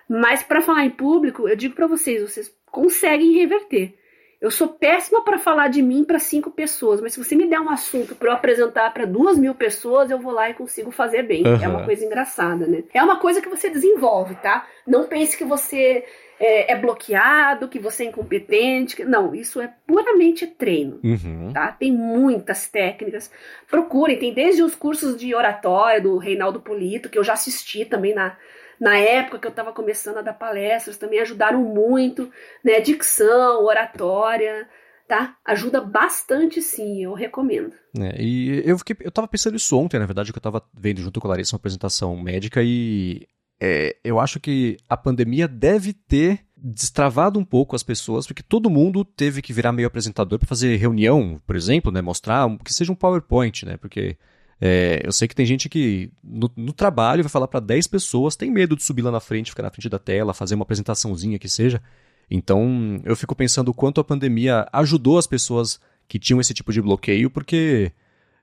[0.09, 3.95] Mas para falar em público, eu digo para vocês, vocês conseguem reverter.
[4.43, 7.61] Eu sou péssima para falar de mim para cinco pessoas, mas se você me der
[7.61, 11.23] um assunto para eu apresentar para duas mil pessoas, eu vou lá e consigo fazer
[11.23, 11.47] bem.
[11.47, 11.63] Uhum.
[11.63, 12.83] É uma coisa engraçada, né?
[12.93, 14.67] É uma coisa que você desenvolve, tá?
[14.85, 16.03] Não pense que você
[16.37, 19.05] é, é bloqueado, que você é incompetente.
[19.05, 21.53] Não, isso é puramente treino, uhum.
[21.53, 21.71] tá?
[21.71, 23.31] Tem muitas técnicas.
[23.71, 28.13] Procurem, tem desde os cursos de oratória do Reinaldo Polito, que eu já assisti também
[28.13, 28.35] na
[28.83, 32.29] na época que eu estava começando a dar palestras, também ajudaram muito,
[32.61, 32.81] né?
[32.81, 34.67] Dicção, oratória,
[35.07, 35.37] tá?
[35.45, 37.71] Ajuda bastante sim, eu recomendo.
[37.97, 40.99] É, e eu fiquei, eu tava pensando isso ontem, na verdade, que eu estava vendo
[40.99, 43.25] junto com a Larissa uma apresentação médica e
[43.57, 48.69] é, eu acho que a pandemia deve ter destravado um pouco as pessoas, porque todo
[48.69, 52.01] mundo teve que virar meio apresentador para fazer reunião, por exemplo, né?
[52.01, 53.77] Mostrar que seja um PowerPoint, né?
[53.77, 54.17] Porque
[54.61, 58.35] é, eu sei que tem gente que no, no trabalho vai falar para 10 pessoas,
[58.35, 61.39] tem medo de subir lá na frente, ficar na frente da tela, fazer uma apresentaçãozinha
[61.39, 61.81] que seja.
[62.29, 66.71] Então eu fico pensando o quanto a pandemia ajudou as pessoas que tinham esse tipo
[66.71, 67.91] de bloqueio, porque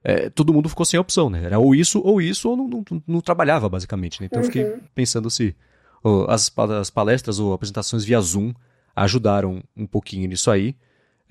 [0.03, 1.45] é, todo mundo ficou sem opção, né?
[1.45, 4.21] Era ou isso ou isso, ou não, não, não trabalhava, basicamente.
[4.21, 4.27] Né?
[4.27, 4.47] Então uhum.
[4.47, 4.81] eu fiquei uhum.
[4.95, 5.55] pensando se
[6.03, 8.53] oh, as, as palestras ou apresentações via Zoom
[8.95, 10.75] ajudaram um pouquinho nisso aí.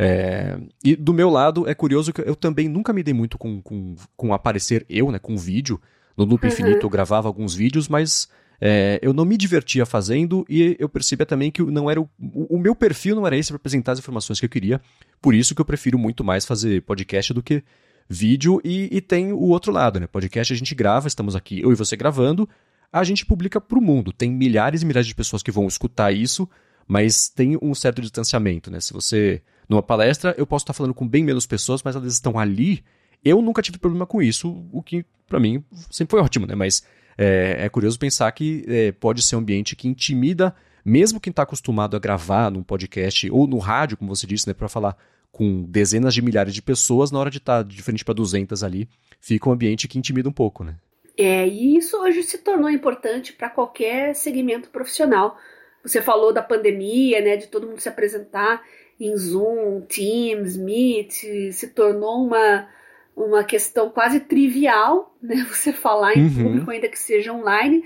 [0.02, 3.62] É, e do meu lado, é curioso que eu também nunca me dei muito com,
[3.62, 5.80] com, com aparecer eu, né, com vídeo.
[6.16, 6.52] No Loop uhum.
[6.52, 8.30] Infinito eu gravava alguns vídeos, mas
[8.62, 12.58] é, eu não me divertia fazendo e eu percebia também que não era o, o
[12.58, 14.82] meu perfil não era esse para apresentar as informações que eu queria.
[15.22, 17.62] Por isso que eu prefiro muito mais fazer podcast do que
[18.08, 18.62] vídeo.
[18.64, 20.08] E, e tem o outro lado, né?
[20.08, 22.48] Podcast a gente grava, estamos aqui, eu e você gravando,
[22.92, 24.14] a gente publica para o mundo.
[24.14, 26.50] Tem milhares e milhares de pessoas que vão escutar isso,
[26.88, 28.80] mas tem um certo distanciamento, né?
[28.80, 32.40] Se você numa palestra, eu posso estar falando com bem menos pessoas, mas elas estão
[32.40, 32.84] ali.
[33.24, 36.56] Eu nunca tive problema com isso, o que para mim sempre foi ótimo, né?
[36.56, 36.84] Mas
[37.18, 41.44] é, é curioso pensar que é, pode ser um ambiente que intimida, mesmo quem está
[41.44, 44.98] acostumado a gravar num podcast ou no rádio, como você disse, né, para falar
[45.32, 48.64] com dezenas de milhares de pessoas, na hora de estar tá de frente para 200
[48.64, 48.90] ali,
[49.20, 50.76] fica um ambiente que intimida um pouco, né?
[51.18, 55.38] É, e isso hoje se tornou importante para qualquer segmento profissional.
[55.84, 58.64] Você falou da pandemia, né, de todo mundo se apresentar
[59.00, 61.14] em Zoom, Teams, Meet,
[61.52, 62.68] se tornou uma,
[63.16, 65.46] uma questão quase trivial, né?
[65.50, 66.44] Você falar em uhum.
[66.44, 67.84] público, ainda que seja online.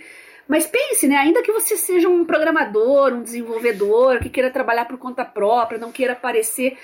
[0.48, 1.16] Mas pense, né?
[1.16, 5.92] Ainda que você seja um programador, um desenvolvedor, que queira trabalhar por conta própria, não
[5.92, 6.78] queira aparecer,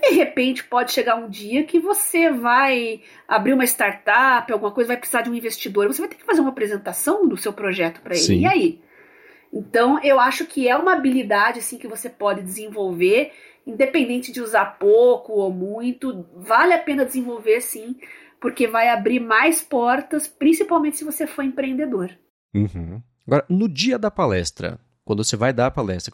[0.00, 4.96] de repente pode chegar um dia que você vai abrir uma startup, alguma coisa, vai
[4.96, 8.14] precisar de um investidor, você vai ter que fazer uma apresentação do seu projeto para
[8.14, 8.22] ele.
[8.22, 8.40] Sim.
[8.40, 8.80] E aí?
[9.52, 13.32] Então, eu acho que é uma habilidade assim que você pode desenvolver
[13.66, 17.96] independente de usar pouco ou muito, vale a pena desenvolver sim,
[18.40, 22.10] porque vai abrir mais portas, principalmente se você for empreendedor.
[22.54, 23.02] Uhum.
[23.26, 26.12] Agora, no dia da palestra, quando você vai dar a palestra,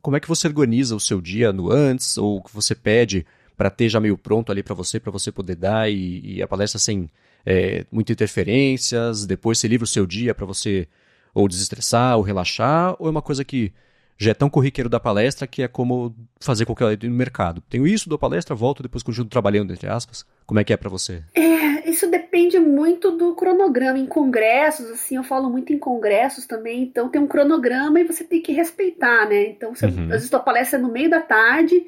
[0.00, 3.26] como é que você organiza o seu dia no antes, ou o que você pede
[3.56, 6.48] para ter já meio pronto ali para você, para você poder dar e, e a
[6.48, 7.08] palestra sem
[7.44, 10.88] é, muitas interferências, depois você livra o seu dia para você
[11.34, 13.72] ou desestressar ou relaxar, ou é uma coisa que
[14.16, 17.62] já é tão corriqueiro da palestra que é como fazer qualquer no mercado.
[17.68, 20.24] Tenho isso, dou palestra, volto, depois continuo trabalhando, entre aspas.
[20.46, 21.22] Como é que é para você?
[21.34, 23.98] É, isso depende muito do cronograma.
[23.98, 28.24] Em congressos, assim, eu falo muito em congressos também, então tem um cronograma e você
[28.24, 29.48] tem que respeitar, né?
[29.48, 30.04] Então, você, uhum.
[30.04, 31.86] às vezes tua palestra é no meio da tarde,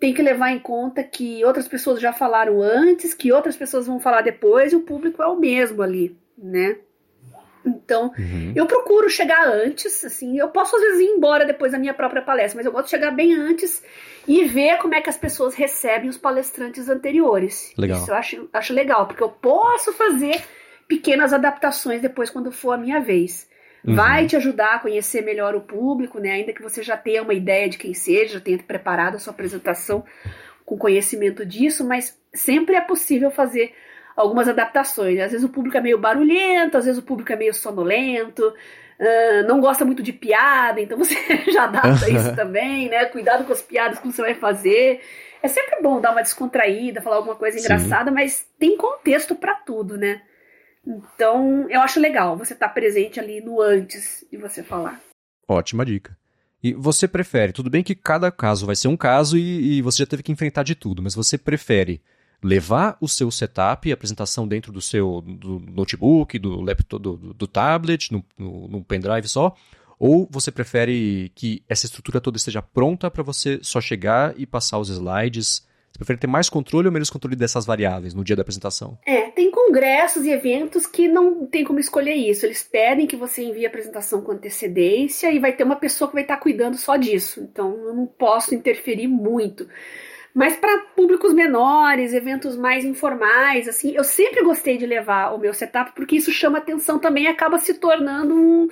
[0.00, 3.98] tem que levar em conta que outras pessoas já falaram antes, que outras pessoas vão
[3.98, 6.76] falar depois e o público é o mesmo ali, né?
[7.64, 8.52] Então, uhum.
[8.54, 12.22] eu procuro chegar antes, assim, eu posso às vezes ir embora depois da minha própria
[12.22, 13.82] palestra, mas eu gosto de chegar bem antes
[14.26, 17.72] e ver como é que as pessoas recebem os palestrantes anteriores.
[17.76, 17.98] Legal.
[17.98, 20.42] Isso eu acho, acho legal, porque eu posso fazer
[20.86, 23.48] pequenas adaptações depois quando for a minha vez.
[23.84, 23.94] Uhum.
[23.94, 26.32] Vai te ajudar a conhecer melhor o público, né?
[26.32, 29.32] Ainda que você já tenha uma ideia de quem seja, já tenha preparado a sua
[29.32, 30.04] apresentação
[30.64, 33.72] com conhecimento disso, mas sempre é possível fazer
[34.18, 35.20] algumas adaptações.
[35.20, 39.46] Às vezes o público é meio barulhento, às vezes o público é meio sonolento, uh,
[39.46, 41.14] não gosta muito de piada, então você
[41.52, 43.04] já adapta isso também, né?
[43.06, 45.00] Cuidado com as piadas que você vai fazer.
[45.40, 48.14] É sempre bom dar uma descontraída, falar alguma coisa engraçada, Sim.
[48.14, 50.20] mas tem contexto para tudo, né?
[50.84, 55.00] Então, eu acho legal você estar tá presente ali no antes de você falar.
[55.46, 56.16] Ótima dica.
[56.60, 59.98] E você prefere, tudo bem que cada caso vai ser um caso e, e você
[59.98, 62.02] já teve que enfrentar de tudo, mas você prefere
[62.42, 67.46] levar o seu setup, a apresentação dentro do seu do notebook, do laptop, do, do,
[67.46, 69.54] tablet, no, no, no, pendrive só?
[69.98, 74.78] Ou você prefere que essa estrutura toda esteja pronta para você só chegar e passar
[74.78, 75.66] os slides?
[75.90, 78.96] Você prefere ter mais controle ou menos controle dessas variáveis no dia da apresentação?
[79.04, 82.46] É, tem congressos e eventos que não tem como escolher isso.
[82.46, 86.14] Eles pedem que você envie a apresentação com antecedência e vai ter uma pessoa que
[86.14, 87.40] vai estar cuidando só disso.
[87.40, 89.68] Então eu não posso interferir muito.
[90.38, 95.52] Mas para públicos menores, eventos mais informais, assim, eu sempre gostei de levar o meu
[95.52, 98.68] setup porque isso chama atenção também e acaba se tornando um,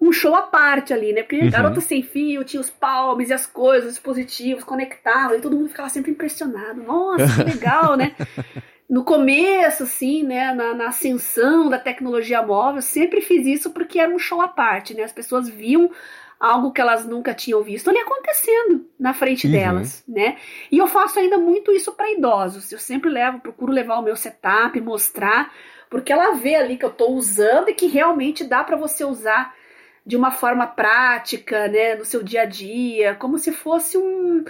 [0.00, 1.22] um show à parte ali, né?
[1.22, 1.50] Porque uhum.
[1.52, 5.68] Garota Sem Fio tinha os palmes e as coisas, os dispositivos, conectavam e todo mundo
[5.68, 6.82] ficava sempre impressionado.
[6.82, 8.16] Nossa, que legal, né?
[8.86, 14.14] No começo, assim, né, na, na, ascensão da tecnologia móvel, sempre fiz isso porque era
[14.14, 15.04] um show à parte, né?
[15.04, 15.90] As pessoas viam
[16.38, 19.52] algo que elas nunca tinham visto ali acontecendo na frente uhum.
[19.52, 20.36] delas, né?
[20.70, 22.70] E eu faço ainda muito isso para idosos.
[22.70, 25.52] Eu sempre levo, procuro levar o meu setup, mostrar,
[25.88, 29.54] porque ela vê ali que eu estou usando e que realmente dá para você usar
[30.04, 34.44] de uma forma prática, né, no seu dia a dia, como se fosse um,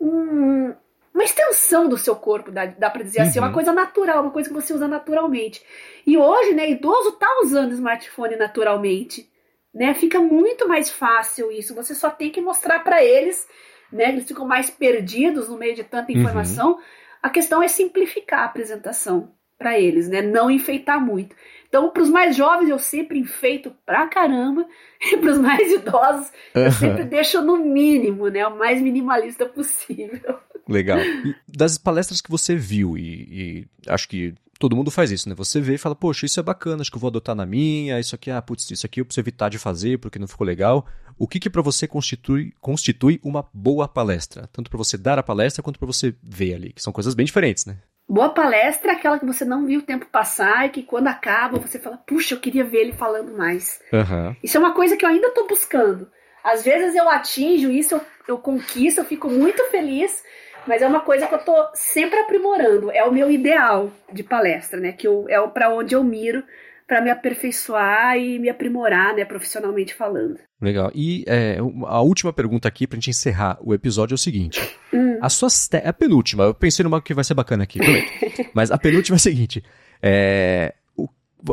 [0.00, 0.74] um
[1.12, 3.26] uma extensão do seu corpo, dá, dá para dizer uhum.
[3.26, 3.54] assim, uma uhum.
[3.54, 5.62] coisa natural, uma coisa que você usa naturalmente.
[6.06, 9.29] E hoje, né, idoso tá usando smartphone naturalmente
[9.74, 9.94] né?
[9.94, 11.74] Fica muito mais fácil isso.
[11.74, 13.46] Você só tem que mostrar para eles,
[13.92, 14.08] né?
[14.10, 16.18] Eles ficam mais perdidos no meio de tanta uhum.
[16.18, 16.72] informação.
[16.72, 16.80] Uhum.
[17.22, 20.22] A questão é simplificar a apresentação para eles, né?
[20.22, 21.36] Não enfeitar muito.
[21.68, 24.66] Então, para os mais jovens, eu sempre enfeito pra caramba,
[25.12, 26.70] e para os mais idosos, eu uhum.
[26.70, 28.46] sempre deixo no mínimo, né?
[28.46, 30.38] O mais minimalista possível.
[30.68, 30.98] Legal.
[30.98, 35.34] E das palestras que você viu, e, e acho que todo mundo faz isso, né?
[35.34, 37.98] Você vê e fala, poxa, isso é bacana, acho que eu vou adotar na minha,
[37.98, 40.86] isso aqui, ah, putz, isso aqui eu preciso evitar de fazer porque não ficou legal.
[41.18, 44.48] O que que para você constitui, constitui uma boa palestra?
[44.52, 47.24] Tanto para você dar a palestra quanto para você ver ali, que são coisas bem
[47.24, 47.78] diferentes, né?
[48.06, 51.58] Boa palestra é aquela que você não viu o tempo passar e que quando acaba
[51.58, 53.80] você fala, puxa, eu queria ver ele falando mais.
[53.90, 54.36] Uhum.
[54.42, 56.06] Isso é uma coisa que eu ainda estou buscando.
[56.44, 60.22] Às vezes eu atinjo isso, eu, eu conquisto, eu fico muito feliz,
[60.66, 62.90] mas é uma coisa que eu tô sempre aprimorando.
[62.90, 64.92] É o meu ideal de palestra, né?
[64.92, 66.42] Que eu, é para onde eu miro
[66.90, 70.40] para me aperfeiçoar e me aprimorar, né, profissionalmente falando.
[70.60, 70.90] Legal.
[70.92, 74.60] E é, a última pergunta aqui pra gente encerrar o episódio é o seguinte.
[74.92, 75.16] Hum.
[75.22, 75.76] A sua te...
[75.76, 77.78] a penúltima, eu pensei numa que vai ser bacana aqui,
[78.52, 79.62] mas a penúltima é a seguinte.
[80.02, 80.74] É,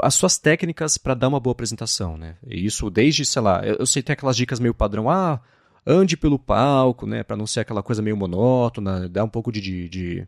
[0.02, 2.34] as suas técnicas para dar uma boa apresentação, né?
[2.48, 5.40] Isso desde, sei lá, eu, eu sei tem aquelas dicas meio padrão, ah,
[5.88, 9.62] ande pelo palco, né, para não ser aquela coisa meio monótona, dar um pouco de,
[9.62, 10.28] de, de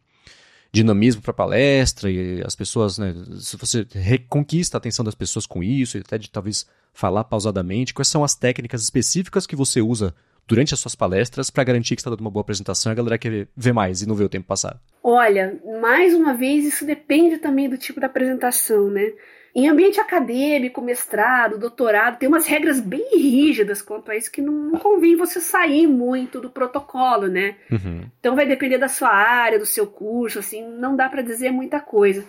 [0.71, 5.45] dinamismo para a palestra e as pessoas, né, se você reconquista a atenção das pessoas
[5.45, 9.81] com isso, e até de talvez falar pausadamente, quais são as técnicas específicas que você
[9.81, 10.15] usa
[10.47, 13.17] durante as suas palestras para garantir que está dando uma boa apresentação e a galera
[13.17, 14.81] quer ver mais e não ver o tempo passar?
[15.03, 19.11] Olha, mais uma vez, isso depende também do tipo da apresentação, né?
[19.53, 24.71] Em ambiente acadêmico, mestrado, doutorado, tem umas regras bem rígidas quanto a isso que não,
[24.79, 27.55] convém você sair muito do protocolo, né?
[27.71, 28.03] Uhum.
[28.19, 31.79] Então vai depender da sua área, do seu curso, assim, não dá para dizer muita
[31.79, 32.23] coisa.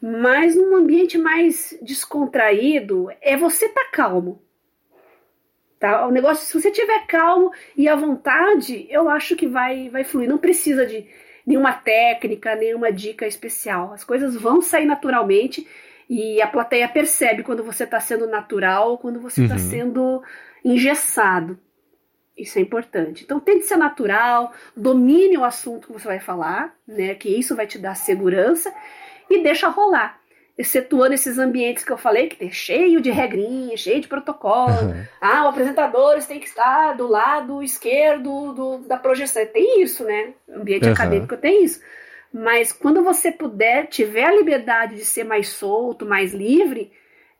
[0.00, 4.42] Mas num ambiente mais descontraído, é você estar tá calmo.
[5.78, 6.06] Tá?
[6.06, 10.28] O negócio, se você tiver calmo e à vontade, eu acho que vai, vai fluir.
[10.28, 11.06] Não precisa de
[11.46, 13.92] nenhuma técnica, nenhuma dica especial.
[13.92, 15.66] As coisas vão sair naturalmente
[16.08, 19.70] e a plateia percebe quando você está sendo natural ou quando você está uhum.
[19.70, 20.22] sendo
[20.64, 21.58] engessado.
[22.36, 23.24] Isso é importante.
[23.24, 27.14] Então tente ser natural, domine o assunto que você vai falar, né?
[27.14, 28.72] Que isso vai te dar segurança
[29.28, 30.18] e deixa rolar.
[30.56, 34.72] Excetuando esses ambientes que eu falei, que tem cheio de regrinhas, cheio de protocolo.
[34.72, 35.04] Uhum.
[35.20, 39.44] Ah, o apresentador tem que estar do lado esquerdo do, da projeção.
[39.46, 40.32] Tem isso, né?
[40.48, 40.92] O ambiente uhum.
[40.92, 41.80] acadêmico tem isso.
[42.32, 46.90] Mas quando você puder, tiver a liberdade de ser mais solto, mais livre,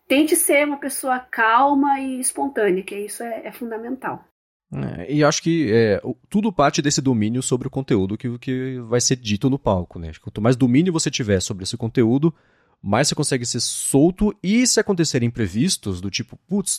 [0.07, 4.25] tente ser uma pessoa calma e espontânea, que isso é, é fundamental.
[4.73, 9.01] É, e acho que é, tudo parte desse domínio sobre o conteúdo que, que vai
[9.01, 10.11] ser dito no palco, né?
[10.21, 12.35] Quanto mais domínio você tiver sobre esse conteúdo,
[12.83, 16.79] mais você consegue ser solto e se acontecerem imprevistos, do tipo, putz,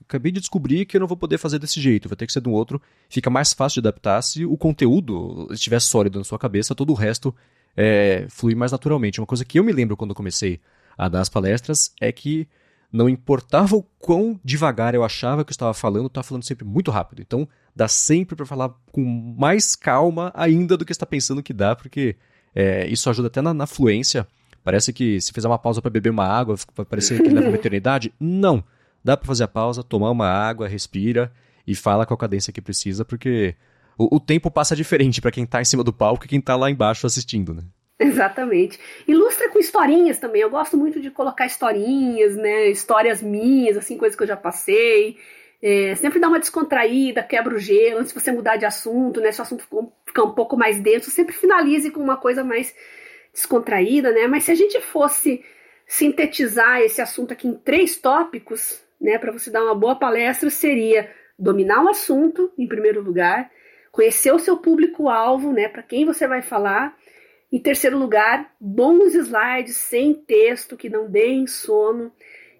[0.00, 2.40] acabei de descobrir que eu não vou poder fazer desse jeito, vai ter que ser
[2.40, 6.38] de um outro, fica mais fácil de adaptar se o conteúdo estiver sólido na sua
[6.38, 7.34] cabeça, todo o resto
[7.76, 9.20] é, flui mais naturalmente.
[9.20, 10.60] Uma coisa que eu me lembro quando comecei
[10.96, 12.48] a dar as palestras é que
[12.92, 16.64] não importava o quão devagar eu achava que eu estava falando, eu estava falando sempre
[16.64, 17.20] muito rápido.
[17.20, 19.04] Então, dá sempre para falar com
[19.38, 22.16] mais calma ainda do que está pensando que dá, porque
[22.54, 24.26] é, isso ajuda até na, na, fluência.
[24.66, 27.54] Parece que se fizer uma pausa para beber uma água, vai parecer que leva uma
[27.54, 28.12] eternidade.
[28.18, 28.64] Não.
[29.04, 31.30] Dá para fazer a pausa, tomar uma água, respira
[31.64, 33.54] e fala com a cadência que precisa, porque
[33.96, 36.56] o, o tempo passa diferente para quem está em cima do palco e quem está
[36.56, 37.62] lá embaixo assistindo, né?
[37.96, 38.76] Exatamente.
[39.06, 40.42] Ilustra com historinhas também.
[40.42, 42.68] Eu gosto muito de colocar historinhas, né?
[42.68, 45.16] Histórias minhas, assim, coisas que eu já passei.
[45.62, 49.30] É, sempre dá uma descontraída, quebra o gelo, antes de você mudar de assunto, né?
[49.30, 49.64] Se o assunto
[50.04, 52.74] ficar um pouco mais denso, sempre finalize com uma coisa mais
[53.36, 54.26] descontraída, né?
[54.26, 55.44] Mas se a gente fosse
[55.86, 61.10] sintetizar esse assunto aqui em três tópicos, né, para você dar uma boa palestra, seria
[61.38, 63.50] dominar o assunto, em primeiro lugar,
[63.92, 66.96] conhecer o seu público-alvo, né, para quem você vai falar,
[67.52, 72.10] em terceiro lugar, bons slides sem texto que não deem sono.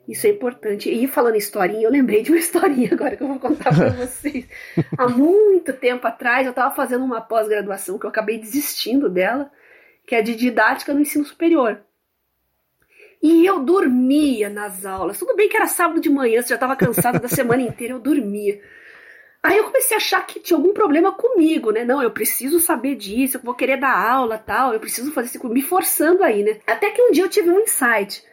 [0.06, 0.88] Isso é importante.
[0.88, 3.88] E falando em historinha, eu lembrei de uma historinha agora que eu vou contar para
[3.96, 4.46] vocês.
[4.96, 9.50] Há muito tempo atrás, eu estava fazendo uma pós-graduação que eu acabei desistindo dela,
[10.06, 11.80] que é de didática no ensino superior.
[13.22, 15.18] E eu dormia nas aulas.
[15.18, 17.98] Tudo bem que era sábado de manhã, você já estava cansado da semana inteira, eu
[17.98, 18.60] dormia.
[19.42, 21.84] Aí eu comecei a achar que tinha algum problema comigo, né?
[21.84, 25.48] Não, eu preciso saber disso, eu vou querer dar aula tal, eu preciso fazer isso,
[25.48, 26.58] me forçando aí, né?
[26.66, 28.24] Até que um dia eu tive um insight.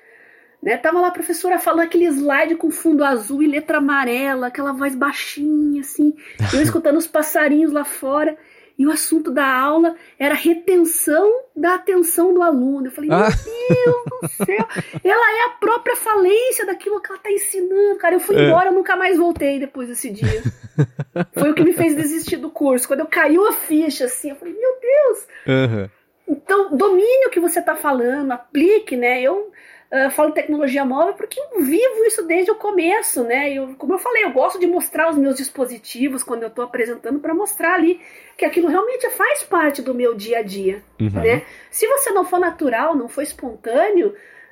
[0.61, 0.77] Né?
[0.77, 4.95] Tava lá a professora falando aquele slide com fundo azul e letra amarela, aquela voz
[4.95, 6.15] baixinha, assim,
[6.53, 8.37] eu escutando os passarinhos lá fora.
[8.77, 12.87] E o assunto da aula era retenção da atenção do aluno.
[12.87, 13.29] Eu falei, meu ah.
[13.29, 14.67] Deus do céu,
[15.03, 18.15] ela é a própria falência daquilo que ela está ensinando, cara.
[18.15, 18.47] Eu fui é.
[18.47, 20.41] embora, eu nunca mais voltei depois desse dia.
[21.37, 22.87] Foi o que me fez desistir do curso.
[22.87, 25.27] Quando eu caiu a ficha, assim, eu falei, meu Deus.
[25.47, 25.89] Uhum.
[26.27, 29.21] Então, domine o que você está falando, aplique, né?
[29.21, 29.51] Eu
[29.93, 33.53] uh, falo tecnologia móvel porque eu vivo isso desde o começo, né?
[33.53, 37.19] Eu, como eu falei, eu gosto de mostrar os meus dispositivos quando eu estou apresentando
[37.19, 38.01] para mostrar ali
[38.37, 41.09] que aquilo realmente faz parte do meu dia a dia, uhum.
[41.11, 41.43] né?
[41.69, 44.09] Se você não for natural, não for espontâneo,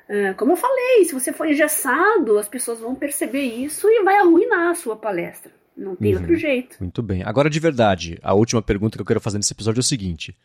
[0.08, 4.16] uh, como eu falei, se você for engessado, as pessoas vão perceber isso e vai
[4.18, 5.50] arruinar a sua palestra.
[5.76, 6.20] Não tem uhum.
[6.20, 6.76] outro jeito.
[6.78, 7.22] Muito bem.
[7.24, 10.36] Agora, de verdade, a última pergunta que eu quero fazer nesse episódio é o seguinte.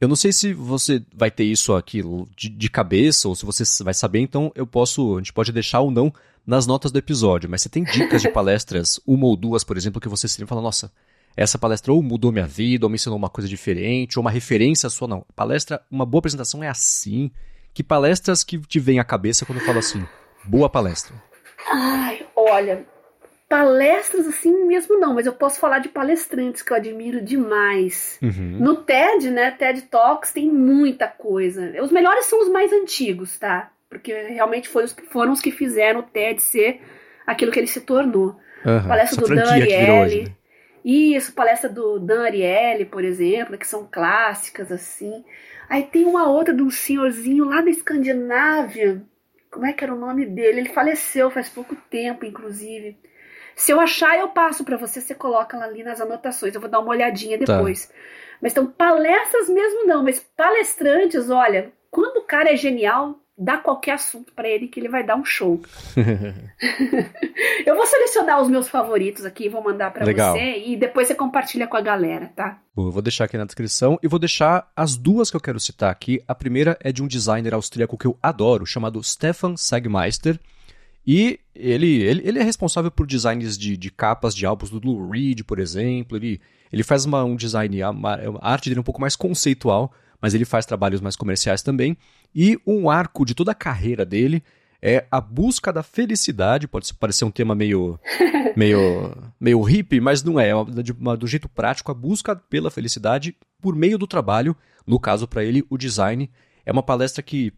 [0.00, 2.02] Eu não sei se você vai ter isso aqui
[2.36, 5.80] de, de, cabeça ou se você vai saber, então eu posso, a gente pode deixar
[5.80, 6.12] ou não
[6.46, 10.00] nas notas do episódio, mas você tem dicas de palestras, uma ou duas, por exemplo,
[10.00, 10.92] que você se fala, nossa,
[11.36, 14.88] essa palestra ou mudou minha vida, ou me ensinou uma coisa diferente, ou uma referência
[14.88, 15.26] sua, não.
[15.34, 17.30] Palestra, uma boa apresentação é assim.
[17.74, 20.04] Que palestras que te vem à cabeça quando eu falo assim,
[20.44, 21.14] boa palestra?
[21.70, 22.86] Ai, olha,
[23.48, 28.18] Palestras assim mesmo não, mas eu posso falar de palestrantes que eu admiro demais.
[28.22, 28.58] Uhum.
[28.60, 31.72] No TED, né, TED Talks tem muita coisa.
[31.82, 33.70] Os melhores são os mais antigos, tá?
[33.88, 36.82] Porque realmente foram os, foram os que fizeram o TED ser
[37.26, 38.36] aquilo que ele se tornou.
[38.66, 38.86] Uhum.
[38.86, 40.24] Palestra Essa do Dan Ariely.
[40.24, 40.34] Né?
[40.84, 45.24] Isso, palestra do Dan Ariely, por exemplo, que são clássicas assim.
[45.68, 49.02] Aí tem uma outra de um senhorzinho lá da Escandinávia.
[49.50, 50.60] Como é que era o nome dele?
[50.60, 52.96] Ele faleceu faz pouco tempo, inclusive.
[53.58, 56.54] Se eu achar, eu passo para você, você coloca ali nas anotações.
[56.54, 57.56] Eu vou dar uma olhadinha tá.
[57.56, 57.86] depois.
[57.86, 57.94] Tá.
[58.40, 63.94] Mas então, palestras mesmo não, mas palestrantes, olha, quando o cara é genial, dá qualquer
[63.94, 65.60] assunto para ele que ele vai dar um show.
[67.66, 71.66] eu vou selecionar os meus favoritos aqui vou mandar para você e depois você compartilha
[71.66, 72.60] com a galera, tá?
[72.76, 75.90] Eu vou deixar aqui na descrição e vou deixar as duas que eu quero citar
[75.90, 76.22] aqui.
[76.28, 80.38] A primeira é de um designer austríaco que eu adoro, chamado Stefan Sagmeister.
[81.10, 85.08] E ele, ele, ele é responsável por designs de, de capas de álbuns do Lou
[85.08, 86.18] Reed, por exemplo.
[86.18, 86.38] Ele,
[86.70, 89.90] ele faz uma, um design, a, a arte dele é um pouco mais conceitual,
[90.20, 91.96] mas ele faz trabalhos mais comerciais também.
[92.34, 94.42] E um arco de toda a carreira dele
[94.82, 96.68] é a busca da felicidade.
[96.68, 97.98] Pode parecer um tema meio,
[98.54, 100.50] meio, meio hippie, mas não é.
[100.50, 104.54] é de, do jeito prático, a busca pela felicidade por meio do trabalho.
[104.86, 106.30] No caso, para ele, o design.
[106.66, 107.50] É uma palestra que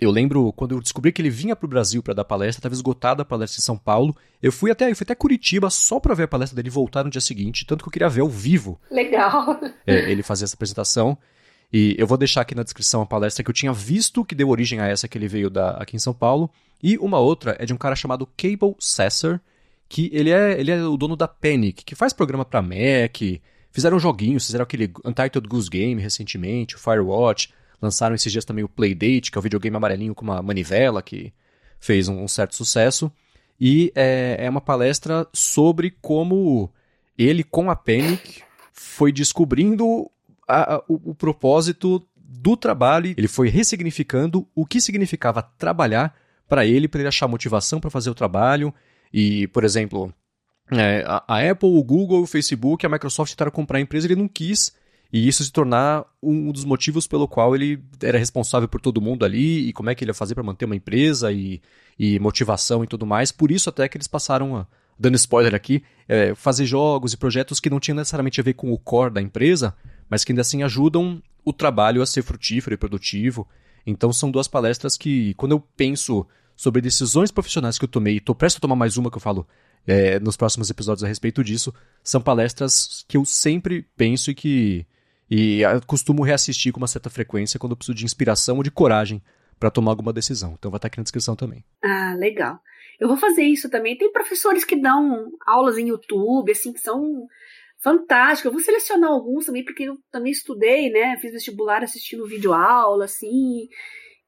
[0.00, 2.74] eu lembro quando eu descobri que ele vinha para o Brasil para dar palestra, estava
[2.74, 4.16] esgotada a palestra em São Paulo.
[4.40, 7.10] Eu fui até, eu fui até Curitiba só para ver a palestra dele voltar no
[7.10, 8.80] dia seguinte, tanto que eu queria ver ao vivo.
[8.90, 9.58] Legal.
[9.86, 11.18] É, ele fazer essa apresentação.
[11.72, 14.48] E eu vou deixar aqui na descrição a palestra que eu tinha visto que deu
[14.48, 16.50] origem a essa que ele veio dar aqui em São Paulo.
[16.82, 19.40] E uma outra é de um cara chamado Cable Sasser,
[19.88, 23.18] que ele é, ele é o dono da Panic, que faz programa para Mac,
[23.72, 28.68] fizeram joguinhos, fizeram aquele Untitled Goose Game recentemente, o Firewatch, lançaram esses dias também o
[28.68, 31.32] Playdate, que é o videogame amarelinho com uma manivela, que
[31.78, 33.10] fez um, um certo sucesso.
[33.60, 36.70] E é, é uma palestra sobre como
[37.16, 38.42] ele, com a Panic,
[38.72, 40.10] foi descobrindo
[40.46, 43.14] a, a, o, o propósito do trabalho.
[43.16, 46.14] Ele foi ressignificando o que significava trabalhar
[46.48, 48.72] para ele, para ele achar motivação para fazer o trabalho.
[49.12, 50.12] E, por exemplo,
[50.70, 54.28] é, a, Apple, o Google, o Facebook, a Microsoft tentaram comprar a empresa, ele não
[54.28, 54.72] quis.
[55.12, 59.24] E isso se tornar um dos motivos pelo qual ele era responsável por todo mundo
[59.24, 61.62] ali e como é que ele ia fazer para manter uma empresa e,
[61.98, 63.32] e motivação e tudo mais.
[63.32, 64.66] Por isso até que eles passaram a,
[64.98, 68.70] dando spoiler aqui, é, fazer jogos e projetos que não tinham necessariamente a ver com
[68.70, 69.74] o core da empresa,
[70.10, 73.48] mas que ainda assim ajudam o trabalho a ser frutífero e produtivo.
[73.86, 78.18] Então são duas palestras que, quando eu penso sobre decisões profissionais que eu tomei, e
[78.18, 79.46] estou prestes a tomar mais uma que eu falo
[79.86, 81.72] é, nos próximos episódios a respeito disso,
[82.02, 84.86] são palestras que eu sempre penso e que
[85.30, 89.22] e costumo reassistir com uma certa frequência quando eu preciso de inspiração ou de coragem
[89.58, 90.54] para tomar alguma decisão.
[90.58, 91.64] Então vai estar aqui na descrição também.
[91.82, 92.58] Ah, legal.
[93.00, 93.96] Eu vou fazer isso também.
[93.96, 97.26] Tem professores que dão aulas em YouTube, assim, que são
[97.82, 98.46] fantásticos.
[98.46, 101.16] Eu vou selecionar alguns também, porque eu também estudei, né?
[101.18, 103.68] Fiz vestibular assistindo vídeo aula, assim.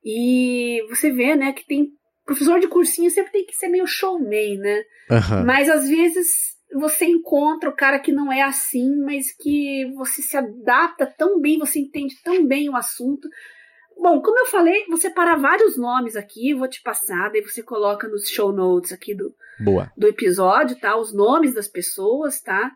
[0.05, 1.89] E você vê, né, que tem
[2.25, 4.83] professor de cursinho sempre tem que ser meio showman, né?
[5.11, 5.45] Uhum.
[5.45, 6.29] Mas às vezes
[6.75, 11.59] você encontra o cara que não é assim, mas que você se adapta tão bem,
[11.59, 13.29] você entende tão bem o assunto.
[13.97, 18.09] Bom, como eu falei, vou separar vários nomes aqui, vou te passar, daí você coloca
[18.09, 19.93] nos show notes aqui do, Boa.
[19.97, 20.97] do episódio, tá?
[20.97, 22.73] Os nomes das pessoas, tá?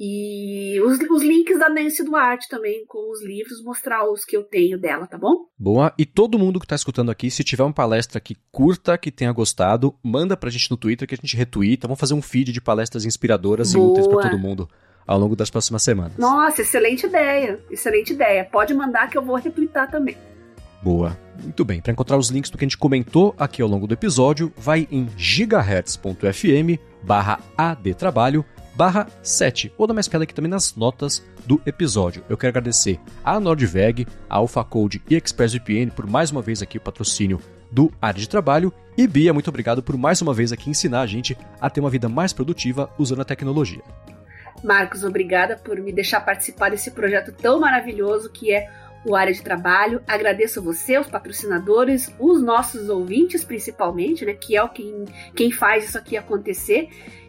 [0.00, 4.44] E os, os, links da Nancy Duarte também, com os livros, mostrar os que eu
[4.44, 5.46] tenho dela, tá bom?
[5.58, 5.92] Boa.
[5.98, 9.32] E todo mundo que está escutando aqui, se tiver uma palestra que curta, que tenha
[9.32, 11.88] gostado, manda pra gente no Twitter que a gente retuita.
[11.88, 13.86] Vamos fazer um feed de palestras inspiradoras Boa.
[13.86, 14.68] e úteis para todo mundo
[15.04, 16.16] ao longo das próximas semanas.
[16.16, 17.58] Nossa, excelente ideia.
[17.68, 18.44] Excelente ideia.
[18.44, 20.16] Pode mandar que eu vou retweetar também.
[20.80, 21.18] Boa.
[21.42, 21.80] Muito bem.
[21.80, 24.86] Para encontrar os links do que a gente comentou aqui ao longo do episódio, vai
[24.92, 28.44] em gigahertz.fm barra adtrabalho
[28.78, 32.22] barra 7, ou dá mais piada aqui também nas notas do episódio.
[32.28, 36.80] Eu quero agradecer a Nordveg, a AlphaCode e ExpressVPN por mais uma vez aqui o
[36.80, 37.40] patrocínio
[37.72, 38.72] do Área de Trabalho.
[38.96, 41.90] E Bia, muito obrigado por mais uma vez aqui ensinar a gente a ter uma
[41.90, 43.82] vida mais produtiva usando a tecnologia.
[44.62, 48.70] Marcos, obrigada por me deixar participar desse projeto tão maravilhoso que é
[49.04, 50.02] o Área de Trabalho.
[50.06, 55.88] Agradeço você, os patrocinadores, os nossos ouvintes principalmente, né, que é o quem, quem faz
[55.88, 56.88] isso aqui acontecer.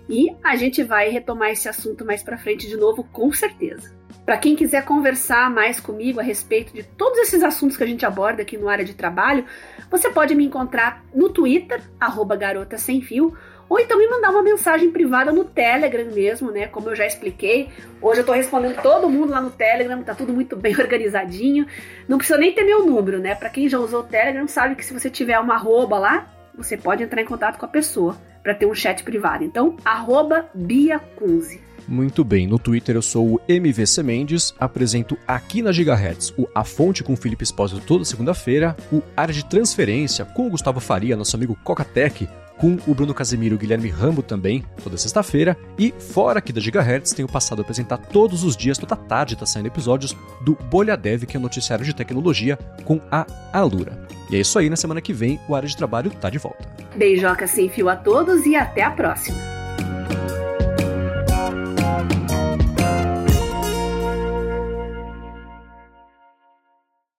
[0.09, 3.95] E a gente vai retomar esse assunto mais para frente de novo, com certeza.
[4.25, 8.03] Para quem quiser conversar mais comigo a respeito de todos esses assuntos que a gente
[8.03, 9.45] aborda aqui no área de trabalho,
[9.89, 13.37] você pode me encontrar no Twitter, arroba garota sem fio,
[13.69, 16.65] ou então me mandar uma mensagem privada no Telegram mesmo, né?
[16.65, 17.69] Como eu já expliquei.
[18.01, 21.67] Hoje eu tô respondendo todo mundo lá no Telegram, tá tudo muito bem organizadinho.
[22.07, 23.35] Não precisa nem ter meu número, né?
[23.35, 26.75] Para quem já usou o Telegram, sabe que se você tiver uma arroba lá, você
[26.75, 29.43] pode entrar em contato com a pessoa para ter um chat privado.
[29.43, 31.61] Então, arroba Bia Kunze.
[31.87, 36.63] Muito bem, no Twitter eu sou o MVC Mendes, apresento aqui na Gigahertz o A
[36.63, 41.17] Fonte com o Felipe Espósito toda segunda-feira, o Área de Transferência com o Gustavo Faria,
[41.17, 42.29] nosso amigo Cocatec,
[42.59, 45.57] com o Bruno Casemiro e o Guilherme Rambo também, toda sexta-feira.
[45.77, 49.45] E fora aqui da Gigahertz, tenho passado a apresentar todos os dias, toda tarde está
[49.45, 54.07] saindo episódios do Bolha Dev, que é o noticiário de tecnologia, com a Alura.
[54.29, 56.67] E é isso aí, na semana que vem o Área de Trabalho tá de volta.
[56.95, 59.37] Beijoca sem fio a todos e até a próxima!